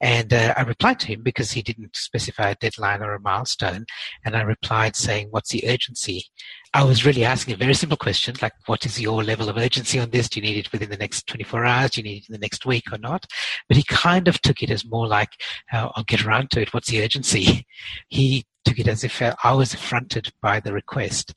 and 0.00 0.32
uh, 0.32 0.54
I 0.56 0.62
replied 0.62 1.00
to 1.00 1.06
him 1.08 1.22
because 1.22 1.50
he 1.50 1.62
didn't 1.62 1.96
specify 2.20 2.50
a 2.50 2.54
deadline 2.56 3.02
or 3.02 3.14
a 3.14 3.20
milestone, 3.20 3.86
and 4.24 4.36
I 4.36 4.42
replied 4.42 4.96
saying, 4.96 5.28
"What's 5.30 5.50
the 5.50 5.66
urgency?" 5.68 6.26
I 6.72 6.84
was 6.84 7.04
really 7.04 7.24
asking 7.24 7.54
a 7.54 7.56
very 7.56 7.74
simple 7.74 7.96
question, 7.96 8.36
like, 8.40 8.52
what 8.66 8.86
is 8.86 9.00
your 9.00 9.24
level 9.24 9.48
of 9.48 9.56
urgency 9.56 9.98
on 9.98 10.10
this? 10.10 10.28
Do 10.28 10.38
you 10.38 10.46
need 10.46 10.58
it 10.58 10.70
within 10.70 10.90
the 10.90 10.96
next 10.96 11.26
24 11.26 11.64
hours? 11.64 11.90
Do 11.90 12.00
you 12.00 12.04
need 12.04 12.22
it 12.22 12.28
in 12.28 12.32
the 12.32 12.38
next 12.38 12.64
week 12.64 12.92
or 12.92 12.98
not? 12.98 13.26
But 13.66 13.76
he 13.76 13.82
kind 13.82 14.28
of 14.28 14.40
took 14.40 14.62
it 14.62 14.70
as 14.70 14.84
more 14.84 15.08
like, 15.08 15.30
uh, 15.72 15.88
I'll 15.96 16.04
get 16.04 16.24
around 16.24 16.52
to 16.52 16.60
it. 16.60 16.72
What's 16.72 16.88
the 16.88 17.02
urgency? 17.02 17.66
He 18.08 18.44
took 18.64 18.78
it 18.78 18.86
as 18.86 19.02
if 19.02 19.20
I 19.20 19.52
was 19.52 19.74
affronted 19.74 20.32
by 20.40 20.60
the 20.60 20.72
request. 20.72 21.34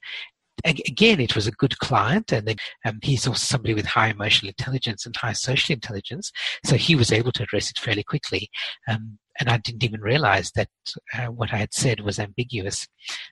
Again, 0.66 1.20
it 1.20 1.36
was 1.36 1.48
a 1.48 1.52
good 1.52 1.80
client, 1.80 2.32
and 2.32 2.48
then, 2.48 2.58
um, 2.86 3.00
he's 3.02 3.28
also 3.28 3.40
somebody 3.40 3.74
with 3.74 3.86
high 3.86 4.10
emotional 4.10 4.50
intelligence 4.50 5.06
and 5.06 5.16
high 5.16 5.34
social 5.34 5.74
intelligence, 5.74 6.32
so 6.64 6.76
he 6.76 6.96
was 6.96 7.12
able 7.12 7.32
to 7.34 7.44
address 7.44 7.70
it 7.70 7.80
fairly 7.80 8.04
quickly. 8.04 8.50
Um, 8.88 9.18
and 9.40 9.50
I 9.50 9.58
didn't 9.58 9.84
even 9.84 10.02
realize 10.02 10.52
that 10.56 10.70
uh, 11.14 11.28
what 11.28 11.54
I 11.54 11.58
had 11.58 11.74
said 11.74 12.02
was 12.02 12.20
ambiguous. 12.20 12.88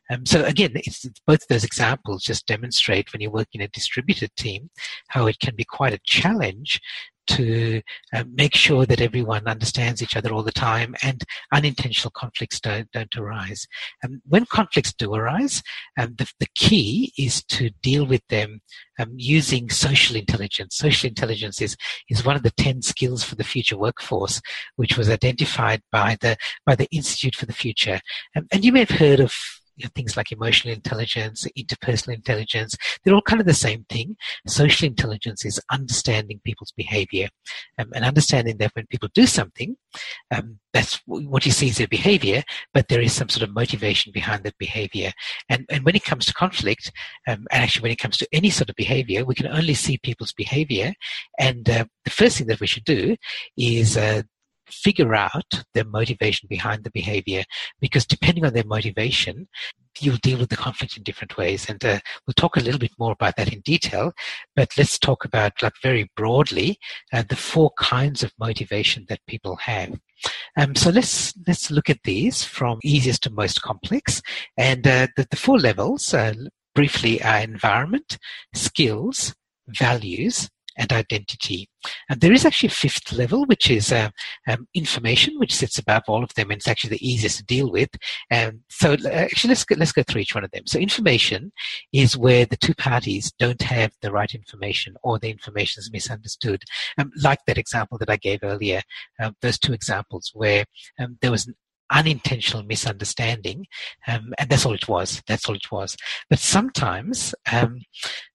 Um, 0.09 0.25
so 0.25 0.43
again, 0.43 0.71
it's, 0.75 1.05
both 1.27 1.47
those 1.47 1.63
examples 1.63 2.23
just 2.23 2.47
demonstrate 2.47 3.11
when 3.13 3.21
you 3.21 3.29
work 3.29 3.49
in 3.53 3.61
a 3.61 3.67
distributed 3.67 4.35
team 4.35 4.69
how 5.09 5.27
it 5.27 5.39
can 5.39 5.55
be 5.55 5.63
quite 5.63 5.93
a 5.93 5.99
challenge 6.05 6.79
to 7.31 7.81
uh, 8.13 8.23
make 8.33 8.55
sure 8.55 8.85
that 8.85 9.01
everyone 9.01 9.47
understands 9.47 10.01
each 10.01 10.15
other 10.15 10.31
all 10.31 10.43
the 10.43 10.51
time 10.51 10.95
and 11.01 11.23
unintentional 11.53 12.11
conflicts 12.11 12.59
don't, 12.59 12.91
don't 12.91 13.15
arise. 13.15 13.67
Um, 14.03 14.21
when 14.27 14.45
conflicts 14.45 14.93
do 14.93 15.13
arise, 15.13 15.63
um, 15.97 16.15
the, 16.17 16.29
the, 16.39 16.47
key 16.55 17.13
is 17.17 17.43
to 17.45 17.69
deal 17.81 18.05
with 18.05 18.21
them 18.27 18.61
um, 18.99 19.13
using 19.15 19.69
social 19.69 20.15
intelligence. 20.15 20.75
Social 20.75 21.07
intelligence 21.07 21.61
is, 21.61 21.75
is 22.09 22.25
one 22.25 22.35
of 22.35 22.43
the 22.43 22.51
10 22.51 22.81
skills 22.81 23.23
for 23.23 23.35
the 23.35 23.43
future 23.43 23.77
workforce, 23.77 24.41
which 24.75 24.97
was 24.97 25.09
identified 25.09 25.81
by 25.91 26.17
the, 26.21 26.35
by 26.65 26.75
the 26.75 26.87
Institute 26.91 27.35
for 27.35 27.45
the 27.45 27.53
Future. 27.53 28.01
Um, 28.35 28.47
and 28.51 28.65
you 28.65 28.71
may 28.71 28.79
have 28.79 28.97
heard 28.99 29.19
of 29.19 29.33
you 29.81 29.87
know, 29.87 29.91
things 29.95 30.15
like 30.15 30.31
emotional 30.31 30.73
intelligence, 30.73 31.47
interpersonal 31.57 32.13
intelligence, 32.13 32.75
they're 33.03 33.15
all 33.15 33.21
kind 33.21 33.39
of 33.39 33.47
the 33.47 33.53
same 33.53 33.83
thing. 33.89 34.15
Social 34.45 34.87
intelligence 34.87 35.43
is 35.43 35.59
understanding 35.71 36.39
people's 36.43 36.71
behavior 36.77 37.27
um, 37.79 37.91
and 37.95 38.05
understanding 38.05 38.57
that 38.57 38.71
when 38.75 38.85
people 38.87 39.09
do 39.13 39.25
something, 39.25 39.75
um, 40.29 40.59
that's 40.73 41.01
what 41.05 41.45
you 41.45 41.51
see 41.51 41.67
is 41.67 41.77
their 41.77 41.87
behavior, 41.87 42.43
but 42.73 42.87
there 42.87 43.01
is 43.01 43.13
some 43.13 43.27
sort 43.27 43.47
of 43.47 43.53
motivation 43.53 44.11
behind 44.11 44.43
that 44.43 44.57
behavior. 44.57 45.11
And, 45.49 45.65
and 45.69 45.83
when 45.83 45.95
it 45.95 46.03
comes 46.03 46.25
to 46.27 46.33
conflict, 46.33 46.91
um, 47.27 47.45
and 47.51 47.63
actually 47.63 47.83
when 47.83 47.91
it 47.91 47.99
comes 47.99 48.17
to 48.17 48.27
any 48.31 48.51
sort 48.51 48.69
of 48.69 48.75
behavior, 48.75 49.25
we 49.25 49.35
can 49.35 49.47
only 49.47 49.73
see 49.73 49.97
people's 49.97 50.33
behavior. 50.33 50.93
And 51.39 51.69
uh, 51.69 51.85
the 52.05 52.11
first 52.11 52.37
thing 52.37 52.47
that 52.47 52.59
we 52.59 52.67
should 52.67 52.85
do 52.85 53.15
is 53.57 53.97
uh, 53.97 54.21
figure 54.71 55.15
out 55.15 55.63
the 55.73 55.83
motivation 55.85 56.47
behind 56.49 56.83
the 56.83 56.91
behavior 56.91 57.43
because 57.79 58.05
depending 58.05 58.45
on 58.45 58.53
their 58.53 58.65
motivation, 58.65 59.47
you'll 59.99 60.17
deal 60.17 60.39
with 60.39 60.49
the 60.49 60.57
conflict 60.57 60.97
in 60.97 61.03
different 61.03 61.37
ways. 61.37 61.69
And 61.69 61.83
uh, 61.83 61.99
we'll 62.25 62.33
talk 62.35 62.55
a 62.55 62.61
little 62.61 62.79
bit 62.79 62.91
more 62.97 63.11
about 63.11 63.35
that 63.37 63.51
in 63.51 63.61
detail. 63.61 64.13
But 64.55 64.71
let's 64.77 64.97
talk 64.97 65.25
about, 65.25 65.61
like, 65.61 65.73
very 65.83 66.09
broadly, 66.15 66.77
uh, 67.13 67.23
the 67.27 67.35
four 67.35 67.71
kinds 67.77 68.23
of 68.23 68.33
motivation 68.39 69.05
that 69.09 69.19
people 69.27 69.57
have. 69.57 69.99
Um, 70.55 70.75
so 70.75 70.91
let's 70.91 71.33
let's 71.47 71.71
look 71.71 71.89
at 71.89 72.03
these 72.03 72.43
from 72.43 72.79
easiest 72.83 73.23
to 73.23 73.31
most 73.31 73.63
complex, 73.63 74.21
and 74.55 74.85
uh, 74.85 75.07
the, 75.17 75.25
the 75.31 75.35
four 75.35 75.57
levels 75.57 76.13
uh, 76.13 76.33
briefly 76.75 77.21
are 77.23 77.39
environment, 77.39 78.19
skills, 78.53 79.33
values, 79.67 80.47
and 80.81 80.91
identity. 80.91 81.69
And 82.09 82.19
there 82.19 82.33
is 82.33 82.43
actually 82.43 82.67
a 82.67 82.71
fifth 82.71 83.13
level, 83.13 83.45
which 83.45 83.69
is 83.69 83.91
uh, 83.91 84.09
um, 84.47 84.67
information, 84.73 85.37
which 85.37 85.55
sits 85.55 85.77
above 85.77 86.03
all 86.07 86.23
of 86.23 86.33
them, 86.33 86.49
and 86.49 86.57
it's 86.57 86.67
actually 86.67 86.97
the 86.97 87.07
easiest 87.07 87.37
to 87.37 87.45
deal 87.45 87.71
with. 87.71 87.89
Um, 88.31 88.61
so 88.69 88.93
uh, 88.93 89.07
actually, 89.07 89.49
let's 89.49 89.63
go, 89.63 89.75
let's 89.77 89.91
go 89.91 90.03
through 90.03 90.21
each 90.21 90.35
one 90.35 90.43
of 90.43 90.51
them. 90.51 90.63
So 90.65 90.79
information 90.79 91.51
is 91.93 92.17
where 92.17 92.45
the 92.45 92.57
two 92.57 92.73
parties 92.73 93.31
don't 93.39 93.61
have 93.61 93.91
the 94.01 94.11
right 94.11 94.33
information, 94.33 94.95
or 95.03 95.19
the 95.19 95.29
information 95.29 95.79
is 95.81 95.91
misunderstood. 95.93 96.63
Um, 96.97 97.11
like 97.21 97.39
that 97.45 97.59
example 97.59 97.97
that 97.99 98.09
I 98.09 98.17
gave 98.17 98.39
earlier, 98.43 98.81
uh, 99.21 99.31
those 99.41 99.59
two 99.59 99.73
examples 99.73 100.31
where 100.33 100.65
um, 100.99 101.17
there 101.21 101.31
was 101.31 101.47
an 101.47 101.55
unintentional 101.91 102.63
misunderstanding, 102.63 103.65
um, 104.07 104.33
and 104.37 104.49
that's 104.49 104.65
all 104.65 104.73
it 104.73 104.87
was. 104.87 105.21
That's 105.27 105.47
all 105.47 105.55
it 105.55 105.71
was. 105.71 105.95
But 106.29 106.39
sometimes 106.39 107.35
um, 107.51 107.81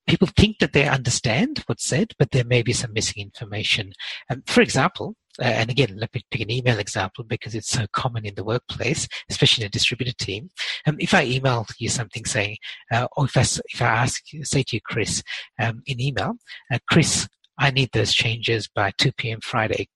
people 0.06 0.28
think 0.36 0.58
that 0.58 0.72
they 0.72 0.88
understand 0.88 1.62
what's 1.66 1.86
said, 1.86 2.12
but 2.18 2.30
there 2.30 2.44
may 2.44 2.62
be 2.62 2.72
some 2.72 2.92
missing 2.92 3.22
information. 3.22 3.92
Um, 4.30 4.42
for 4.46 4.60
example, 4.60 5.16
uh, 5.40 5.44
and 5.44 5.70
again, 5.70 5.96
let 5.96 6.14
me 6.14 6.22
pick 6.30 6.40
an 6.40 6.50
email 6.50 6.78
example 6.78 7.24
because 7.24 7.54
it's 7.54 7.70
so 7.70 7.86
common 7.92 8.24
in 8.24 8.34
the 8.34 8.44
workplace, 8.44 9.06
especially 9.28 9.64
in 9.64 9.68
a 9.68 9.70
distributed 9.70 10.16
team. 10.18 10.50
Um, 10.86 10.96
if 10.98 11.12
I 11.12 11.24
email 11.24 11.66
you 11.78 11.88
something 11.88 12.24
saying, 12.24 12.56
uh, 12.90 13.06
or 13.16 13.26
if 13.26 13.36
I, 13.36 13.40
if 13.40 13.82
I 13.82 13.86
ask, 13.86 14.22
say 14.42 14.62
to 14.62 14.76
you, 14.76 14.80
Chris, 14.80 15.22
um, 15.58 15.82
in 15.86 16.00
email, 16.00 16.36
uh, 16.72 16.78
Chris, 16.88 17.28
I 17.58 17.70
need 17.70 17.90
those 17.92 18.12
changes 18.12 18.68
by 18.68 18.92
2 18.98 19.12
p.m. 19.12 19.40
Friday. 19.42 19.88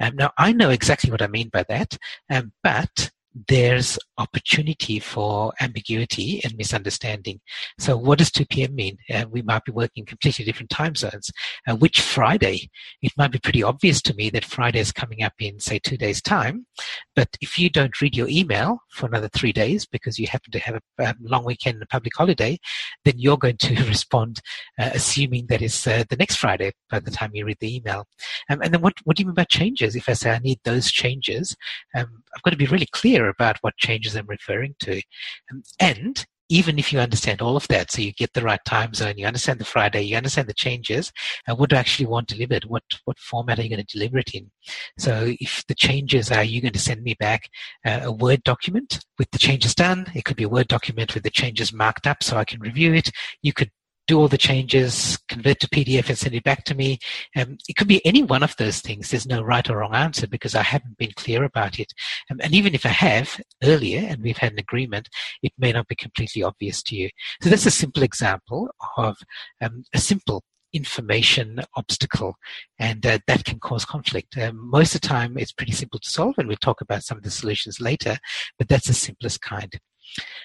Um, 0.00 0.16
now, 0.16 0.32
I 0.38 0.52
know 0.52 0.70
exactly 0.70 1.10
what 1.10 1.22
I 1.22 1.26
mean 1.26 1.48
by 1.48 1.64
that, 1.68 1.96
um, 2.30 2.52
but 2.62 3.10
there's 3.48 3.98
opportunity 4.22 4.98
for 4.98 5.52
ambiguity 5.60 6.40
and 6.44 6.56
misunderstanding. 6.56 7.40
So, 7.78 7.96
what 7.96 8.18
does 8.18 8.30
2 8.30 8.46
p.m. 8.46 8.74
mean? 8.74 8.96
Uh, 9.12 9.24
we 9.30 9.42
might 9.42 9.64
be 9.64 9.72
working 9.72 10.02
in 10.02 10.06
completely 10.06 10.44
different 10.44 10.70
time 10.70 10.94
zones. 10.94 11.30
Uh, 11.66 11.76
which 11.76 12.00
Friday? 12.00 12.70
It 13.02 13.12
might 13.18 13.32
be 13.32 13.38
pretty 13.38 13.62
obvious 13.62 14.00
to 14.02 14.14
me 14.14 14.30
that 14.30 14.44
Friday 14.44 14.78
is 14.78 14.92
coming 14.92 15.22
up 15.22 15.34
in, 15.40 15.58
say, 15.60 15.78
two 15.78 15.96
days' 15.96 16.22
time. 16.22 16.66
But 17.14 17.28
if 17.40 17.58
you 17.58 17.68
don't 17.68 18.00
read 18.00 18.16
your 18.16 18.28
email 18.28 18.78
for 18.90 19.06
another 19.06 19.28
three 19.28 19.52
days 19.52 19.86
because 19.86 20.18
you 20.18 20.26
happen 20.26 20.52
to 20.52 20.58
have 20.60 20.76
a, 20.76 20.80
a 21.04 21.14
long 21.20 21.44
weekend 21.44 21.74
and 21.74 21.82
a 21.82 21.86
public 21.86 22.14
holiday, 22.16 22.58
then 23.04 23.14
you're 23.16 23.36
going 23.36 23.58
to 23.58 23.74
respond 23.88 24.40
uh, 24.78 24.90
assuming 24.94 25.46
that 25.46 25.62
it's 25.62 25.86
uh, 25.86 26.04
the 26.08 26.16
next 26.16 26.36
Friday 26.36 26.72
by 26.90 27.00
the 27.00 27.10
time 27.10 27.30
you 27.34 27.44
read 27.44 27.58
the 27.60 27.76
email. 27.76 28.06
Um, 28.48 28.62
and 28.62 28.72
then, 28.72 28.80
what, 28.80 28.94
what 29.04 29.16
do 29.16 29.22
you 29.22 29.26
mean 29.26 29.34
by 29.34 29.44
changes? 29.44 29.96
If 29.96 30.08
I 30.08 30.12
say 30.12 30.30
I 30.30 30.38
need 30.38 30.60
those 30.64 30.90
changes, 30.90 31.56
um, 31.94 32.22
I've 32.34 32.42
got 32.42 32.50
to 32.50 32.56
be 32.56 32.66
really 32.66 32.88
clear 32.92 33.28
about 33.28 33.58
what 33.62 33.76
changes 33.76 34.11
I'm 34.16 34.26
referring 34.26 34.74
to. 34.80 35.02
Um, 35.50 35.62
and 35.80 36.24
even 36.48 36.78
if 36.78 36.92
you 36.92 37.00
understand 37.00 37.40
all 37.40 37.56
of 37.56 37.66
that, 37.68 37.90
so 37.90 38.02
you 38.02 38.12
get 38.12 38.34
the 38.34 38.42
right 38.42 38.62
time 38.66 38.92
zone, 38.92 39.14
you 39.16 39.26
understand 39.26 39.58
the 39.58 39.64
Friday, 39.64 40.02
you 40.02 40.16
understand 40.18 40.48
the 40.48 40.54
changes, 40.54 41.10
and 41.46 41.58
what 41.58 41.70
do 41.70 41.76
you 41.76 41.80
actually 41.80 42.04
want 42.06 42.28
delivered? 42.28 42.64
What 42.64 42.82
what 43.06 43.18
format 43.18 43.58
are 43.58 43.62
you 43.62 43.70
going 43.70 43.84
to 43.84 43.96
deliver 43.98 44.18
it 44.18 44.34
in? 44.34 44.50
So 44.98 45.32
if 45.40 45.64
the 45.66 45.74
changes 45.74 46.30
are 46.30 46.44
you 46.44 46.60
going 46.60 46.74
to 46.74 46.78
send 46.78 47.02
me 47.02 47.14
back 47.18 47.48
uh, 47.86 48.00
a 48.02 48.12
Word 48.12 48.42
document 48.42 49.00
with 49.18 49.30
the 49.30 49.38
changes 49.38 49.74
done, 49.74 50.06
it 50.14 50.26
could 50.26 50.36
be 50.36 50.44
a 50.44 50.48
Word 50.48 50.68
document 50.68 51.14
with 51.14 51.22
the 51.22 51.30
changes 51.30 51.72
marked 51.72 52.06
up 52.06 52.22
so 52.22 52.36
I 52.36 52.44
can 52.44 52.60
review 52.60 52.92
it. 52.92 53.10
You 53.40 53.54
could 53.54 53.70
do 54.06 54.18
all 54.18 54.28
the 54.28 54.38
changes, 54.38 55.18
convert 55.28 55.60
to 55.60 55.68
PDF 55.68 56.08
and 56.08 56.18
send 56.18 56.34
it 56.34 56.44
back 56.44 56.64
to 56.64 56.74
me. 56.74 56.98
Um, 57.36 57.58
it 57.68 57.76
could 57.76 57.88
be 57.88 58.04
any 58.04 58.22
one 58.22 58.42
of 58.42 58.56
those 58.56 58.80
things. 58.80 59.10
There's 59.10 59.26
no 59.26 59.42
right 59.42 59.68
or 59.68 59.78
wrong 59.78 59.94
answer 59.94 60.26
because 60.26 60.54
I 60.54 60.62
haven't 60.62 60.98
been 60.98 61.12
clear 61.16 61.44
about 61.44 61.78
it. 61.78 61.92
Um, 62.30 62.40
and 62.42 62.54
even 62.54 62.74
if 62.74 62.84
I 62.84 62.90
have 62.90 63.40
earlier 63.62 64.06
and 64.08 64.22
we've 64.22 64.38
had 64.38 64.52
an 64.52 64.58
agreement, 64.58 65.08
it 65.42 65.52
may 65.58 65.72
not 65.72 65.88
be 65.88 65.94
completely 65.94 66.42
obvious 66.42 66.82
to 66.84 66.96
you. 66.96 67.10
So 67.42 67.50
that's 67.50 67.66
a 67.66 67.70
simple 67.70 68.02
example 68.02 68.70
of 68.96 69.16
um, 69.60 69.84
a 69.94 69.98
simple 69.98 70.42
information 70.72 71.60
obstacle, 71.76 72.34
and 72.78 73.04
uh, 73.04 73.18
that 73.26 73.44
can 73.44 73.60
cause 73.60 73.84
conflict. 73.84 74.36
Um, 74.38 74.70
most 74.70 74.94
of 74.94 75.02
the 75.02 75.08
time, 75.08 75.36
it's 75.36 75.52
pretty 75.52 75.72
simple 75.72 76.00
to 76.00 76.08
solve, 76.08 76.34
and 76.38 76.48
we'll 76.48 76.56
talk 76.56 76.80
about 76.80 77.04
some 77.04 77.18
of 77.18 77.24
the 77.24 77.30
solutions 77.30 77.80
later, 77.80 78.16
but 78.58 78.68
that's 78.68 78.86
the 78.86 78.94
simplest 78.94 79.42
kind. 79.42 79.78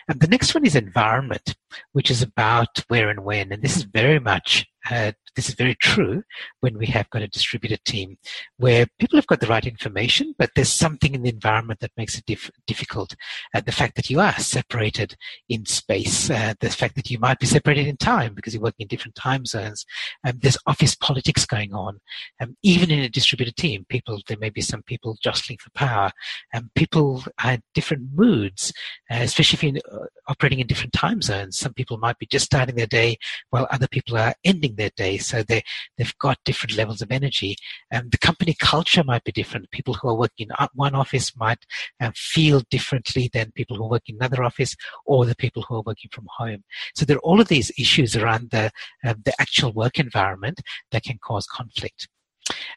And 0.08 0.20
the 0.20 0.28
next 0.28 0.54
one 0.54 0.66
is 0.66 0.76
environment, 0.76 1.56
which 1.94 2.10
is 2.10 2.22
about 2.22 2.80
where 2.88 3.10
and 3.10 3.24
when. 3.24 3.52
And 3.52 3.62
this 3.62 3.78
is 3.78 3.84
very 3.84 4.20
much 4.20 4.66
uh, 4.90 5.12
this 5.38 5.50
is 5.50 5.56
very 5.56 5.76
true 5.76 6.24
when 6.62 6.78
we 6.78 6.88
have 6.88 7.10
got 7.12 7.22
a 7.22 7.28
distributed 7.28 7.84
team 7.86 8.18
where 8.58 8.88
people 9.00 9.18
have 9.18 9.28
got 9.28 9.40
the 9.40 9.48
right 9.48 9.68
information, 9.68 10.34
but 10.38 10.50
there's 10.56 10.74
something 10.74 11.14
in 11.14 11.22
the 11.22 11.30
environment 11.30 11.80
that 11.80 11.92
makes 11.96 12.18
it 12.18 12.26
dif- 12.26 12.50
difficult. 12.66 13.16
Uh, 13.54 13.62
the 13.62 13.72
fact 13.72 13.96
that 13.96 14.10
you 14.10 14.20
are 14.20 14.34
separated 14.40 15.16
in 15.48 15.64
space, 15.66 16.32
uh, 16.32 16.56
the 16.60 16.72
fact 16.72 16.96
that 16.96 17.12
you 17.12 17.20
might 17.20 17.38
be 17.38 17.46
separated 17.46 17.88
in 17.88 17.98
time 17.98 18.34
because 18.34 18.54
you're 18.54 18.64
working 18.64 18.86
in 18.86 18.88
different 18.88 19.14
time 19.14 19.46
zones. 19.46 19.86
Um, 20.26 20.40
there's 20.42 20.58
office 20.66 20.96
politics 20.96 21.46
going 21.46 21.74
on. 21.74 22.00
Um, 22.42 22.58
even 22.64 22.90
in 22.90 23.00
a 23.00 23.10
distributed 23.10 23.56
team, 23.56 23.86
people 23.90 24.20
there 24.28 24.38
may 24.38 24.50
be 24.50 24.62
some 24.62 24.82
people 24.84 25.18
jostling 25.22 25.60
for 25.60 25.70
power. 25.72 26.12
Um, 26.54 26.72
people 26.74 27.24
have 27.38 27.62
different 27.76 28.10
moods, 28.16 28.74
uh, 29.12 29.20
especially 29.22 29.58
if 29.58 29.64
you're 29.64 30.02
uh, 30.02 30.06
operating 30.28 30.60
in 30.60 30.68
different 30.68 30.94
time 30.94 31.22
zones. 31.22 31.60
Some 31.60 31.76
people 31.76 31.98
might 31.98 32.18
be 32.18 32.26
just 32.26 32.46
starting 32.46 32.76
their 32.76 32.88
day 32.88 33.18
while 33.52 33.68
other 33.70 33.88
people 33.88 34.18
are 34.18 34.34
ending 34.44 34.77
their 34.78 34.92
day. 34.96 35.18
So 35.18 35.44
they, 35.44 35.64
they've 35.98 36.18
got 36.20 36.38
different 36.46 36.78
levels 36.78 37.02
of 37.02 37.12
energy. 37.12 37.56
And 37.92 38.12
the 38.12 38.18
company 38.18 38.56
culture 38.60 39.04
might 39.04 39.24
be 39.24 39.32
different. 39.32 39.70
People 39.72 39.96
who 39.96 40.08
are 40.10 40.16
working 40.16 40.48
in 40.50 40.68
one 40.74 40.96
office 40.96 41.36
might 41.36 41.66
uh, 42.00 42.12
feel 42.16 42.62
differently 42.70 43.30
than 43.34 43.52
people 43.52 43.78
who 43.78 43.90
work 43.90 44.04
in 44.08 44.16
another 44.16 44.44
office 44.44 44.76
or 45.06 45.26
the 45.26 45.36
people 45.36 45.64
who 45.68 45.76
are 45.76 45.84
working 45.86 46.10
from 46.12 46.28
home. 46.38 46.64
So 46.96 47.06
there 47.06 47.18
are 47.18 47.28
all 47.28 47.42
of 47.42 47.50
these 47.50 47.72
issues 47.78 48.16
around 48.16 48.52
the, 48.52 48.72
uh, 49.06 49.16
the 49.24 49.34
actual 49.40 49.74
work 49.74 50.00
environment 50.00 50.62
that 50.92 51.04
can 51.04 51.18
cause 51.22 51.46
conflict. 51.48 52.08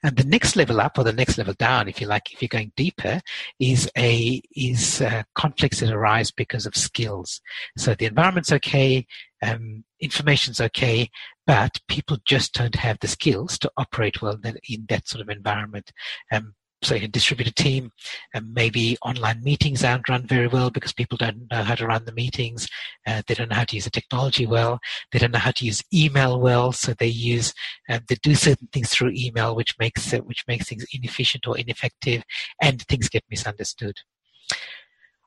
And 0.03 0.17
the 0.17 0.25
next 0.25 0.57
level 0.57 0.81
up, 0.81 0.99
or 0.99 1.05
the 1.05 1.13
next 1.13 1.39
level 1.39 1.55
down, 1.55 1.89
if 1.89 2.01
you 2.01 2.07
like, 2.07 2.33
if 2.33 2.43
you're 2.43 2.49
going 2.49 2.73
deeper, 2.77 3.21
is 3.59 3.89
a 3.97 4.43
is 4.57 5.01
uh, 5.01 5.23
conflicts 5.35 5.81
that 5.81 5.93
arise 5.93 6.31
because 6.31 6.67
of 6.67 6.75
skills. 6.75 7.41
So 7.77 7.95
the 7.95 8.07
environment's 8.07 8.53
okay, 8.53 9.07
um, 9.43 9.85
information's 10.01 10.61
okay, 10.61 11.09
but 11.51 11.81
people 11.89 12.17
just 12.25 12.53
don't 12.55 12.77
have 12.77 12.97
the 13.01 13.09
skills 13.09 13.59
to 13.59 13.69
operate 13.77 14.23
well 14.23 14.39
in 14.69 14.87
that 14.89 15.09
sort 15.09 15.21
of 15.21 15.29
environment. 15.29 15.91
Um, 16.31 16.55
so 16.81 16.95
in 16.95 17.03
a 17.03 17.09
distributed 17.09 17.57
team, 17.57 17.91
and 18.33 18.55
maybe 18.55 18.97
online 19.03 19.43
meetings 19.43 19.83
aren't 19.83 20.09
run 20.09 20.29
very 20.29 20.47
well 20.47 20.71
because 20.71 20.93
people 20.93 21.19
don't 21.19 21.51
know 21.51 21.65
how 21.65 21.75
to 21.75 21.89
run 21.89 22.05
the 22.05 22.13
meetings. 22.13 22.69
Uh, 23.05 23.23
they 23.27 23.35
don't 23.35 23.51
know 23.51 23.57
how 23.57 23.65
to 23.65 23.75
use 23.75 23.83
the 23.83 23.91
technology 23.91 24.47
well. 24.47 24.79
They 25.11 25.19
don't 25.19 25.33
know 25.33 25.41
how 25.41 25.51
to 25.51 25.65
use 25.65 25.83
email 25.93 26.39
well. 26.41 26.71
So 26.71 26.95
they 26.95 27.09
use, 27.09 27.53
uh, 27.89 27.99
they 28.07 28.15
do 28.23 28.37
certain 28.37 28.69
things 28.73 28.91
through 28.91 29.11
email, 29.17 29.57
which 29.57 29.75
makes 29.81 30.13
which 30.13 30.45
makes 30.47 30.69
things 30.69 30.87
inefficient 30.93 31.49
or 31.49 31.59
ineffective, 31.59 32.23
and 32.63 32.81
things 32.83 33.09
get 33.09 33.25
misunderstood. 33.29 33.97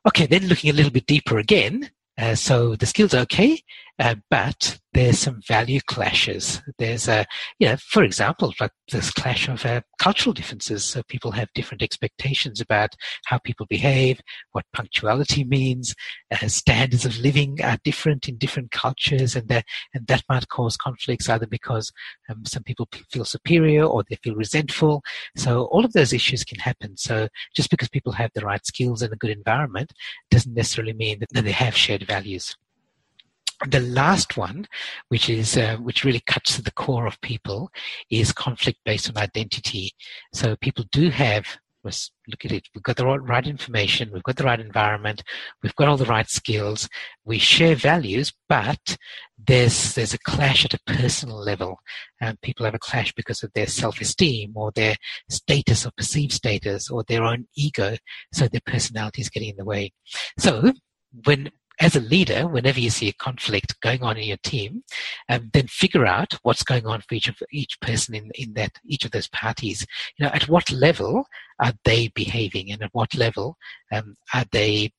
Okay, 0.08 0.24
then 0.24 0.46
looking 0.46 0.70
a 0.70 0.74
little 0.74 0.90
bit 0.90 1.04
deeper 1.04 1.36
again, 1.36 1.90
uh, 2.16 2.34
so 2.34 2.76
the 2.76 2.86
skills 2.86 3.12
are 3.12 3.22
okay, 3.22 3.60
uh, 3.98 4.16
but 4.30 4.78
there's 4.92 5.18
some 5.18 5.40
value 5.46 5.80
clashes. 5.86 6.60
There's 6.78 7.08
a, 7.08 7.26
you 7.58 7.68
know, 7.68 7.76
for 7.76 8.02
example, 8.02 8.52
like 8.60 8.70
this 8.90 9.10
clash 9.10 9.48
of 9.48 9.64
uh, 9.64 9.82
cultural 9.98 10.32
differences. 10.32 10.84
So 10.84 11.02
people 11.04 11.32
have 11.32 11.48
different 11.54 11.82
expectations 11.82 12.60
about 12.60 12.94
how 13.26 13.38
people 13.38 13.66
behave, 13.66 14.20
what 14.52 14.64
punctuality 14.72 15.44
means. 15.44 15.94
Uh, 16.30 16.48
standards 16.48 17.04
of 17.04 17.18
living 17.18 17.58
are 17.62 17.78
different 17.84 18.28
in 18.28 18.36
different 18.36 18.72
cultures, 18.72 19.36
and 19.36 19.48
that 19.48 19.64
and 19.94 20.06
that 20.08 20.22
might 20.28 20.48
cause 20.48 20.76
conflicts 20.76 21.28
either 21.28 21.46
because 21.46 21.92
um, 22.28 22.44
some 22.44 22.62
people 22.62 22.88
feel 23.10 23.24
superior 23.24 23.84
or 23.84 24.04
they 24.08 24.16
feel 24.16 24.34
resentful. 24.34 25.02
So 25.36 25.64
all 25.66 25.84
of 25.84 25.92
those 25.92 26.12
issues 26.12 26.44
can 26.44 26.58
happen. 26.58 26.96
So 26.96 27.28
just 27.54 27.70
because 27.70 27.88
people 27.88 28.12
have 28.12 28.30
the 28.34 28.44
right 28.44 28.64
skills 28.66 29.02
and 29.02 29.12
a 29.12 29.16
good 29.16 29.30
environment 29.30 29.92
doesn't 30.30 30.54
necessarily 30.54 30.94
mean 30.94 31.20
that 31.20 31.44
they 31.44 31.52
have 31.52 31.76
shared 31.76 32.04
values 32.06 32.56
the 33.68 33.80
last 33.80 34.36
one, 34.36 34.66
which 35.08 35.28
is 35.28 35.56
uh, 35.56 35.76
which 35.76 36.04
really 36.04 36.22
cuts 36.26 36.56
to 36.56 36.62
the 36.62 36.72
core 36.72 37.06
of 37.06 37.20
people, 37.20 37.70
is 38.10 38.32
conflict 38.32 38.78
based 38.84 39.08
on 39.08 39.16
identity. 39.16 39.92
So 40.32 40.56
people 40.56 40.84
do 40.92 41.10
have. 41.10 41.46
Let's 41.82 42.10
look 42.28 42.46
at 42.46 42.52
it. 42.52 42.66
We've 42.74 42.82
got 42.82 42.96
the 42.96 43.04
right 43.06 43.46
information. 43.46 44.10
We've 44.10 44.22
got 44.22 44.36
the 44.36 44.44
right 44.44 44.58
environment. 44.58 45.22
We've 45.62 45.74
got 45.74 45.86
all 45.86 45.98
the 45.98 46.06
right 46.06 46.28
skills. 46.30 46.88
We 47.26 47.38
share 47.38 47.74
values, 47.74 48.32
but 48.48 48.96
there's 49.36 49.94
there's 49.94 50.14
a 50.14 50.18
clash 50.18 50.64
at 50.64 50.72
a 50.72 50.80
personal 50.86 51.36
level. 51.38 51.78
and 52.20 52.40
people 52.40 52.64
have 52.64 52.74
a 52.74 52.78
clash 52.78 53.12
because 53.12 53.42
of 53.42 53.52
their 53.54 53.66
self-esteem 53.66 54.52
or 54.54 54.72
their 54.72 54.96
status 55.28 55.84
or 55.84 55.90
perceived 55.96 56.32
status 56.32 56.90
or 56.90 57.04
their 57.06 57.22
own 57.22 57.46
ego. 57.56 57.96
So 58.32 58.48
their 58.48 58.62
personality 58.64 59.20
is 59.20 59.28
getting 59.28 59.50
in 59.50 59.56
the 59.56 59.64
way. 59.64 59.92
So 60.38 60.72
when 61.24 61.50
as 61.80 61.96
a 61.96 62.00
leader, 62.00 62.46
whenever 62.46 62.78
you 62.80 62.90
see 62.90 63.08
a 63.08 63.12
conflict 63.12 63.80
going 63.80 64.02
on 64.02 64.16
in 64.16 64.28
your 64.28 64.38
team, 64.38 64.84
um, 65.28 65.50
then 65.52 65.66
figure 65.66 66.06
out 66.06 66.34
what's 66.42 66.62
going 66.62 66.86
on 66.86 67.00
for 67.00 67.14
each 67.14 67.28
of 67.28 67.36
each 67.50 67.80
person 67.80 68.14
in, 68.14 68.30
in 68.34 68.54
that 68.54 68.78
each 68.86 69.04
of 69.04 69.10
those 69.10 69.28
parties. 69.28 69.86
You 70.16 70.24
know, 70.24 70.32
at 70.32 70.48
what 70.48 70.70
level 70.70 71.26
are 71.60 71.72
they 71.84 72.08
behaving, 72.08 72.70
and 72.70 72.82
at 72.82 72.90
what 72.92 73.14
level 73.14 73.56
um, 73.92 74.16
are 74.32 74.44
they? 74.52 74.92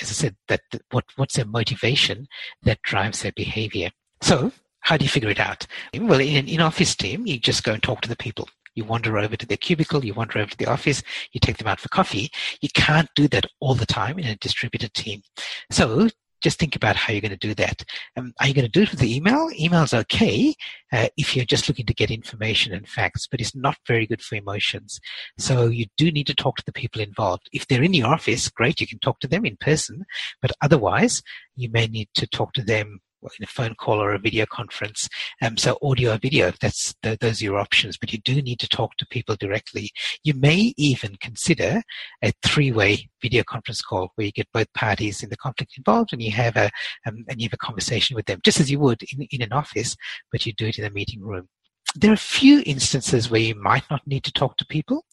As 0.00 0.10
I 0.10 0.12
said, 0.12 0.36
that 0.48 0.62
what 0.90 1.04
what's 1.16 1.36
their 1.36 1.44
motivation 1.44 2.26
that 2.62 2.82
drives 2.82 3.22
their 3.22 3.32
behavior. 3.32 3.90
So, 4.22 4.52
how 4.80 4.96
do 4.96 5.04
you 5.04 5.10
figure 5.10 5.30
it 5.30 5.40
out? 5.40 5.66
Well, 5.98 6.20
in 6.20 6.36
an 6.36 6.48
in-office 6.48 6.96
team, 6.96 7.26
you 7.26 7.38
just 7.38 7.64
go 7.64 7.72
and 7.72 7.82
talk 7.82 8.00
to 8.02 8.08
the 8.08 8.16
people. 8.16 8.48
You 8.74 8.84
wander 8.84 9.18
over 9.18 9.36
to 9.36 9.46
their 9.46 9.56
cubicle, 9.56 10.04
you 10.04 10.14
wander 10.14 10.38
over 10.38 10.50
to 10.50 10.56
the 10.56 10.66
office, 10.66 11.02
you 11.32 11.40
take 11.40 11.58
them 11.58 11.68
out 11.68 11.80
for 11.80 11.88
coffee. 11.88 12.30
You 12.60 12.68
can't 12.74 13.08
do 13.14 13.28
that 13.28 13.46
all 13.60 13.74
the 13.74 13.86
time 13.86 14.18
in 14.18 14.26
a 14.26 14.36
distributed 14.36 14.94
team. 14.94 15.22
So 15.70 16.08
just 16.44 16.58
think 16.58 16.76
about 16.76 16.94
how 16.94 17.10
you're 17.10 17.22
going 17.22 17.30
to 17.30 17.36
do 17.38 17.54
that. 17.54 17.82
Um, 18.18 18.34
are 18.38 18.46
you 18.46 18.52
going 18.52 18.66
to 18.66 18.70
do 18.70 18.82
it 18.82 18.90
with 18.90 19.00
the 19.00 19.16
email? 19.16 19.48
Email's 19.58 19.94
okay 19.94 20.54
uh, 20.92 21.08
if 21.16 21.34
you're 21.34 21.46
just 21.46 21.68
looking 21.68 21.86
to 21.86 21.94
get 21.94 22.10
information 22.10 22.74
and 22.74 22.86
facts, 22.86 23.26
but 23.26 23.40
it's 23.40 23.56
not 23.56 23.78
very 23.88 24.06
good 24.06 24.20
for 24.20 24.36
emotions. 24.36 25.00
So 25.38 25.68
you 25.68 25.86
do 25.96 26.12
need 26.12 26.26
to 26.26 26.34
talk 26.34 26.56
to 26.56 26.64
the 26.66 26.72
people 26.72 27.00
involved. 27.00 27.48
If 27.52 27.66
they're 27.66 27.82
in 27.82 27.94
your 27.94 28.08
office, 28.08 28.50
great, 28.50 28.78
you 28.78 28.86
can 28.86 28.98
talk 28.98 29.20
to 29.20 29.26
them 29.26 29.46
in 29.46 29.56
person, 29.56 30.04
but 30.42 30.52
otherwise 30.60 31.22
you 31.56 31.70
may 31.70 31.86
need 31.86 32.10
to 32.16 32.26
talk 32.26 32.52
to 32.52 32.62
them 32.62 33.00
in 33.38 33.44
a 33.44 33.48
phone 33.48 33.74
call 33.74 34.00
or 34.00 34.12
a 34.12 34.18
video 34.18 34.46
conference. 34.46 35.08
Um, 35.42 35.56
so 35.56 35.78
audio 35.82 36.14
or 36.14 36.18
video, 36.18 36.52
that's 36.60 36.94
those 37.02 37.40
are 37.40 37.44
your 37.44 37.58
options, 37.58 37.96
but 37.96 38.12
you 38.12 38.18
do 38.18 38.40
need 38.42 38.60
to 38.60 38.68
talk 38.68 38.96
to 38.96 39.06
people 39.06 39.36
directly. 39.36 39.90
You 40.22 40.34
may 40.34 40.74
even 40.76 41.16
consider 41.20 41.82
a 42.22 42.32
three-way 42.42 43.08
video 43.22 43.42
conference 43.42 43.82
call 43.82 44.12
where 44.14 44.26
you 44.26 44.32
get 44.32 44.52
both 44.52 44.72
parties 44.74 45.22
in 45.22 45.30
the 45.30 45.36
conflict 45.36 45.74
involved 45.76 46.12
and 46.12 46.22
you 46.22 46.32
have 46.32 46.56
a 46.56 46.70
um, 47.06 47.24
and 47.28 47.40
you 47.40 47.46
have 47.46 47.54
a 47.54 47.58
conversation 47.58 48.14
with 48.16 48.26
them, 48.26 48.40
just 48.44 48.60
as 48.60 48.70
you 48.70 48.78
would 48.78 49.02
in, 49.12 49.26
in 49.30 49.42
an 49.42 49.52
office, 49.52 49.96
but 50.30 50.46
you 50.46 50.52
do 50.52 50.66
it 50.66 50.78
in 50.78 50.84
a 50.84 50.90
meeting 50.90 51.20
room 51.20 51.48
there 51.96 52.10
are 52.10 52.14
a 52.14 52.16
few 52.16 52.62
instances 52.66 53.30
where 53.30 53.40
you 53.40 53.54
might 53.54 53.84
not 53.88 54.04
need 54.06 54.24
to 54.24 54.32
talk 54.32 54.56
to 54.56 54.66
people 54.66 55.04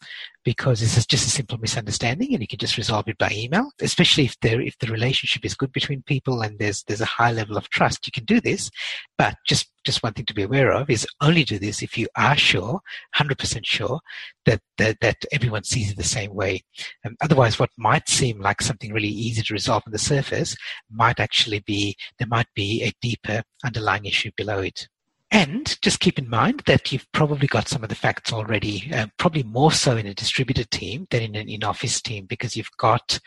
because 0.43 0.79
this 0.79 0.97
is 0.97 1.05
just 1.05 1.27
a 1.27 1.29
simple 1.29 1.59
misunderstanding 1.59 2.33
and 2.33 2.41
you 2.41 2.47
can 2.47 2.57
just 2.57 2.77
resolve 2.77 3.07
it 3.07 3.17
by 3.19 3.29
email 3.31 3.69
especially 3.81 4.25
if 4.25 4.39
there 4.39 4.59
if 4.59 4.75
the 4.79 4.87
relationship 4.87 5.45
is 5.45 5.53
good 5.53 5.71
between 5.71 6.01
people 6.01 6.41
and 6.41 6.57
there's 6.57 6.83
there's 6.83 7.01
a 7.01 7.05
high 7.05 7.31
level 7.31 7.55
of 7.55 7.69
trust. 7.69 8.07
You 8.07 8.11
can 8.11 8.25
do 8.25 8.41
this 8.41 8.71
but 9.17 9.35
just 9.45 9.71
just 9.83 10.01
one 10.01 10.13
thing 10.13 10.25
to 10.25 10.33
be 10.33 10.43
aware 10.43 10.71
of 10.71 10.89
is 10.89 11.07
only 11.21 11.43
do 11.43 11.59
this 11.59 11.83
if 11.83 11.97
you 11.97 12.07
are 12.17 12.37
sure 12.37 12.81
100% 13.15 13.61
sure 13.65 13.99
that 14.45 14.61
that, 14.77 14.99
that 15.01 15.17
everyone 15.31 15.63
sees 15.63 15.91
it 15.91 15.97
the 15.97 16.03
same 16.03 16.33
way. 16.33 16.63
Um, 17.05 17.15
otherwise 17.21 17.59
what 17.59 17.69
might 17.77 18.09
seem 18.09 18.39
like 18.39 18.61
something 18.61 18.91
really 18.91 19.07
easy 19.07 19.43
to 19.43 19.53
resolve 19.53 19.83
on 19.85 19.91
the 19.91 19.99
surface 19.99 20.55
might 20.89 21.19
actually 21.19 21.59
be 21.59 21.95
there 22.17 22.27
might 22.27 22.51
be 22.55 22.83
a 22.83 22.93
deeper 23.01 23.43
underlying 23.63 24.05
issue 24.05 24.31
below 24.35 24.59
it 24.59 24.87
and 25.31 25.81
just 25.81 26.01
keep 26.01 26.19
in 26.19 26.29
mind 26.29 26.61
that 26.65 26.91
you've 26.91 27.09
probably 27.13 27.47
got 27.47 27.69
some 27.69 27.83
of 27.83 27.89
the 27.89 27.95
facts 27.95 28.33
already, 28.33 28.91
uh, 28.93 29.07
probably 29.17 29.43
more 29.43 29.71
so 29.71 29.95
in 29.95 30.05
a 30.05 30.13
distributed 30.13 30.69
team 30.71 31.07
than 31.09 31.21
in 31.21 31.35
an 31.35 31.47
in-office 31.47 32.01
team 32.01 32.25
because 32.25 32.57
you've 32.57 32.69
got 32.77 33.17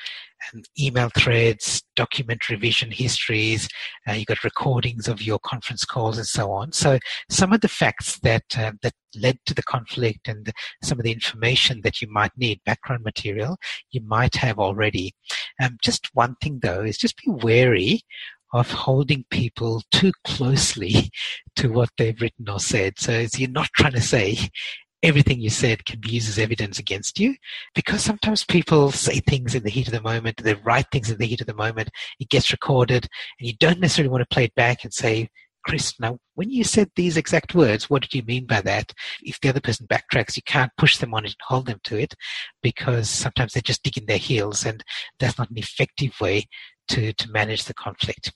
um, 0.52 0.62
email 0.78 1.08
threads, 1.16 1.82
document 1.96 2.50
revision 2.50 2.90
histories, 2.90 3.68
uh, 4.06 4.12
you've 4.12 4.26
got 4.26 4.44
recordings 4.44 5.08
of 5.08 5.22
your 5.22 5.38
conference 5.38 5.86
calls 5.86 6.18
and 6.18 6.26
so 6.26 6.52
on. 6.52 6.72
So 6.72 6.98
some 7.30 7.54
of 7.54 7.62
the 7.62 7.68
facts 7.68 8.18
that 8.18 8.44
uh, 8.58 8.72
that 8.82 8.92
led 9.16 9.38
to 9.46 9.54
the 9.54 9.62
conflict 9.62 10.28
and 10.28 10.52
some 10.82 10.98
of 10.98 11.04
the 11.04 11.12
information 11.12 11.80
that 11.84 12.02
you 12.02 12.08
might 12.10 12.32
need, 12.36 12.60
background 12.66 13.04
material, 13.04 13.56
you 13.92 14.02
might 14.02 14.34
have 14.34 14.58
already. 14.58 15.14
Um, 15.62 15.78
just 15.82 16.10
one 16.14 16.36
thing 16.42 16.60
though 16.62 16.82
is 16.82 16.98
just 16.98 17.16
be 17.16 17.30
wary 17.30 18.02
of 18.54 18.70
holding 18.70 19.24
people 19.30 19.82
too 19.90 20.12
closely 20.24 21.10
to 21.56 21.68
what 21.70 21.90
they've 21.98 22.20
written 22.20 22.48
or 22.48 22.60
said. 22.60 22.94
So 22.98 23.26
you're 23.36 23.50
not 23.50 23.68
trying 23.76 23.92
to 23.92 24.00
say 24.00 24.38
everything 25.02 25.40
you 25.40 25.50
said 25.50 25.84
can 25.84 26.00
be 26.00 26.10
used 26.10 26.28
as 26.30 26.38
evidence 26.38 26.78
against 26.78 27.20
you 27.20 27.34
because 27.74 28.00
sometimes 28.00 28.42
people 28.44 28.90
say 28.90 29.20
things 29.20 29.54
in 29.54 29.62
the 29.62 29.70
heat 29.70 29.88
of 29.88 29.92
the 29.92 30.00
moment, 30.00 30.42
they 30.42 30.54
write 30.54 30.86
things 30.90 31.10
in 31.10 31.18
the 31.18 31.26
heat 31.26 31.42
of 31.42 31.46
the 31.46 31.54
moment, 31.54 31.90
it 32.18 32.30
gets 32.30 32.52
recorded, 32.52 33.06
and 33.38 33.46
you 33.46 33.54
don't 33.58 33.80
necessarily 33.80 34.08
want 34.08 34.22
to 34.22 34.34
play 34.34 34.44
it 34.44 34.54
back 34.54 34.84
and 34.84 34.94
say, 34.94 35.28
Chris, 35.66 35.98
now 35.98 36.18
when 36.34 36.50
you 36.50 36.62
said 36.62 36.90
these 36.94 37.16
exact 37.16 37.54
words, 37.54 37.90
what 37.90 38.02
did 38.02 38.14
you 38.14 38.22
mean 38.22 38.46
by 38.46 38.60
that? 38.60 38.92
If 39.22 39.40
the 39.40 39.48
other 39.48 39.60
person 39.60 39.86
backtracks, 39.86 40.36
you 40.36 40.42
can't 40.42 40.72
push 40.78 40.98
them 40.98 41.12
on 41.12 41.24
it 41.24 41.28
and 41.28 41.36
hold 41.42 41.66
them 41.66 41.80
to 41.84 41.98
it 41.98 42.14
because 42.62 43.10
sometimes 43.10 43.52
they're 43.52 43.62
just 43.62 43.82
digging 43.82 44.06
their 44.06 44.18
heels 44.18 44.64
and 44.64 44.84
that's 45.18 45.38
not 45.38 45.50
an 45.50 45.58
effective 45.58 46.12
way 46.20 46.46
to, 46.88 47.12
to 47.14 47.30
manage 47.30 47.64
the 47.64 47.74
conflict. 47.74 48.32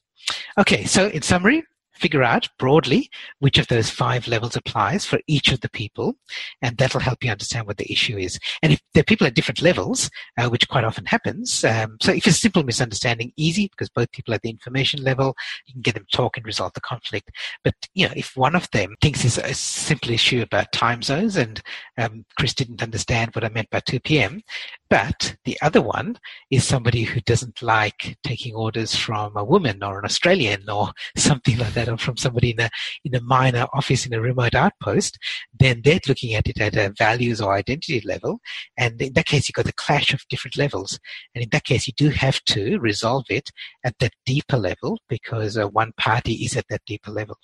Okay, 0.59 0.85
so 0.85 1.09
in 1.09 1.22
summary, 1.22 1.62
figure 1.99 2.23
out 2.23 2.49
broadly 2.59 3.11
which 3.41 3.59
of 3.59 3.69
those 3.69 3.91
five 3.91 4.27
levels 4.29 4.57
applies 4.57 5.05
for 5.05 5.21
each 5.27 5.53
of 5.53 5.61
the 5.61 5.71
people, 5.71 6.17
and 6.63 6.77
that'll 6.79 7.01
help 7.01 7.25
you 7.25 7.31
understand 7.31 7.67
what 7.67 7.77
the 7.77 7.91
issue 7.91 8.17
is. 8.17 8.39
And 8.63 8.73
if 8.73 8.81
there 8.95 9.01
are 9.03 9.05
people 9.05 9.27
at 9.27 9.35
different 9.35 9.63
levels, 9.63 10.11
uh, 10.39 10.49
which 10.49 10.69
quite 10.69 10.85
often 10.85 11.07
happens, 11.07 11.65
um, 11.65 11.97
so 12.01 12.13
if 12.13 12.27
it's 12.27 12.37
a 12.37 12.41
simple 12.41 12.63
misunderstanding, 12.63 13.33
easy 13.37 13.69
because 13.69 13.89
both 13.89 14.11
people 14.13 14.35
at 14.35 14.43
the 14.43 14.51
information 14.51 15.03
level, 15.03 15.35
you 15.67 15.75
can 15.75 15.83
get 15.83 15.95
them 15.95 16.07
talk 16.13 16.37
and 16.37 16.47
resolve 16.47 16.73
the 16.75 16.81
conflict. 16.81 17.31
But 17.65 17.75
you 17.95 18.07
know, 18.07 18.15
if 18.17 18.37
one 18.37 18.55
of 18.55 18.71
them 18.71 18.95
thinks 19.01 19.25
it's 19.25 19.39
a 19.39 19.55
simple 19.55 20.11
issue 20.11 20.43
about 20.43 20.73
time 20.73 21.03
zones, 21.03 21.37
and 21.37 21.61
um, 21.97 22.25
Chris 22.39 22.55
didn't 22.55 22.83
understand 22.83 23.35
what 23.35 23.45
I 23.45 23.49
meant 23.49 23.71
by 23.71 23.81
2 23.81 24.01
p.m., 24.01 24.43
but 24.91 25.37
the 25.45 25.59
other 25.61 25.83
one 25.83 26.19
is 26.51 26.65
somebody 26.65 27.03
who 27.03 27.21
doesn't 27.21 27.63
like 27.63 28.17
taking 28.23 28.55
orders 28.55 28.95
from 28.95 29.37
a 29.37 29.45
woman 29.45 29.83
or 29.83 29.99
an 29.99 30.05
Australian 30.05 30.69
or 30.69 30.93
something 31.17 31.59
like 31.59 31.75
that, 31.75 31.88
or 31.89 31.97
from 31.97 32.16
somebody 32.16 32.51
in 32.51 32.61
a 32.61 32.70
in 33.05 33.14
a 33.14 33.20
minor 33.20 33.66
office 33.72 34.07
in 34.07 34.14
a 34.14 34.20
remote 34.20 34.55
outpost. 34.55 35.18
Then 35.59 35.82
they're 35.84 36.01
looking 36.07 36.34
at 36.34 36.49
it 36.49 36.61
at 36.61 36.76
a 36.76 36.93
values 36.97 37.41
or 37.41 37.55
identity 37.55 38.01
level, 38.01 38.41
and 38.76 39.01
in 39.01 39.12
that 39.14 39.26
case, 39.26 39.49
you've 39.49 39.55
got 39.55 39.66
the 39.66 39.72
clash 39.72 40.12
of 40.12 40.20
different 40.28 40.57
levels. 40.57 40.99
And 41.34 41.45
in 41.45 41.51
that 41.51 41.64
case, 41.64 41.86
you 41.86 41.93
do 41.97 42.11
have 42.11 42.43
to 42.45 42.78
resolve 42.78 43.24
it 43.28 43.51
at 43.84 43.99
that 44.01 44.12
deeper 44.26 44.57
level 44.57 44.99
because 45.09 45.57
uh, 45.57 45.68
one 45.68 45.93
party 45.99 46.34
is 46.34 46.57
at 46.57 46.66
that 46.68 46.82
deeper 46.86 47.11
level. 47.11 47.36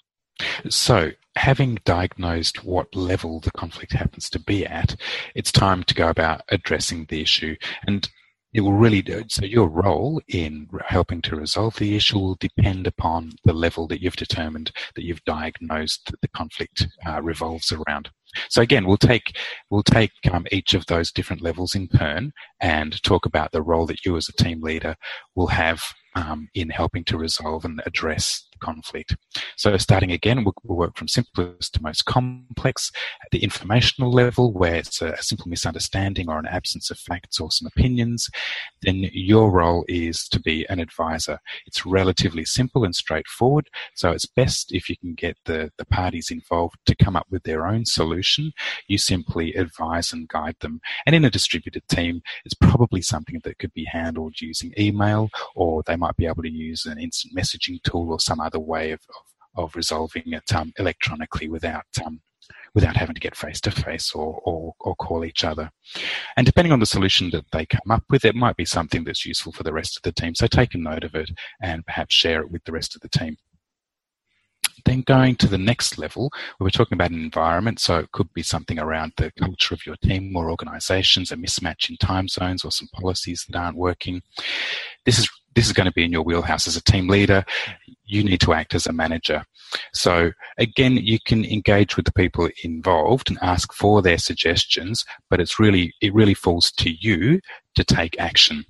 So, 0.69 1.13
having 1.37 1.79
diagnosed 1.85 2.65
what 2.65 2.95
level 2.95 3.41
the 3.41 3.53
conflict 3.53 3.93
happens 3.93 4.29
to 4.31 4.39
be 4.39 4.67
at, 4.67 4.97
it's 5.35 5.53
time 5.53 5.85
to 5.85 5.95
go 5.95 6.09
about 6.09 6.43
addressing 6.49 7.07
the 7.07 7.21
issue. 7.21 7.57
And 7.87 8.09
it 8.55 8.61
will 8.61 8.73
really 8.73 9.03
do. 9.03 9.25
So 9.29 9.45
your 9.45 9.69
role 9.69 10.23
in 10.29 10.69
helping 10.87 11.21
to 11.23 11.37
resolve 11.37 11.77
the 11.77 11.97
issue 11.97 12.19
will 12.19 12.37
depend 12.37 12.87
upon 12.87 13.33
the 13.45 13.53
level 13.53 13.89
that 13.89 14.01
you've 14.01 14.17
determined 14.17 14.71
that 14.95 15.05
you've 15.05 15.25
diagnosed 15.25 16.07
that 16.11 16.21
the 16.21 16.29
conflict 16.29 16.87
uh, 17.07 17.21
revolves 17.21 17.73
around. 17.73 18.11
So 18.49 18.63
again, 18.63 18.87
we'll 18.87 18.97
take 18.97 19.37
we'll 19.71 19.83
take 19.83 20.13
um, 20.33 20.47
each 20.51 20.75
of 20.75 20.87
those 20.87 21.13
different 21.13 21.43
levels 21.43 21.75
in 21.75 21.89
turn 21.89 22.33
and 22.61 23.01
talk 23.03 23.27
about 23.27 23.53
the 23.53 23.63
role 23.63 23.87
that 23.87 24.05
you 24.05 24.17
as 24.17 24.29
a 24.29 24.43
team 24.43 24.61
leader 24.61 24.97
will 25.35 25.49
have 25.49 25.83
um, 26.15 26.49
in 26.55 26.71
helping 26.71 27.05
to 27.05 27.19
resolve 27.19 27.65
and 27.65 27.83
address 27.87 28.47
conflict. 28.65 29.17
So 29.57 29.77
starting 29.77 30.11
again, 30.11 30.45
we'll, 30.45 30.55
work 30.65 30.97
from 30.97 31.07
simplest 31.07 31.75
to 31.75 31.83
most 31.83 32.05
complex 32.05 32.91
at 33.23 33.31
the 33.31 33.45
informational 33.45 34.11
level 34.11 34.53
where 34.53 34.77
it's 34.77 35.01
a, 35.01 35.11
a 35.13 35.23
simple 35.23 35.49
misunderstanding 35.49 36.29
or 36.29 36.39
an 36.39 36.47
absence 36.47 36.91
of 36.91 36.99
facts 36.99 37.39
or 37.39 37.51
some 37.51 37.67
opinions. 37.67 38.29
Then 38.83 39.09
your 39.13 39.53
role 39.53 39.85
is 39.87 40.27
to 40.29 40.41
be 40.41 40.67
an 40.69 40.81
advisor. 40.81 41.39
It's 41.67 41.87
relatively 41.87 42.45
simple 42.45 42.85
and 42.85 42.95
straightforward. 42.95 43.69
So 43.95 44.11
it's 44.11 44.27
best 44.27 44.73
if 44.73 44.89
you 44.89 44.97
can 44.97 45.15
get 45.15 45.37
the, 45.45 45.71
the 45.79 45.85
parties 45.85 46.31
involved 46.31 46.77
to 46.87 46.97
come 46.97 47.15
up 47.15 47.27
with 47.31 47.45
their 47.45 47.67
own 47.67 47.85
solution. 47.85 48.53
You 48.89 48.99
simply 48.99 49.55
advise 49.55 50.13
and 50.13 50.27
guide 50.29 50.57
them. 50.61 50.81
And 51.07 51.15
in 51.15 51.25
a 51.25 51.31
distributed 51.31 51.87
team, 51.89 52.23
it's 52.45 52.55
probably 52.55 53.03
something 53.03 53.41
that 53.45 53.59
could 53.59 53.75
be 53.75 53.85
handled 53.85 54.41
using 54.41 54.73
email 54.79 55.29
or 55.55 55.83
they 55.83 55.97
might 55.97 56.17
be 56.17 56.27
able 56.27 56.43
to 56.43 56.51
use 56.51 56.87
an 56.87 56.99
instant 56.99 57.35
messaging 57.37 57.83
tool 57.83 58.11
or 58.11 58.19
some 58.19 58.41
other 58.41 58.54
way 58.61 58.91
of, 58.93 59.01
of, 59.57 59.65
of 59.65 59.77
resolving 59.77 60.33
it 60.33 60.55
um, 60.55 60.73
electronically 60.79 61.49
without 61.49 61.87
um, 62.05 62.21
without 62.75 62.97
having 62.97 63.15
to 63.15 63.21
get 63.21 63.37
face 63.37 63.61
to 63.61 63.71
face 63.71 64.13
or, 64.13 64.41
or, 64.45 64.75
or 64.81 64.97
call 64.97 65.25
each 65.25 65.45
other. 65.45 65.71
And 66.37 66.45
depending 66.45 66.73
on 66.73 66.81
the 66.81 66.87
solution 66.87 67.31
that 67.31 67.45
they 67.53 67.65
come 67.65 67.91
up 67.91 68.03
with, 68.11 68.25
it 68.25 68.35
might 68.35 68.57
be 68.57 68.65
something 68.65 69.05
that's 69.05 69.25
useful 69.25 69.53
for 69.53 69.63
the 69.63 69.73
rest 69.73 69.97
of 69.97 70.03
the 70.03 70.13
team. 70.13 70.35
So 70.35 70.47
take 70.47 70.75
a 70.75 70.79
note 70.79 71.05
of 71.05 71.15
it 71.15 71.31
and 71.63 71.87
perhaps 71.87 72.15
share 72.15 72.41
it 72.41 72.51
with 72.51 72.65
the 72.65 72.73
rest 72.73 72.97
of 72.97 73.01
the 73.01 73.09
team. 73.09 73.37
Then 74.85 75.03
going 75.03 75.37
to 75.37 75.47
the 75.47 75.57
next 75.57 75.99
level, 75.99 76.31
we 76.59 76.65
were 76.65 76.71
talking 76.71 76.97
about 76.97 77.11
an 77.11 77.23
environment, 77.23 77.81
so 77.81 77.99
it 77.99 78.13
could 78.13 78.31
be 78.35 78.43
something 78.43 78.79
around 78.79 79.13
the 79.17 79.33
culture 79.39 79.73
of 79.73 79.87
your 79.87 79.97
team 80.03 80.37
or 80.37 80.51
organizations, 80.51 81.33
a 81.33 81.37
mismatch 81.37 81.89
in 81.89 81.97
time 81.97 82.29
zones 82.29 82.65
or 82.65 82.71
some 82.71 82.89
policies 82.93 83.47
that 83.49 83.59
aren't 83.59 83.79
working. 83.79 84.21
This 85.07 85.19
is 85.19 85.31
this 85.55 85.67
is 85.67 85.73
going 85.73 85.87
to 85.87 85.93
be 85.93 86.05
in 86.05 86.13
your 86.13 86.23
wheelhouse 86.23 86.67
as 86.67 86.77
a 86.77 86.83
team 86.83 87.09
leader. 87.09 87.45
You 88.05 88.23
need 88.23 88.41
to 88.41 88.53
act 88.53 88.75
as 88.75 88.87
a 88.87 88.93
manager. 88.93 89.45
So 89.93 90.33
again, 90.59 90.97
you 90.97 91.19
can 91.25 91.45
engage 91.45 91.97
with 91.97 92.05
the 92.05 92.13
people 92.13 92.49
involved 92.63 93.31
and 93.31 93.39
ask 93.43 93.73
for 93.73 94.03
their 94.03 94.19
suggestions, 94.19 95.05
but 95.31 95.41
it's 95.41 95.59
really, 95.59 95.95
it 96.01 96.15
really 96.15 96.35
falls 96.35 96.71
to 96.73 96.91
you 96.91 97.41
to 97.75 97.85
take 97.85 98.19
action. 98.21 98.65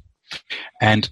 And 0.80 1.10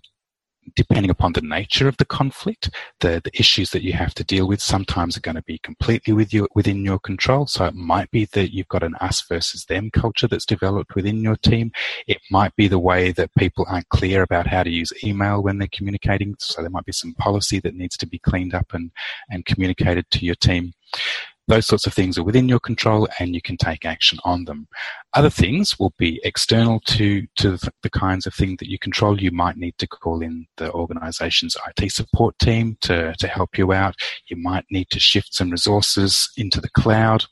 depending 0.75 1.11
upon 1.11 1.33
the 1.33 1.41
nature 1.41 1.89
of 1.89 1.97
the 1.97 2.05
conflict, 2.05 2.71
the, 3.01 3.21
the 3.25 3.31
issues 3.35 3.71
that 3.71 3.83
you 3.83 3.93
have 3.93 4.15
to 4.15 4.25
deal 4.25 4.47
with 4.47 4.61
sometimes 4.61 5.17
are 5.17 5.21
going 5.21 5.37
to 5.37 5.43
be 5.43 5.59
completely 5.59 6.13
with 6.13 6.33
you, 6.33 6.49
within 6.55 6.85
your 6.85 6.99
control. 6.99 7.47
So 7.47 7.65
it 7.65 7.75
might 7.75 8.11
be 8.11 8.27
that 8.27 8.55
you've 8.55 8.69
got 8.69 8.83
an 8.83 8.95
us 8.97 9.23
versus 9.29 9.65
them 9.65 9.91
culture 9.91 10.29
that's 10.29 10.47
developed 10.47 10.95
within 10.95 11.23
your 11.23 11.37
team. 11.37 11.73
It 12.07 12.19
might 12.31 12.55
be 12.57 12.69
the 12.69 12.79
way 12.79 13.13
that 13.13 13.35
people 13.35 13.67
aren't 13.69 13.89
clear 13.89 14.23
about 14.23 14.47
how 14.47 14.63
to 14.63 14.71
use 14.71 14.93
email 15.05 15.43
when 15.43 15.59
they're 15.59 15.69
communicating. 15.73 16.37
So 16.39 16.63
there 16.63 16.71
might 16.71 16.87
be 16.87 16.93
some 16.93 17.15
policy 17.15 17.61
that 17.61 17.75
needs 17.75 17.97
to 17.99 18.07
be 18.07 18.19
cleaned 18.19 18.55
up 18.55 18.73
and, 18.73 18.91
and 19.31 19.45
communicated 19.45 20.11
to 20.13 20.25
your 20.25 20.37
team. 20.37 20.73
Those 21.49 21.67
sorts 21.67 21.87
of 21.87 21.93
things 21.93 22.17
are 22.17 22.23
within 22.23 22.49
your 22.49 22.61
control 22.61 23.09
and 23.19 23.35
you 23.35 23.43
can 23.43 23.57
take 23.57 23.85
action 23.85 24.19
on 24.25 24.45
them. 24.45 24.69
Other 25.15 25.31
things 25.31 25.79
will 25.79 25.93
be 25.99 26.21
external 26.25 26.81
to, 26.87 27.27
to 27.37 27.59
the 27.83 27.91
kinds 27.91 28.27
of 28.27 28.35
things 28.35 28.59
that 28.59 28.71
you 28.71 28.79
control. 28.79 29.21
You 29.21 29.33
might 29.33 29.57
need 29.57 29.77
to 29.79 29.89
call 29.89 30.23
in 30.23 30.47
the 30.57 30.73
organization's 30.73 31.57
IT 31.67 31.91
support 31.91 32.39
team 32.39 32.77
to, 32.83 33.15
to 33.19 33.27
help 33.27 33.59
you 33.59 33.73
out. 33.73 33.97
You 34.29 34.37
might 34.37 34.65
need 34.71 34.89
to 34.91 35.01
shift 35.01 35.35
some 35.35 35.51
resources 35.51 36.31
into 36.37 36.61
the 36.61 36.71
cloud 36.71 37.25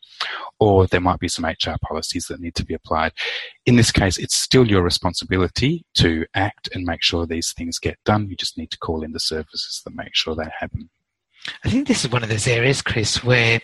or 0.58 0.86
there 0.86 1.00
might 1.00 1.20
be 1.20 1.28
some 1.28 1.44
HR 1.44 1.76
policies 1.82 2.26
that 2.26 2.40
need 2.40 2.54
to 2.56 2.64
be 2.64 2.74
applied. 2.74 3.12
In 3.64 3.76
this 3.76 3.92
case, 3.92 4.18
it's 4.18 4.36
still 4.36 4.66
your 4.66 4.82
responsibility 4.82 5.84
to 5.94 6.26
act 6.34 6.68
and 6.74 6.84
make 6.84 7.02
sure 7.02 7.26
these 7.26 7.52
things 7.52 7.78
get 7.78 7.98
done. 8.04 8.28
You 8.28 8.36
just 8.36 8.58
need 8.58 8.70
to 8.72 8.78
call 8.78 9.02
in 9.02 9.12
the 9.12 9.20
services 9.20 9.82
that 9.84 9.94
make 9.94 10.14
sure 10.14 10.34
they 10.34 10.50
happen. 10.58 10.90
I 11.64 11.70
think 11.70 11.88
this 11.88 12.05
is 12.05 12.11
one 12.11 12.22
of 12.22 12.28
those 12.28 12.47
areas, 12.47 12.82
Chris, 12.82 13.24
where 13.24 13.61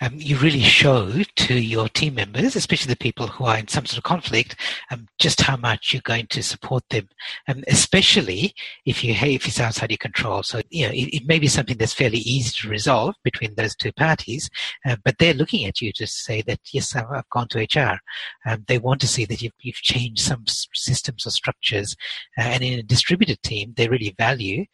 um, 0.00 0.14
you 0.16 0.36
really 0.38 0.62
show 0.62 1.12
to 1.36 1.54
your 1.54 1.88
team 1.88 2.14
members, 2.14 2.56
especially 2.56 2.90
the 2.90 2.96
people 2.96 3.26
who 3.26 3.44
are 3.44 3.58
in 3.58 3.68
some 3.68 3.86
sort 3.86 3.98
of 3.98 4.04
conflict, 4.04 4.56
um, 4.90 5.06
just 5.18 5.42
how 5.42 5.56
much 5.56 5.92
you're 5.92 6.02
going 6.02 6.26
to 6.28 6.42
support 6.42 6.82
them, 6.88 7.08
um, 7.48 7.62
especially 7.68 8.54
if 8.86 9.04
you 9.04 9.12
if 9.12 9.46
it's 9.46 9.60
outside 9.60 9.90
your 9.90 9.98
control. 9.98 10.42
So 10.42 10.62
you 10.70 10.86
know 10.86 10.92
it, 10.92 11.14
it, 11.14 11.26
may 11.26 11.38
be 11.38 11.48
something 11.48 11.76
that's 11.76 11.92
fairly 11.92 12.18
easy 12.18 12.50
to 12.62 12.68
resolve 12.68 13.14
between 13.22 13.54
those 13.54 13.76
two 13.76 13.92
parties, 13.92 14.48
uh, 14.86 14.96
but 15.04 15.18
they're 15.18 15.34
looking 15.34 15.66
at 15.66 15.80
you 15.80 15.92
to 15.92 16.06
say 16.06 16.42
that 16.42 16.60
yes, 16.72 16.96
I've, 16.96 17.10
I've 17.12 17.28
gone 17.28 17.48
to 17.48 17.60
HR. 17.60 17.98
Um, 18.46 18.64
they 18.66 18.78
want 18.78 19.00
to 19.02 19.08
see 19.08 19.26
that 19.26 19.42
you've, 19.42 19.52
you've 19.60 19.76
changed 19.76 20.22
some 20.22 20.44
systems 20.46 21.26
or 21.26 21.30
structures, 21.30 21.94
uh, 22.38 22.42
and 22.42 22.64
in 22.64 22.78
a 22.78 22.82
distributed 22.82 23.42
team, 23.42 23.74
they 23.76 23.88
really 23.88 24.14
value 24.18 24.64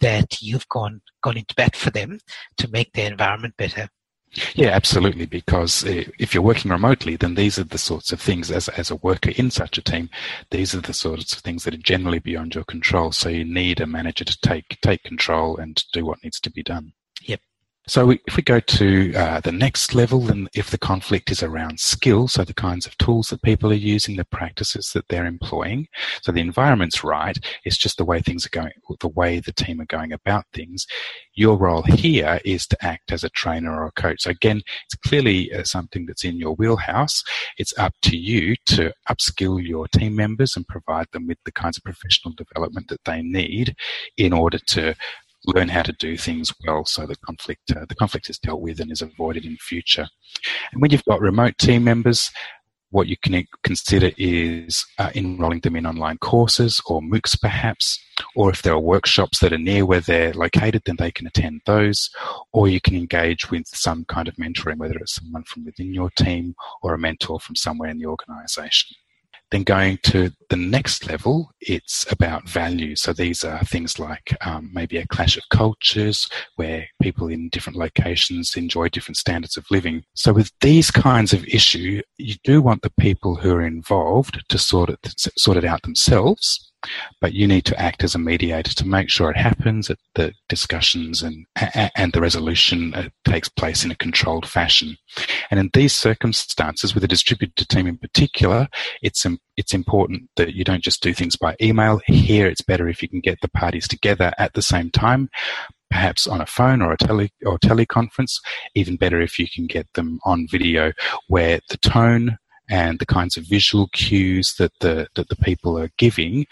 that 0.00 0.40
you've 0.40 0.68
gone 0.68 1.00
gone 1.22 1.36
into 1.36 1.54
bat 1.54 1.76
for 1.76 1.90
them 1.90 2.18
to 2.56 2.68
make 2.70 2.92
their 2.92 3.10
environment 3.10 3.54
better. 3.56 3.88
Yeah, 4.54 4.70
absolutely. 4.70 5.26
Because 5.26 5.84
uh, 5.84 6.04
if 6.18 6.34
you're 6.34 6.42
working 6.42 6.70
remotely, 6.70 7.16
then 7.16 7.34
these 7.34 7.58
are 7.58 7.64
the 7.64 7.78
sorts 7.78 8.12
of 8.12 8.20
things, 8.20 8.50
as, 8.50 8.68
as 8.70 8.90
a 8.90 8.96
worker 8.96 9.30
in 9.36 9.50
such 9.50 9.78
a 9.78 9.82
team, 9.82 10.10
these 10.50 10.74
are 10.74 10.80
the 10.80 10.92
sorts 10.92 11.32
of 11.32 11.38
things 11.40 11.64
that 11.64 11.74
are 11.74 11.78
generally 11.78 12.18
beyond 12.18 12.54
your 12.54 12.64
control. 12.64 13.12
So 13.12 13.28
you 13.28 13.44
need 13.44 13.80
a 13.80 13.86
manager 13.86 14.24
to 14.24 14.38
take 14.40 14.78
take 14.80 15.02
control 15.04 15.56
and 15.56 15.82
do 15.92 16.04
what 16.04 16.22
needs 16.22 16.40
to 16.40 16.50
be 16.50 16.62
done. 16.62 16.92
So 17.86 18.10
if 18.10 18.36
we 18.36 18.42
go 18.42 18.60
to 18.60 19.14
uh, 19.14 19.40
the 19.40 19.52
next 19.52 19.94
level, 19.94 20.20
then 20.20 20.48
if 20.54 20.70
the 20.70 20.78
conflict 20.78 21.30
is 21.30 21.42
around 21.42 21.78
skill, 21.80 22.28
so 22.28 22.42
the 22.42 22.54
kinds 22.54 22.86
of 22.86 22.96
tools 22.96 23.28
that 23.28 23.42
people 23.42 23.70
are 23.70 23.74
using, 23.74 24.16
the 24.16 24.24
practices 24.24 24.92
that 24.94 25.08
they're 25.08 25.26
employing, 25.26 25.88
so 26.22 26.32
the 26.32 26.40
environment's 26.40 27.04
right, 27.04 27.36
it's 27.64 27.76
just 27.76 27.98
the 27.98 28.04
way 28.04 28.20
things 28.20 28.46
are 28.46 28.50
going, 28.50 28.72
the 29.00 29.08
way 29.08 29.38
the 29.38 29.52
team 29.52 29.82
are 29.82 29.86
going 29.86 30.12
about 30.12 30.46
things. 30.54 30.86
Your 31.34 31.58
role 31.58 31.82
here 31.82 32.40
is 32.44 32.66
to 32.68 32.84
act 32.84 33.12
as 33.12 33.22
a 33.22 33.28
trainer 33.30 33.78
or 33.78 33.86
a 33.86 33.92
coach. 33.92 34.22
So 34.22 34.30
again, 34.30 34.62
it's 34.86 34.94
clearly 35.06 35.52
uh, 35.52 35.64
something 35.64 36.06
that's 36.06 36.24
in 36.24 36.38
your 36.38 36.54
wheelhouse. 36.54 37.22
It's 37.58 37.76
up 37.76 37.92
to 38.02 38.16
you 38.16 38.56
to 38.66 38.94
upskill 39.10 39.62
your 39.62 39.88
team 39.88 40.16
members 40.16 40.56
and 40.56 40.66
provide 40.68 41.08
them 41.12 41.26
with 41.26 41.38
the 41.44 41.52
kinds 41.52 41.76
of 41.76 41.84
professional 41.84 42.32
development 42.34 42.88
that 42.88 43.04
they 43.04 43.20
need 43.20 43.76
in 44.16 44.32
order 44.32 44.58
to 44.58 44.94
learn 45.46 45.68
how 45.68 45.82
to 45.82 45.92
do 45.92 46.16
things 46.16 46.52
well 46.66 46.84
so 46.84 47.06
the 47.06 47.16
conflict 47.16 47.72
uh, 47.76 47.84
the 47.88 47.94
conflict 47.94 48.30
is 48.30 48.38
dealt 48.38 48.60
with 48.60 48.80
and 48.80 48.90
is 48.90 49.02
avoided 49.02 49.44
in 49.44 49.56
future. 49.56 50.06
And 50.72 50.80
when 50.80 50.90
you've 50.90 51.04
got 51.04 51.20
remote 51.20 51.58
team 51.58 51.84
members, 51.84 52.30
what 52.94 53.08
you 53.08 53.16
can 53.16 53.44
consider 53.64 54.12
is 54.16 54.86
uh, 54.98 55.10
enrolling 55.16 55.58
them 55.60 55.74
in 55.74 55.84
online 55.84 56.16
courses 56.18 56.80
or 56.86 57.02
MOOCs 57.02 57.40
perhaps, 57.40 57.98
or 58.36 58.50
if 58.50 58.62
there 58.62 58.72
are 58.72 58.78
workshops 58.78 59.40
that 59.40 59.52
are 59.52 59.58
near 59.58 59.84
where 59.84 60.00
they're 60.00 60.32
located, 60.32 60.82
then 60.86 60.94
they 60.96 61.10
can 61.10 61.26
attend 61.26 61.60
those, 61.66 62.08
or 62.52 62.68
you 62.68 62.80
can 62.80 62.94
engage 62.94 63.50
with 63.50 63.66
some 63.66 64.04
kind 64.04 64.28
of 64.28 64.36
mentoring, 64.36 64.76
whether 64.76 64.94
it's 64.94 65.16
someone 65.16 65.42
from 65.42 65.64
within 65.64 65.92
your 65.92 66.08
team 66.10 66.54
or 66.82 66.94
a 66.94 66.98
mentor 66.98 67.40
from 67.40 67.56
somewhere 67.56 67.90
in 67.90 67.98
the 67.98 68.06
organization. 68.06 68.96
Then 69.50 69.62
going 69.62 69.98
to 70.04 70.30
the 70.50 70.56
next 70.56 71.06
level, 71.06 71.50
it's 71.60 72.10
about 72.10 72.48
values. 72.48 73.02
So 73.02 73.12
these 73.12 73.44
are 73.44 73.62
things 73.64 73.98
like 73.98 74.36
um, 74.44 74.70
maybe 74.72 74.96
a 74.96 75.06
clash 75.06 75.36
of 75.36 75.44
cultures 75.50 76.28
where 76.56 76.86
people 77.00 77.28
in 77.28 77.48
different 77.50 77.78
locations 77.78 78.56
enjoy 78.56 78.88
different 78.88 79.16
standards 79.16 79.56
of 79.56 79.66
living. 79.70 80.02
So 80.14 80.32
with 80.32 80.50
these 80.60 80.90
kinds 80.90 81.32
of 81.32 81.44
issue, 81.44 82.02
you 82.18 82.34
do 82.44 82.62
want 82.62 82.82
the 82.82 82.92
people 82.98 83.36
who 83.36 83.54
are 83.54 83.66
involved 83.66 84.42
to 84.48 84.58
sort 84.58 84.90
it, 84.90 84.98
sort 85.16 85.56
it 85.56 85.64
out 85.64 85.82
themselves 85.82 86.72
but 87.20 87.32
you 87.32 87.46
need 87.46 87.64
to 87.66 87.80
act 87.80 88.04
as 88.04 88.14
a 88.14 88.18
mediator 88.18 88.74
to 88.74 88.86
make 88.86 89.10
sure 89.10 89.30
it 89.30 89.36
happens, 89.36 89.88
that 89.88 89.98
the 90.14 90.32
discussions 90.48 91.22
and, 91.22 91.46
and 91.96 92.12
the 92.12 92.20
resolution 92.20 92.94
uh, 92.94 93.08
takes 93.24 93.48
place 93.48 93.84
in 93.84 93.90
a 93.90 93.96
controlled 93.96 94.46
fashion. 94.46 94.96
And 95.50 95.60
in 95.60 95.70
these 95.72 95.92
circumstances, 95.92 96.94
with 96.94 97.04
a 97.04 97.08
distributed 97.08 97.68
team 97.68 97.86
in 97.86 97.98
particular, 97.98 98.68
it's, 99.02 99.26
it's 99.56 99.74
important 99.74 100.30
that 100.36 100.54
you 100.54 100.64
don't 100.64 100.82
just 100.82 101.02
do 101.02 101.12
things 101.12 101.36
by 101.36 101.56
email. 101.60 102.00
Here, 102.06 102.46
it's 102.46 102.62
better 102.62 102.88
if 102.88 103.02
you 103.02 103.08
can 103.08 103.20
get 103.20 103.40
the 103.40 103.48
parties 103.48 103.88
together 103.88 104.32
at 104.38 104.54
the 104.54 104.62
same 104.62 104.90
time, 104.90 105.28
perhaps 105.90 106.26
on 106.26 106.40
a 106.40 106.46
phone 106.46 106.82
or 106.82 106.92
a 106.92 106.96
tele 106.96 107.30
or 107.46 107.58
teleconference. 107.58 108.40
Even 108.74 108.96
better 108.96 109.20
if 109.20 109.38
you 109.38 109.46
can 109.48 109.66
get 109.66 109.86
them 109.94 110.18
on 110.24 110.46
video, 110.50 110.92
where 111.28 111.60
the 111.68 111.78
tone 111.78 112.38
and 112.70 112.98
the 112.98 113.06
kinds 113.06 113.36
of 113.36 113.44
visual 113.44 113.88
cues 113.88 114.54
that 114.58 114.72
the 114.80 115.08
that 115.14 115.28
the 115.28 115.36
people 115.36 115.78
are 115.78 115.90
giving 115.98 116.46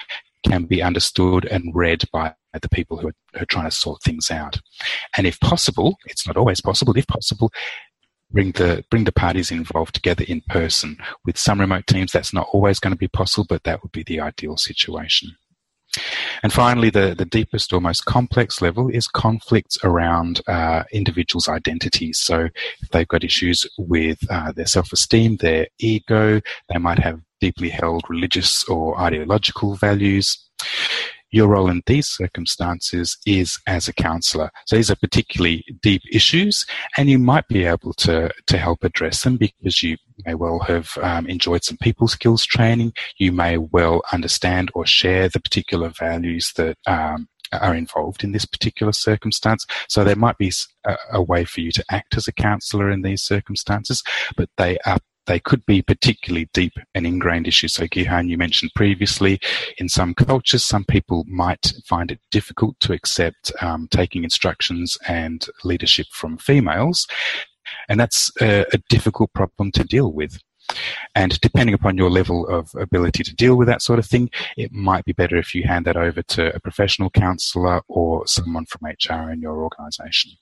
can 0.45 0.65
be 0.65 0.83
understood 0.83 1.45
and 1.47 1.75
read 1.75 2.03
by 2.13 2.35
the 2.61 2.69
people 2.69 2.99
who 2.99 3.09
are, 3.09 3.15
who 3.35 3.43
are 3.43 3.47
trying 3.47 3.71
to 3.71 3.77
sort 3.77 4.03
things 4.03 4.31
out. 4.31 4.61
And 5.17 5.27
if 5.27 5.39
possible, 5.41 5.97
it's 6.07 6.27
not 6.27 6.37
always 6.37 6.61
possible. 6.61 6.97
If 6.97 7.07
possible, 7.07 7.51
bring 8.31 8.53
the 8.53 8.85
bring 8.91 9.05
the 9.05 9.13
parties 9.13 9.51
involved 9.51 9.95
together 9.95 10.25
in 10.27 10.43
person. 10.49 10.99
With 11.25 11.39
some 11.39 11.61
remote 11.61 11.87
teams, 11.87 12.13
that's 12.13 12.35
not 12.35 12.49
always 12.53 12.79
going 12.79 12.93
to 12.93 12.99
be 12.99 13.09
possible, 13.09 13.47
but 13.49 13.65
that 13.65 13.83
would 13.83 13.93
be 13.93 14.03
the 14.03 14.21
ideal 14.21 14.57
situation. 14.57 15.37
And 16.43 16.53
finally, 16.53 16.90
the, 16.90 17.14
the 17.16 17.24
deepest 17.24 17.72
or 17.72 17.80
most 17.80 18.05
complex 18.05 18.62
level 18.62 18.88
is 18.88 19.07
conflicts 19.07 19.78
around 19.84 20.40
uh, 20.47 20.84
individuals' 20.93 21.49
identities. 21.49 22.18
So 22.18 22.49
if 22.80 22.88
they've 22.90 23.09
got 23.09 23.24
issues 23.24 23.66
with 23.78 24.18
uh, 24.30 24.53
their 24.53 24.66
self-esteem, 24.66 25.36
their 25.36 25.68
ego, 25.78 26.40
they 26.68 26.78
might 26.78 26.99
have 26.99 27.20
deeply 27.40 27.68
held 27.68 28.03
religious 28.09 28.64
or 28.68 28.99
ideological 29.01 29.74
values 29.74 30.38
your 31.33 31.49
role 31.49 31.68
in 31.68 31.83
these 31.87 32.07
circumstances 32.07 33.18
is 33.26 33.59
as 33.66 33.89
a 33.89 33.93
counselor. 33.93 34.51
So 34.66 34.76
these 34.76 34.91
are 34.91 34.97
particularly 34.97 35.64
deep 35.83 36.03
issues, 36.12 36.66
and 36.97 37.09
you 37.09 37.18
might 37.18 37.49
be 37.49 37.64
able 37.64 37.95
to, 37.95 38.30
to 38.47 38.59
help 38.59 38.85
address 38.85 39.22
them 39.24 39.39
because 39.39 39.83
you 39.83 39.97
may 40.24 40.35
well 40.35 40.61
have 40.61 40.97
um, 41.03 41.26
enjoyed 41.26 41.64
some 41.64 41.78
people 41.78 42.07
skills 42.07 42.45
training. 42.45 42.93
You 43.18 43.33
may 43.33 43.57
well 43.57 44.03
understand 44.12 44.70
or 44.74 44.87
share 44.87 45.28
the 45.28 45.41
particular 45.41 45.89
values 45.89 46.53
that 46.57 46.76
um, 46.87 47.28
are 47.61 47.74
involved 47.74 48.24
in 48.24 48.33
this 48.33 48.45
particular 48.45 48.93
circumstance. 48.93 49.66
So 49.89 50.05
there 50.05 50.16
might 50.16 50.39
be 50.39 50.53
a, 50.85 50.97
a, 51.12 51.22
way 51.22 51.45
for 51.45 51.61
you 51.61 51.70
to 51.72 51.85
act 51.91 52.16
as 52.16 52.26
a 52.26 52.33
counsellor 52.33 52.91
in 52.91 53.03
these 53.03 53.22
circumstances, 53.22 54.03
but 54.37 54.49
they 54.57 54.78
are 54.87 54.99
they 55.27 55.39
could 55.39 55.64
be 55.66 55.83
particularly 55.83 56.49
deep 56.53 56.73
and 56.95 57.07
ingrained 57.07 57.47
issues. 57.47 57.75
So, 57.75 57.87
Gihan, 57.87 58.29
you 58.29 58.39
mentioned 58.39 58.73
previously, 58.75 59.41
in 59.79 59.89
some 59.89 60.14
cultures, 60.14 60.64
some 60.64 60.85
people 60.85 61.25
might 61.29 61.73
find 61.87 62.11
it 62.11 62.20
difficult 62.31 62.79
to 62.81 62.93
accept 62.93 63.53
um, 63.61 63.89
taking 63.91 64.25
instructions 64.25 64.99
and 65.07 65.47
leadership 65.64 66.07
from 66.11 66.39
females. 66.39 67.07
And 67.89 67.99
that's 68.01 68.31
a, 68.41 68.64
a 68.73 68.79
difficult 68.89 69.33
problem 69.33 69.70
to 69.73 69.85
deal 69.85 70.12
with. 70.12 70.39
And 71.14 71.39
depending 71.41 71.75
upon 71.75 71.97
your 71.97 72.11
level 72.11 72.47
of 72.49 72.70
ability 72.75 73.25
to 73.25 73.35
deal 73.35 73.57
with 73.57 73.68
that 73.68 73.83
sort 73.83 73.99
of 73.99 74.07
thing, 74.07 74.31
it 74.57 74.73
might 74.73 75.05
be 75.05 75.12
better 75.12 75.37
if 75.37 75.55
you 75.55 75.64
hand 75.64 75.87
that 75.87 75.97
over 75.97 76.23
to 76.23 76.55
a 76.55 76.61
professional 76.61 77.11
counselor 77.11 77.83
or 77.89 78.27
someone 78.27 78.66
from 78.66 78.89
HR 78.89 79.31
in 79.31 79.41
your 79.41 79.62
organization. 79.62 80.33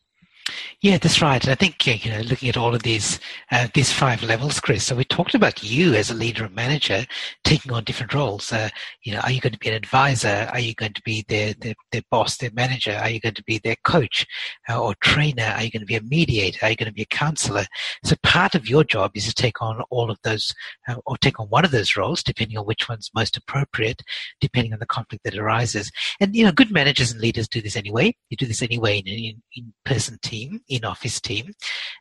Yeah, 0.82 0.96
that's 0.96 1.20
right. 1.20 1.46
I 1.46 1.54
think 1.54 1.86
you 1.86 2.10
know, 2.10 2.20
looking 2.20 2.48
at 2.48 2.56
all 2.56 2.74
of 2.74 2.82
these 2.82 3.20
uh, 3.52 3.68
these 3.74 3.92
five 3.92 4.22
levels, 4.22 4.60
Chris. 4.60 4.84
So 4.84 4.96
we 4.96 5.04
talked 5.04 5.34
about 5.34 5.62
you 5.62 5.94
as 5.94 6.10
a 6.10 6.14
leader 6.14 6.44
and 6.44 6.54
manager 6.54 7.04
taking 7.44 7.72
on 7.72 7.84
different 7.84 8.14
roles. 8.14 8.50
Uh, 8.50 8.70
you 9.02 9.12
know, 9.12 9.20
are 9.20 9.30
you 9.30 9.40
going 9.42 9.52
to 9.52 9.58
be 9.58 9.68
an 9.68 9.74
advisor? 9.74 10.48
Are 10.52 10.58
you 10.58 10.74
going 10.74 10.94
to 10.94 11.02
be 11.02 11.24
their 11.28 11.52
their, 11.54 11.74
their 11.92 12.02
boss, 12.10 12.38
their 12.38 12.50
manager? 12.54 12.92
Are 12.92 13.10
you 13.10 13.20
going 13.20 13.34
to 13.34 13.44
be 13.44 13.58
their 13.58 13.76
coach 13.84 14.26
uh, 14.70 14.80
or 14.80 14.94
trainer? 15.02 15.52
Are 15.56 15.62
you 15.62 15.70
going 15.70 15.82
to 15.82 15.86
be 15.86 15.96
a 15.96 16.02
mediator? 16.02 16.64
Are 16.64 16.70
you 16.70 16.76
going 16.76 16.90
to 16.90 16.94
be 16.94 17.02
a 17.02 17.16
counselor? 17.16 17.66
So 18.02 18.16
part 18.22 18.54
of 18.54 18.66
your 18.66 18.82
job 18.82 19.12
is 19.14 19.26
to 19.26 19.34
take 19.34 19.60
on 19.60 19.82
all 19.90 20.10
of 20.10 20.18
those, 20.24 20.54
uh, 20.88 20.96
or 21.04 21.18
take 21.18 21.38
on 21.38 21.48
one 21.48 21.66
of 21.66 21.72
those 21.72 21.94
roles, 21.94 22.22
depending 22.22 22.56
on 22.56 22.64
which 22.64 22.88
one's 22.88 23.10
most 23.14 23.36
appropriate, 23.36 24.02
depending 24.40 24.72
on 24.72 24.78
the 24.78 24.86
conflict 24.86 25.24
that 25.24 25.36
arises. 25.36 25.92
And 26.20 26.34
you 26.34 26.44
know, 26.44 26.52
good 26.52 26.70
managers 26.70 27.12
and 27.12 27.20
leaders 27.20 27.48
do 27.48 27.60
this 27.60 27.76
anyway. 27.76 28.14
You 28.30 28.38
do 28.38 28.46
this 28.46 28.62
anyway 28.62 28.98
in 28.98 29.12
an 29.12 29.42
in-person 29.54 30.18
team 30.22 30.29
team, 30.30 30.60
in 30.68 30.84
office 30.84 31.20
team. 31.20 31.52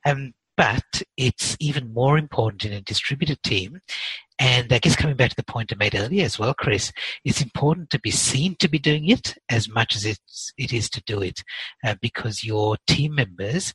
Um, 0.06 0.34
but 0.60 1.04
it's 1.16 1.56
even 1.62 1.94
more 1.94 2.18
important 2.18 2.66
in 2.66 2.74
a 2.74 2.82
distributed 2.82 3.42
team. 3.44 3.80
And 4.40 4.72
I 4.74 4.80
guess 4.80 4.96
coming 4.96 5.16
back 5.16 5.30
to 5.30 5.36
the 5.38 5.54
point 5.54 5.72
I 5.72 5.78
made 5.78 5.96
earlier 5.96 6.26
as 6.26 6.38
well, 6.38 6.54
Chris, 6.54 6.92
it's 7.24 7.42
important 7.42 7.90
to 7.92 8.00
be 8.00 8.12
seen 8.12 8.56
to 8.60 8.68
be 8.68 8.80
doing 8.80 9.08
it 9.08 9.36
as 9.50 9.70
much 9.70 9.96
as 9.96 10.06
it's, 10.06 10.52
it 10.58 10.74
is 10.74 10.90
to 10.92 11.02
do 11.06 11.22
it, 11.22 11.44
uh, 11.86 11.96
because 12.02 12.44
your 12.44 12.76
team 12.88 13.16
members 13.16 13.74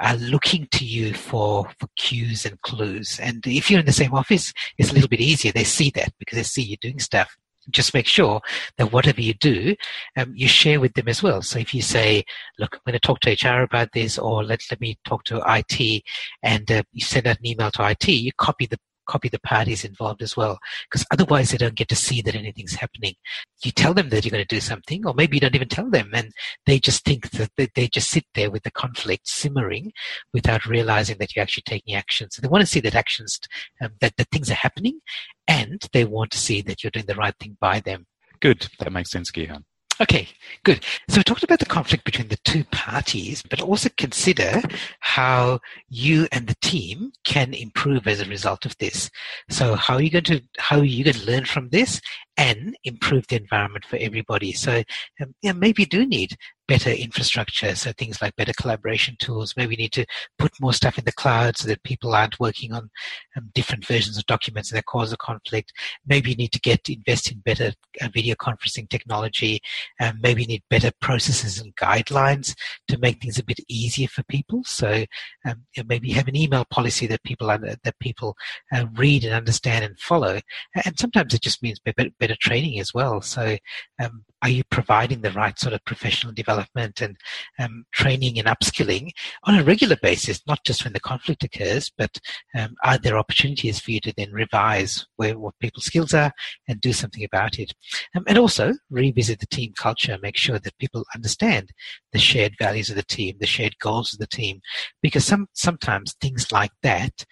are 0.00 0.16
looking 0.16 0.66
to 0.72 0.84
you 0.84 1.14
for, 1.14 1.70
for 1.78 1.88
cues 1.96 2.44
and 2.44 2.60
clues. 2.62 3.20
And 3.20 3.46
if 3.46 3.70
you're 3.70 3.80
in 3.80 3.86
the 3.86 3.92
same 3.92 4.14
office, 4.14 4.52
it's 4.76 4.90
a 4.90 4.94
little 4.94 5.08
bit 5.08 5.20
easier. 5.20 5.52
They 5.52 5.64
see 5.64 5.90
that 5.90 6.12
because 6.18 6.36
they 6.36 6.42
see 6.42 6.62
you 6.62 6.76
doing 6.80 6.98
stuff 6.98 7.36
just 7.70 7.94
make 7.94 8.06
sure 8.06 8.40
that 8.78 8.92
whatever 8.92 9.20
you 9.20 9.34
do, 9.34 9.74
um, 10.16 10.32
you 10.34 10.48
share 10.48 10.80
with 10.80 10.94
them 10.94 11.08
as 11.08 11.22
well. 11.22 11.42
So 11.42 11.58
if 11.58 11.74
you 11.74 11.82
say, 11.82 12.24
look, 12.58 12.74
I'm 12.74 12.80
going 12.86 12.98
to 12.98 13.06
talk 13.06 13.20
to 13.20 13.30
HR 13.30 13.62
about 13.62 13.92
this, 13.92 14.18
or 14.18 14.44
let, 14.44 14.60
let 14.70 14.80
me 14.80 14.98
talk 15.04 15.24
to 15.24 15.42
IT, 15.46 16.02
and 16.42 16.70
uh, 16.70 16.82
you 16.92 17.04
send 17.04 17.26
out 17.26 17.38
an 17.38 17.46
email 17.46 17.70
to 17.72 17.88
IT, 17.90 18.08
you 18.08 18.32
copy 18.36 18.66
the 18.66 18.78
copy 19.06 19.28
the 19.28 19.38
parties 19.40 19.84
involved 19.84 20.22
as 20.22 20.36
well, 20.36 20.58
because 20.90 21.06
otherwise 21.10 21.50
they 21.50 21.58
don't 21.58 21.74
get 21.74 21.88
to 21.88 21.96
see 21.96 22.22
that 22.22 22.34
anything's 22.34 22.74
happening. 22.74 23.14
You 23.62 23.70
tell 23.70 23.94
them 23.94 24.08
that 24.08 24.24
you're 24.24 24.30
going 24.30 24.44
to 24.44 24.54
do 24.54 24.60
something, 24.60 25.06
or 25.06 25.14
maybe 25.14 25.36
you 25.36 25.40
don't 25.40 25.54
even 25.54 25.68
tell 25.68 25.90
them, 25.90 26.10
and 26.14 26.32
they 26.66 26.78
just 26.78 27.04
think 27.04 27.30
that 27.30 27.50
they 27.74 27.88
just 27.88 28.10
sit 28.10 28.24
there 28.34 28.50
with 28.50 28.62
the 28.62 28.70
conflict 28.70 29.28
simmering 29.28 29.92
without 30.32 30.66
realizing 30.66 31.18
that 31.18 31.34
you're 31.34 31.42
actually 31.42 31.64
taking 31.66 31.94
action. 31.94 32.30
So 32.30 32.42
they 32.42 32.48
want 32.48 32.62
to 32.62 32.66
see 32.66 32.80
that 32.80 32.94
actions, 32.94 33.38
um, 33.80 33.90
that, 34.00 34.16
that 34.16 34.28
things 34.30 34.50
are 34.50 34.54
happening, 34.54 35.00
and 35.46 35.86
they 35.92 36.04
want 36.04 36.30
to 36.32 36.38
see 36.38 36.62
that 36.62 36.82
you're 36.82 36.90
doing 36.90 37.06
the 37.06 37.14
right 37.14 37.34
thing 37.38 37.56
by 37.60 37.80
them. 37.80 38.06
Good. 38.40 38.68
That 38.78 38.92
makes 38.92 39.10
sense, 39.10 39.30
Gihan. 39.30 39.64
Okay, 40.00 40.28
good. 40.64 40.84
So 41.08 41.18
we 41.18 41.22
talked 41.22 41.44
about 41.44 41.60
the 41.60 41.66
conflict 41.66 42.04
between 42.04 42.26
the 42.26 42.38
two 42.44 42.64
parties, 42.64 43.44
but 43.48 43.60
also 43.60 43.88
consider 43.96 44.60
how 44.98 45.60
you 45.88 46.26
and 46.32 46.48
the 46.48 46.56
team 46.62 47.12
can 47.24 47.54
improve 47.54 48.08
as 48.08 48.20
a 48.20 48.24
result 48.24 48.66
of 48.66 48.76
this. 48.78 49.08
So 49.50 49.76
how 49.76 49.94
are 49.94 50.02
you 50.02 50.10
going 50.10 50.24
to 50.24 50.40
how 50.58 50.78
are 50.78 50.84
you 50.84 51.04
going 51.04 51.14
to 51.14 51.26
learn 51.26 51.44
from 51.44 51.68
this 51.68 52.00
and 52.36 52.76
improve 52.82 53.28
the 53.28 53.36
environment 53.36 53.84
for 53.84 53.96
everybody? 53.96 54.50
So 54.50 54.82
um, 55.20 55.34
yeah, 55.42 55.52
maybe 55.52 55.82
you 55.82 55.86
do 55.86 56.04
need 56.04 56.36
better 56.66 56.90
infrastructure. 56.90 57.74
So 57.74 57.92
things 57.92 58.22
like 58.22 58.36
better 58.36 58.52
collaboration 58.52 59.16
tools. 59.18 59.54
Maybe 59.56 59.70
we 59.70 59.76
need 59.76 59.92
to 59.92 60.06
put 60.38 60.52
more 60.60 60.72
stuff 60.72 60.98
in 60.98 61.04
the 61.04 61.12
cloud 61.12 61.56
so 61.56 61.68
that 61.68 61.82
people 61.82 62.14
aren't 62.14 62.40
working 62.40 62.72
on 62.72 62.90
um, 63.36 63.50
different 63.54 63.86
versions 63.86 64.16
of 64.16 64.26
documents 64.26 64.70
that 64.70 64.86
cause 64.86 65.12
a 65.12 65.16
conflict. 65.16 65.72
Maybe 66.06 66.30
you 66.30 66.36
need 66.36 66.52
to 66.52 66.60
get 66.60 66.88
invest 66.88 67.30
in 67.30 67.38
better 67.40 67.72
uh, 68.00 68.08
video 68.12 68.34
conferencing 68.34 68.88
technology. 68.88 69.60
Um, 70.00 70.18
maybe 70.22 70.42
you 70.42 70.48
need 70.48 70.62
better 70.70 70.90
processes 71.00 71.60
and 71.60 71.74
guidelines 71.76 72.54
to 72.88 72.98
make 72.98 73.20
things 73.20 73.38
a 73.38 73.44
bit 73.44 73.60
easier 73.68 74.08
for 74.08 74.22
people. 74.24 74.62
So 74.64 75.04
um, 75.46 75.64
maybe 75.86 76.10
have 76.12 76.28
an 76.28 76.36
email 76.36 76.64
policy 76.64 77.06
that 77.08 77.22
people 77.24 77.48
that 77.48 77.98
people 78.00 78.36
uh, 78.72 78.86
read 78.94 79.24
and 79.24 79.34
understand 79.34 79.84
and 79.84 79.98
follow. 79.98 80.40
And 80.84 80.98
sometimes 80.98 81.34
it 81.34 81.42
just 81.42 81.62
means 81.62 81.78
better, 81.78 82.08
better 82.18 82.36
training 82.40 82.80
as 82.80 82.94
well. 82.94 83.20
So 83.20 83.56
um, 84.02 84.24
are 84.42 84.48
you 84.48 84.64
providing 84.64 85.20
the 85.20 85.32
right 85.32 85.58
sort 85.58 85.74
of 85.74 85.84
professional 85.84 86.32
development 86.32 86.53
and 86.76 87.16
um, 87.58 87.84
training 87.92 88.38
and 88.38 88.48
upskilling 88.48 89.10
on 89.44 89.58
a 89.58 89.64
regular 89.64 89.96
basis, 90.02 90.40
not 90.46 90.64
just 90.64 90.84
when 90.84 90.92
the 90.92 91.00
conflict 91.00 91.44
occurs, 91.44 91.90
but 91.96 92.18
um, 92.54 92.74
are 92.84 92.98
there 92.98 93.18
opportunities 93.18 93.80
for 93.80 93.90
you 93.90 94.00
to 94.00 94.12
then 94.16 94.32
revise 94.32 95.06
where 95.16 95.38
what 95.38 95.58
people's 95.60 95.84
skills 95.84 96.14
are 96.14 96.32
and 96.68 96.80
do 96.80 96.92
something 96.92 97.24
about 97.24 97.58
it? 97.58 97.72
Um, 98.14 98.24
and 98.26 98.38
also 98.38 98.74
revisit 98.90 99.40
the 99.40 99.46
team 99.46 99.72
culture, 99.76 100.18
make 100.22 100.36
sure 100.36 100.58
that 100.58 100.78
people 100.78 101.04
understand 101.14 101.70
the 102.12 102.18
shared 102.18 102.54
values 102.58 102.90
of 102.90 102.96
the 102.96 103.02
team, 103.02 103.36
the 103.40 103.46
shared 103.46 103.78
goals 103.78 104.12
of 104.12 104.18
the 104.18 104.26
team, 104.26 104.60
because 105.02 105.24
some 105.24 105.46
sometimes 105.52 106.14
things 106.20 106.50
like 106.52 106.72
that 106.82 107.24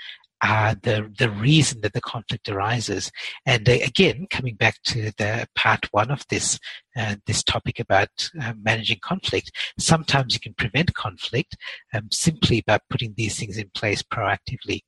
are 0.43 0.74
the, 0.82 1.11
the 1.18 1.30
reason 1.30 1.80
that 1.82 1.93
the 1.93 2.01
conflict 2.01 2.49
arises. 2.49 3.11
And 3.47 3.68
uh, 3.68 3.72
again, 3.72 4.26
coming 4.30 4.57
back 4.57 4.82
to 4.86 5.12
the 5.16 5.47
part 5.55 5.86
one 5.93 6.11
of 6.11 6.26
this, 6.28 6.59
uh, 6.97 7.16
this 7.26 7.43
topic 7.43 7.78
about 7.78 8.30
uh, 8.40 8.53
managing 8.61 8.99
conflict, 9.03 9.53
sometimes 9.78 10.34
you 10.34 10.40
can 10.40 10.55
prevent 10.55 10.95
conflict 10.95 11.57
um, 11.95 12.09
simply 12.11 12.62
by 12.66 12.78
putting 12.90 13.14
these 13.16 13.38
things 13.38 13.57
in 13.57 13.70
place 13.74 14.03
proactively. 14.03 14.82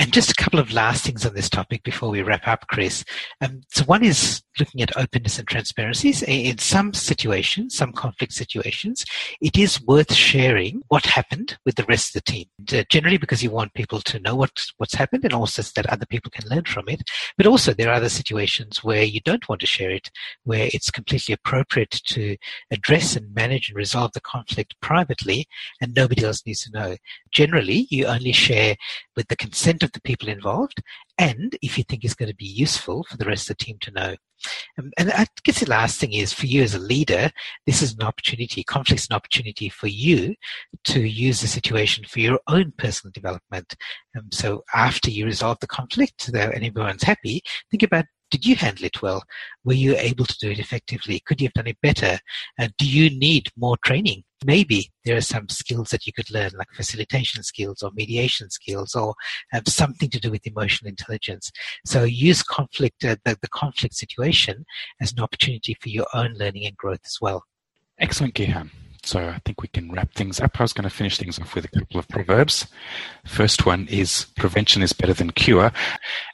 And 0.00 0.14
just 0.14 0.30
a 0.30 0.34
couple 0.34 0.58
of 0.58 0.72
last 0.72 1.04
things 1.04 1.26
on 1.26 1.34
this 1.34 1.50
topic 1.50 1.82
before 1.82 2.08
we 2.08 2.22
wrap 2.22 2.48
up, 2.48 2.66
Chris. 2.68 3.04
Um, 3.42 3.60
so 3.70 3.84
one 3.84 4.02
is 4.02 4.42
looking 4.58 4.80
at 4.80 4.96
openness 4.96 5.38
and 5.38 5.46
transparencies. 5.46 6.22
In 6.22 6.56
some 6.56 6.94
situations, 6.94 7.76
some 7.76 7.92
conflict 7.92 8.32
situations, 8.32 9.04
it 9.42 9.58
is 9.58 9.78
worth 9.82 10.14
sharing 10.14 10.80
what 10.88 11.04
happened 11.04 11.58
with 11.66 11.74
the 11.74 11.84
rest 11.84 12.16
of 12.16 12.22
the 12.24 12.32
team. 12.32 12.46
Uh, 12.72 12.82
generally 12.88 13.18
because 13.18 13.42
you 13.42 13.50
want 13.50 13.74
people 13.74 14.00
to 14.00 14.18
know 14.20 14.34
what, 14.34 14.52
what's 14.78 14.94
happened 14.94 15.22
and 15.24 15.34
also 15.34 15.60
so 15.60 15.72
that 15.76 15.90
other 15.90 16.06
people 16.06 16.30
can 16.30 16.48
learn 16.48 16.64
from 16.64 16.88
it. 16.88 17.02
But 17.36 17.46
also 17.46 17.74
there 17.74 17.90
are 17.90 17.94
other 17.94 18.08
situations 18.08 18.82
where 18.82 19.02
you 19.02 19.20
don't 19.20 19.50
want 19.50 19.60
to 19.60 19.66
share 19.66 19.90
it, 19.90 20.10
where 20.44 20.70
it's 20.72 20.90
completely 20.90 21.34
appropriate 21.34 22.00
to 22.06 22.38
address 22.70 23.16
and 23.16 23.34
manage 23.34 23.68
and 23.68 23.76
resolve 23.76 24.12
the 24.14 24.22
conflict 24.22 24.76
privately 24.80 25.46
and 25.82 25.94
nobody 25.94 26.24
else 26.24 26.42
needs 26.46 26.62
to 26.64 26.70
know. 26.72 26.96
Generally, 27.32 27.86
you 27.90 28.06
only 28.06 28.32
share 28.32 28.76
with 29.14 29.28
the 29.28 29.36
consent 29.36 29.82
of 29.82 29.89
the 29.92 30.00
people 30.02 30.28
involved 30.28 30.82
and 31.18 31.56
if 31.62 31.76
you 31.76 31.84
think 31.84 32.04
it's 32.04 32.14
going 32.14 32.30
to 32.30 32.36
be 32.36 32.46
useful 32.46 33.04
for 33.04 33.16
the 33.16 33.24
rest 33.24 33.50
of 33.50 33.56
the 33.56 33.64
team 33.64 33.76
to 33.80 33.90
know. 33.90 34.16
Um, 34.78 34.90
and 34.98 35.10
I 35.12 35.26
guess 35.44 35.60
the 35.60 35.68
last 35.68 36.00
thing 36.00 36.14
is 36.14 36.32
for 36.32 36.46
you 36.46 36.62
as 36.62 36.74
a 36.74 36.78
leader, 36.78 37.30
this 37.66 37.82
is 37.82 37.94
an 37.94 38.02
opportunity, 38.02 38.64
conflict 38.64 39.02
is 39.02 39.08
an 39.10 39.16
opportunity 39.16 39.68
for 39.68 39.86
you 39.86 40.34
to 40.84 41.00
use 41.00 41.40
the 41.40 41.46
situation 41.46 42.04
for 42.04 42.20
your 42.20 42.40
own 42.48 42.72
personal 42.78 43.12
development. 43.12 43.74
Um, 44.16 44.28
so 44.32 44.64
after 44.74 45.10
you 45.10 45.26
resolve 45.26 45.58
the 45.60 45.66
conflict 45.66 46.28
and 46.28 46.36
everyone's 46.36 47.02
happy, 47.02 47.42
think 47.70 47.82
about 47.82 48.06
did 48.30 48.46
you 48.46 48.56
handle 48.56 48.84
it 48.84 49.02
well? 49.02 49.22
Were 49.64 49.74
you 49.74 49.96
able 49.96 50.24
to 50.24 50.38
do 50.38 50.50
it 50.50 50.58
effectively? 50.58 51.20
Could 51.20 51.40
you 51.40 51.48
have 51.48 51.54
done 51.54 51.66
it 51.66 51.80
better? 51.82 52.18
Uh, 52.58 52.68
do 52.78 52.88
you 52.88 53.10
need 53.10 53.50
more 53.56 53.76
training? 53.84 54.24
Maybe 54.44 54.90
there 55.04 55.16
are 55.16 55.20
some 55.20 55.48
skills 55.50 55.90
that 55.90 56.06
you 56.06 56.12
could 56.12 56.30
learn, 56.30 56.52
like 56.56 56.68
facilitation 56.72 57.42
skills 57.42 57.82
or 57.82 57.90
mediation 57.92 58.48
skills, 58.48 58.94
or 58.94 59.14
have 59.50 59.68
something 59.68 60.08
to 60.10 60.20
do 60.20 60.30
with 60.30 60.46
emotional 60.46 60.88
intelligence. 60.88 61.50
So 61.84 62.04
use 62.04 62.42
conflict, 62.42 63.04
uh, 63.04 63.16
the, 63.24 63.36
the 63.42 63.48
conflict 63.48 63.94
situation, 63.94 64.64
as 65.00 65.12
an 65.12 65.20
opportunity 65.20 65.76
for 65.80 65.90
your 65.90 66.06
own 66.14 66.34
learning 66.34 66.66
and 66.66 66.76
growth 66.76 67.00
as 67.04 67.18
well. 67.20 67.44
Excellent, 67.98 68.34
Gihan. 68.34 68.70
So 69.02 69.20
I 69.20 69.40
think 69.44 69.62
we 69.62 69.68
can 69.68 69.90
wrap 69.92 70.12
things 70.14 70.40
up. 70.40 70.60
I 70.60 70.64
was 70.64 70.72
going 70.72 70.88
to 70.88 70.94
finish 70.94 71.18
things 71.18 71.38
off 71.38 71.54
with 71.54 71.64
a 71.64 71.68
couple 71.68 71.98
of 71.98 72.08
proverbs. 72.08 72.66
First 73.26 73.66
one 73.66 73.86
is 73.88 74.26
prevention 74.36 74.82
is 74.82 74.92
better 74.92 75.14
than 75.14 75.30
cure. 75.30 75.72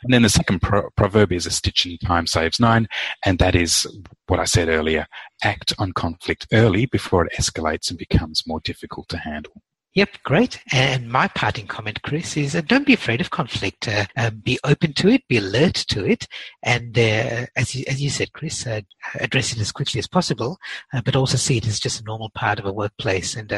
And 0.02 0.12
then 0.12 0.22
the 0.22 0.28
second 0.28 0.62
pro- 0.62 0.90
proverb 0.96 1.32
is 1.32 1.46
a 1.46 1.50
stitch 1.50 1.86
in 1.86 1.98
time 1.98 2.26
saves 2.26 2.60
nine. 2.60 2.88
And 3.24 3.38
that 3.38 3.54
is 3.54 3.86
what 4.26 4.40
I 4.40 4.44
said 4.44 4.68
earlier 4.68 5.06
act 5.42 5.72
on 5.78 5.92
conflict 5.92 6.46
early 6.52 6.86
before 6.86 7.26
it 7.26 7.32
escalates 7.38 7.90
and 7.90 7.98
becomes 7.98 8.42
more 8.46 8.60
difficult 8.60 9.08
to 9.10 9.18
handle. 9.18 9.62
Yep, 9.96 10.22
great. 10.24 10.60
And 10.74 11.08
my 11.08 11.26
parting 11.26 11.66
comment, 11.66 12.02
Chris, 12.02 12.36
is 12.36 12.54
uh, 12.54 12.60
don't 12.60 12.84
be 12.84 12.92
afraid 12.92 13.22
of 13.22 13.30
conflict. 13.30 13.88
Uh, 13.88 14.04
uh, 14.14 14.28
be 14.28 14.58
open 14.62 14.92
to 14.92 15.08
it, 15.08 15.26
be 15.26 15.38
alert 15.38 15.72
to 15.88 16.04
it, 16.04 16.28
and 16.62 16.98
uh, 16.98 17.46
as, 17.56 17.74
you, 17.74 17.82
as 17.88 18.02
you 18.02 18.10
said, 18.10 18.34
Chris, 18.34 18.66
uh, 18.66 18.82
address 19.20 19.54
it 19.54 19.58
as 19.58 19.72
quickly 19.72 19.98
as 19.98 20.06
possible, 20.06 20.58
uh, 20.92 21.00
but 21.02 21.16
also 21.16 21.38
see 21.38 21.56
it 21.56 21.66
as 21.66 21.80
just 21.80 21.98
a 21.98 22.04
normal 22.04 22.28
part 22.34 22.58
of 22.58 22.66
a 22.66 22.72
workplace, 22.74 23.36
and 23.36 23.50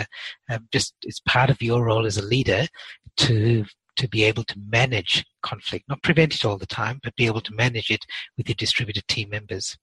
um, 0.49 0.69
just 0.73 0.95
it's 1.03 1.19
part 1.27 1.51
of 1.51 1.61
your 1.61 1.85
role 1.85 2.07
as 2.07 2.19
a 2.19 2.25
leader 2.25 2.69
to 3.17 3.65
to 3.97 4.09
be 4.09 4.23
able 4.23 4.45
to 4.45 4.61
manage 4.71 5.27
conflict, 5.43 5.87
not 5.89 6.05
prevent 6.05 6.37
it 6.37 6.45
all 6.45 6.57
the 6.57 6.67
time, 6.67 7.01
but 7.03 7.17
be 7.17 7.27
able 7.27 7.41
to 7.41 7.55
manage 7.55 7.91
it 7.91 8.07
with 8.37 8.49
your 8.49 8.55
distributed 8.55 9.09
team 9.09 9.29
members. 9.29 9.77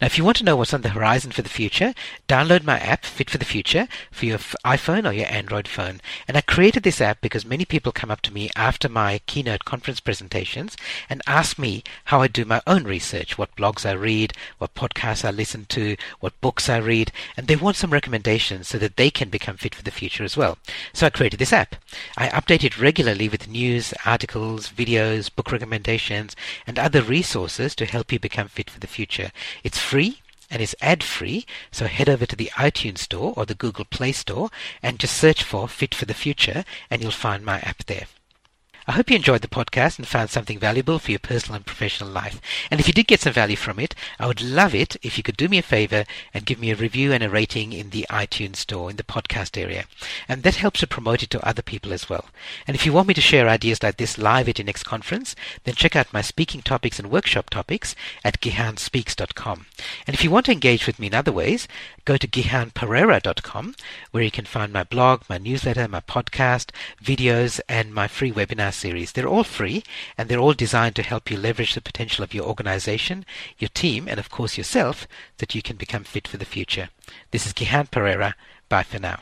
Now, 0.00 0.06
if 0.06 0.16
you 0.18 0.24
want 0.24 0.36
to 0.38 0.44
know 0.44 0.56
what's 0.56 0.74
on 0.74 0.82
the 0.82 0.90
horizon 0.90 1.32
for 1.32 1.42
the 1.42 1.48
future, 1.48 1.94
download 2.28 2.64
my 2.64 2.78
app, 2.78 3.04
Fit 3.04 3.30
for 3.30 3.38
the 3.38 3.44
Future, 3.44 3.88
for 4.10 4.26
your 4.26 4.38
iPhone 4.38 5.08
or 5.08 5.12
your 5.12 5.26
Android 5.26 5.66
phone. 5.66 6.00
And 6.28 6.36
I 6.36 6.40
created 6.40 6.82
this 6.82 7.00
app 7.00 7.20
because 7.20 7.44
many 7.44 7.64
people 7.64 7.92
come 7.92 8.10
up 8.10 8.20
to 8.22 8.32
me 8.32 8.50
after 8.54 8.88
my 8.88 9.20
keynote 9.26 9.64
conference 9.64 10.00
presentations 10.00 10.76
and 11.08 11.20
ask 11.26 11.58
me 11.58 11.82
how 12.06 12.20
I 12.20 12.28
do 12.28 12.44
my 12.44 12.62
own 12.66 12.84
research, 12.84 13.38
what 13.38 13.54
blogs 13.56 13.84
I 13.88 13.92
read, 13.92 14.32
what 14.58 14.74
podcasts 14.74 15.24
I 15.24 15.30
listen 15.30 15.66
to, 15.70 15.96
what 16.20 16.40
books 16.40 16.68
I 16.68 16.78
read, 16.78 17.12
and 17.36 17.46
they 17.46 17.56
want 17.56 17.76
some 17.76 17.92
recommendations 17.92 18.68
so 18.68 18.78
that 18.78 18.96
they 18.96 19.10
can 19.10 19.30
become 19.30 19.56
fit 19.56 19.74
for 19.74 19.82
the 19.82 19.90
future 19.90 20.24
as 20.24 20.36
well. 20.36 20.58
So 20.92 21.06
I 21.06 21.10
created 21.10 21.38
this 21.38 21.52
app. 21.52 21.76
I 22.16 22.28
update 22.28 22.64
it 22.64 22.80
regularly 22.80 23.28
with 23.28 23.48
news, 23.48 23.94
articles, 24.04 24.68
videos, 24.68 25.34
book 25.34 25.50
recommendations, 25.50 26.36
and 26.66 26.78
other 26.78 27.02
resources 27.02 27.74
to 27.76 27.86
help 27.86 28.12
you 28.12 28.18
become 28.18 28.48
fit 28.48 28.70
for 28.70 28.80
the 28.80 28.86
future. 28.86 29.32
It's 29.62 29.71
free 29.78 30.20
and 30.50 30.60
is 30.60 30.76
ad 30.80 31.02
free. 31.02 31.46
So 31.70 31.86
head 31.86 32.08
over 32.08 32.26
to 32.26 32.36
the 32.36 32.50
iTunes 32.54 32.98
Store 32.98 33.32
or 33.36 33.46
the 33.46 33.54
Google 33.54 33.86
Play 33.86 34.12
Store 34.12 34.50
and 34.82 34.98
just 34.98 35.16
search 35.16 35.42
for 35.42 35.68
Fit 35.68 35.94
for 35.94 36.04
the 36.04 36.14
Future 36.14 36.64
and 36.90 37.02
you'll 37.02 37.10
find 37.10 37.44
my 37.44 37.60
app 37.60 37.84
there. 37.86 38.06
I 38.86 38.92
hope 38.92 39.10
you 39.10 39.16
enjoyed 39.16 39.42
the 39.42 39.48
podcast 39.48 39.98
and 39.98 40.08
found 40.08 40.30
something 40.30 40.58
valuable 40.58 40.98
for 40.98 41.12
your 41.12 41.20
personal 41.20 41.56
and 41.56 41.64
professional 41.64 42.10
life. 42.10 42.40
And 42.70 42.80
if 42.80 42.88
you 42.88 42.92
did 42.92 43.06
get 43.06 43.20
some 43.20 43.32
value 43.32 43.56
from 43.56 43.78
it, 43.78 43.94
I 44.18 44.26
would 44.26 44.42
love 44.42 44.74
it 44.74 44.96
if 45.02 45.16
you 45.16 45.22
could 45.22 45.36
do 45.36 45.48
me 45.48 45.58
a 45.58 45.62
favor 45.62 46.04
and 46.34 46.44
give 46.44 46.58
me 46.58 46.70
a 46.70 46.76
review 46.76 47.12
and 47.12 47.22
a 47.22 47.30
rating 47.30 47.72
in 47.72 47.90
the 47.90 48.06
iTunes 48.10 48.56
store 48.56 48.90
in 48.90 48.96
the 48.96 49.04
podcast 49.04 49.60
area. 49.60 49.84
And 50.28 50.42
that 50.42 50.56
helps 50.56 50.80
to 50.80 50.88
promote 50.88 51.22
it 51.22 51.30
to 51.30 51.46
other 51.46 51.62
people 51.62 51.92
as 51.92 52.08
well. 52.08 52.26
And 52.66 52.74
if 52.74 52.84
you 52.84 52.92
want 52.92 53.06
me 53.06 53.14
to 53.14 53.20
share 53.20 53.48
ideas 53.48 53.82
like 53.82 53.98
this 53.98 54.18
live 54.18 54.48
at 54.48 54.58
your 54.58 54.66
next 54.66 54.82
conference, 54.82 55.36
then 55.62 55.74
check 55.74 55.94
out 55.94 56.12
my 56.12 56.20
speaking 56.20 56.60
topics 56.60 56.98
and 56.98 57.10
workshop 57.10 57.50
topics 57.50 57.94
at 58.24 58.40
gihanspeaks.com. 58.40 59.66
And 60.06 60.14
if 60.14 60.24
you 60.24 60.30
want 60.30 60.46
to 60.46 60.52
engage 60.52 60.86
with 60.86 60.98
me 60.98 61.06
in 61.06 61.14
other 61.14 61.32
ways, 61.32 61.68
go 62.04 62.16
to 62.16 62.26
gihanperera.com 62.26 63.74
where 64.10 64.22
you 64.24 64.30
can 64.30 64.44
find 64.44 64.72
my 64.72 64.82
blog, 64.82 65.22
my 65.28 65.38
newsletter, 65.38 65.86
my 65.86 66.00
podcast, 66.00 66.70
videos, 67.02 67.60
and 67.68 67.94
my 67.94 68.08
free 68.08 68.32
webinar 68.32 68.71
series. 68.72 69.12
They're 69.12 69.28
all 69.28 69.44
free 69.44 69.82
and 70.16 70.28
they're 70.28 70.38
all 70.38 70.54
designed 70.54 70.96
to 70.96 71.02
help 71.02 71.30
you 71.30 71.36
leverage 71.36 71.74
the 71.74 71.80
potential 71.80 72.24
of 72.24 72.34
your 72.34 72.46
organization, 72.46 73.24
your 73.58 73.70
team, 73.74 74.08
and 74.08 74.18
of 74.18 74.30
course 74.30 74.58
yourself 74.58 75.06
that 75.38 75.54
you 75.54 75.62
can 75.62 75.76
become 75.76 76.04
fit 76.04 76.26
for 76.26 76.36
the 76.36 76.44
future. 76.44 76.88
This 77.30 77.46
is 77.46 77.52
Gihan 77.52 77.88
Perera. 77.90 78.34
Bye 78.68 78.82
for 78.82 78.98
now. 78.98 79.20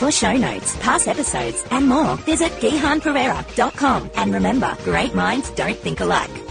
For 0.00 0.10
show 0.10 0.32
notes, 0.32 0.76
past 0.78 1.08
episodes, 1.08 1.62
and 1.70 1.86
more, 1.86 2.16
visit 2.16 2.52
gihanperera.com. 2.52 4.10
And 4.16 4.32
remember, 4.32 4.74
great 4.84 5.14
minds 5.14 5.50
don't 5.50 5.76
think 5.76 6.00
alike. 6.00 6.49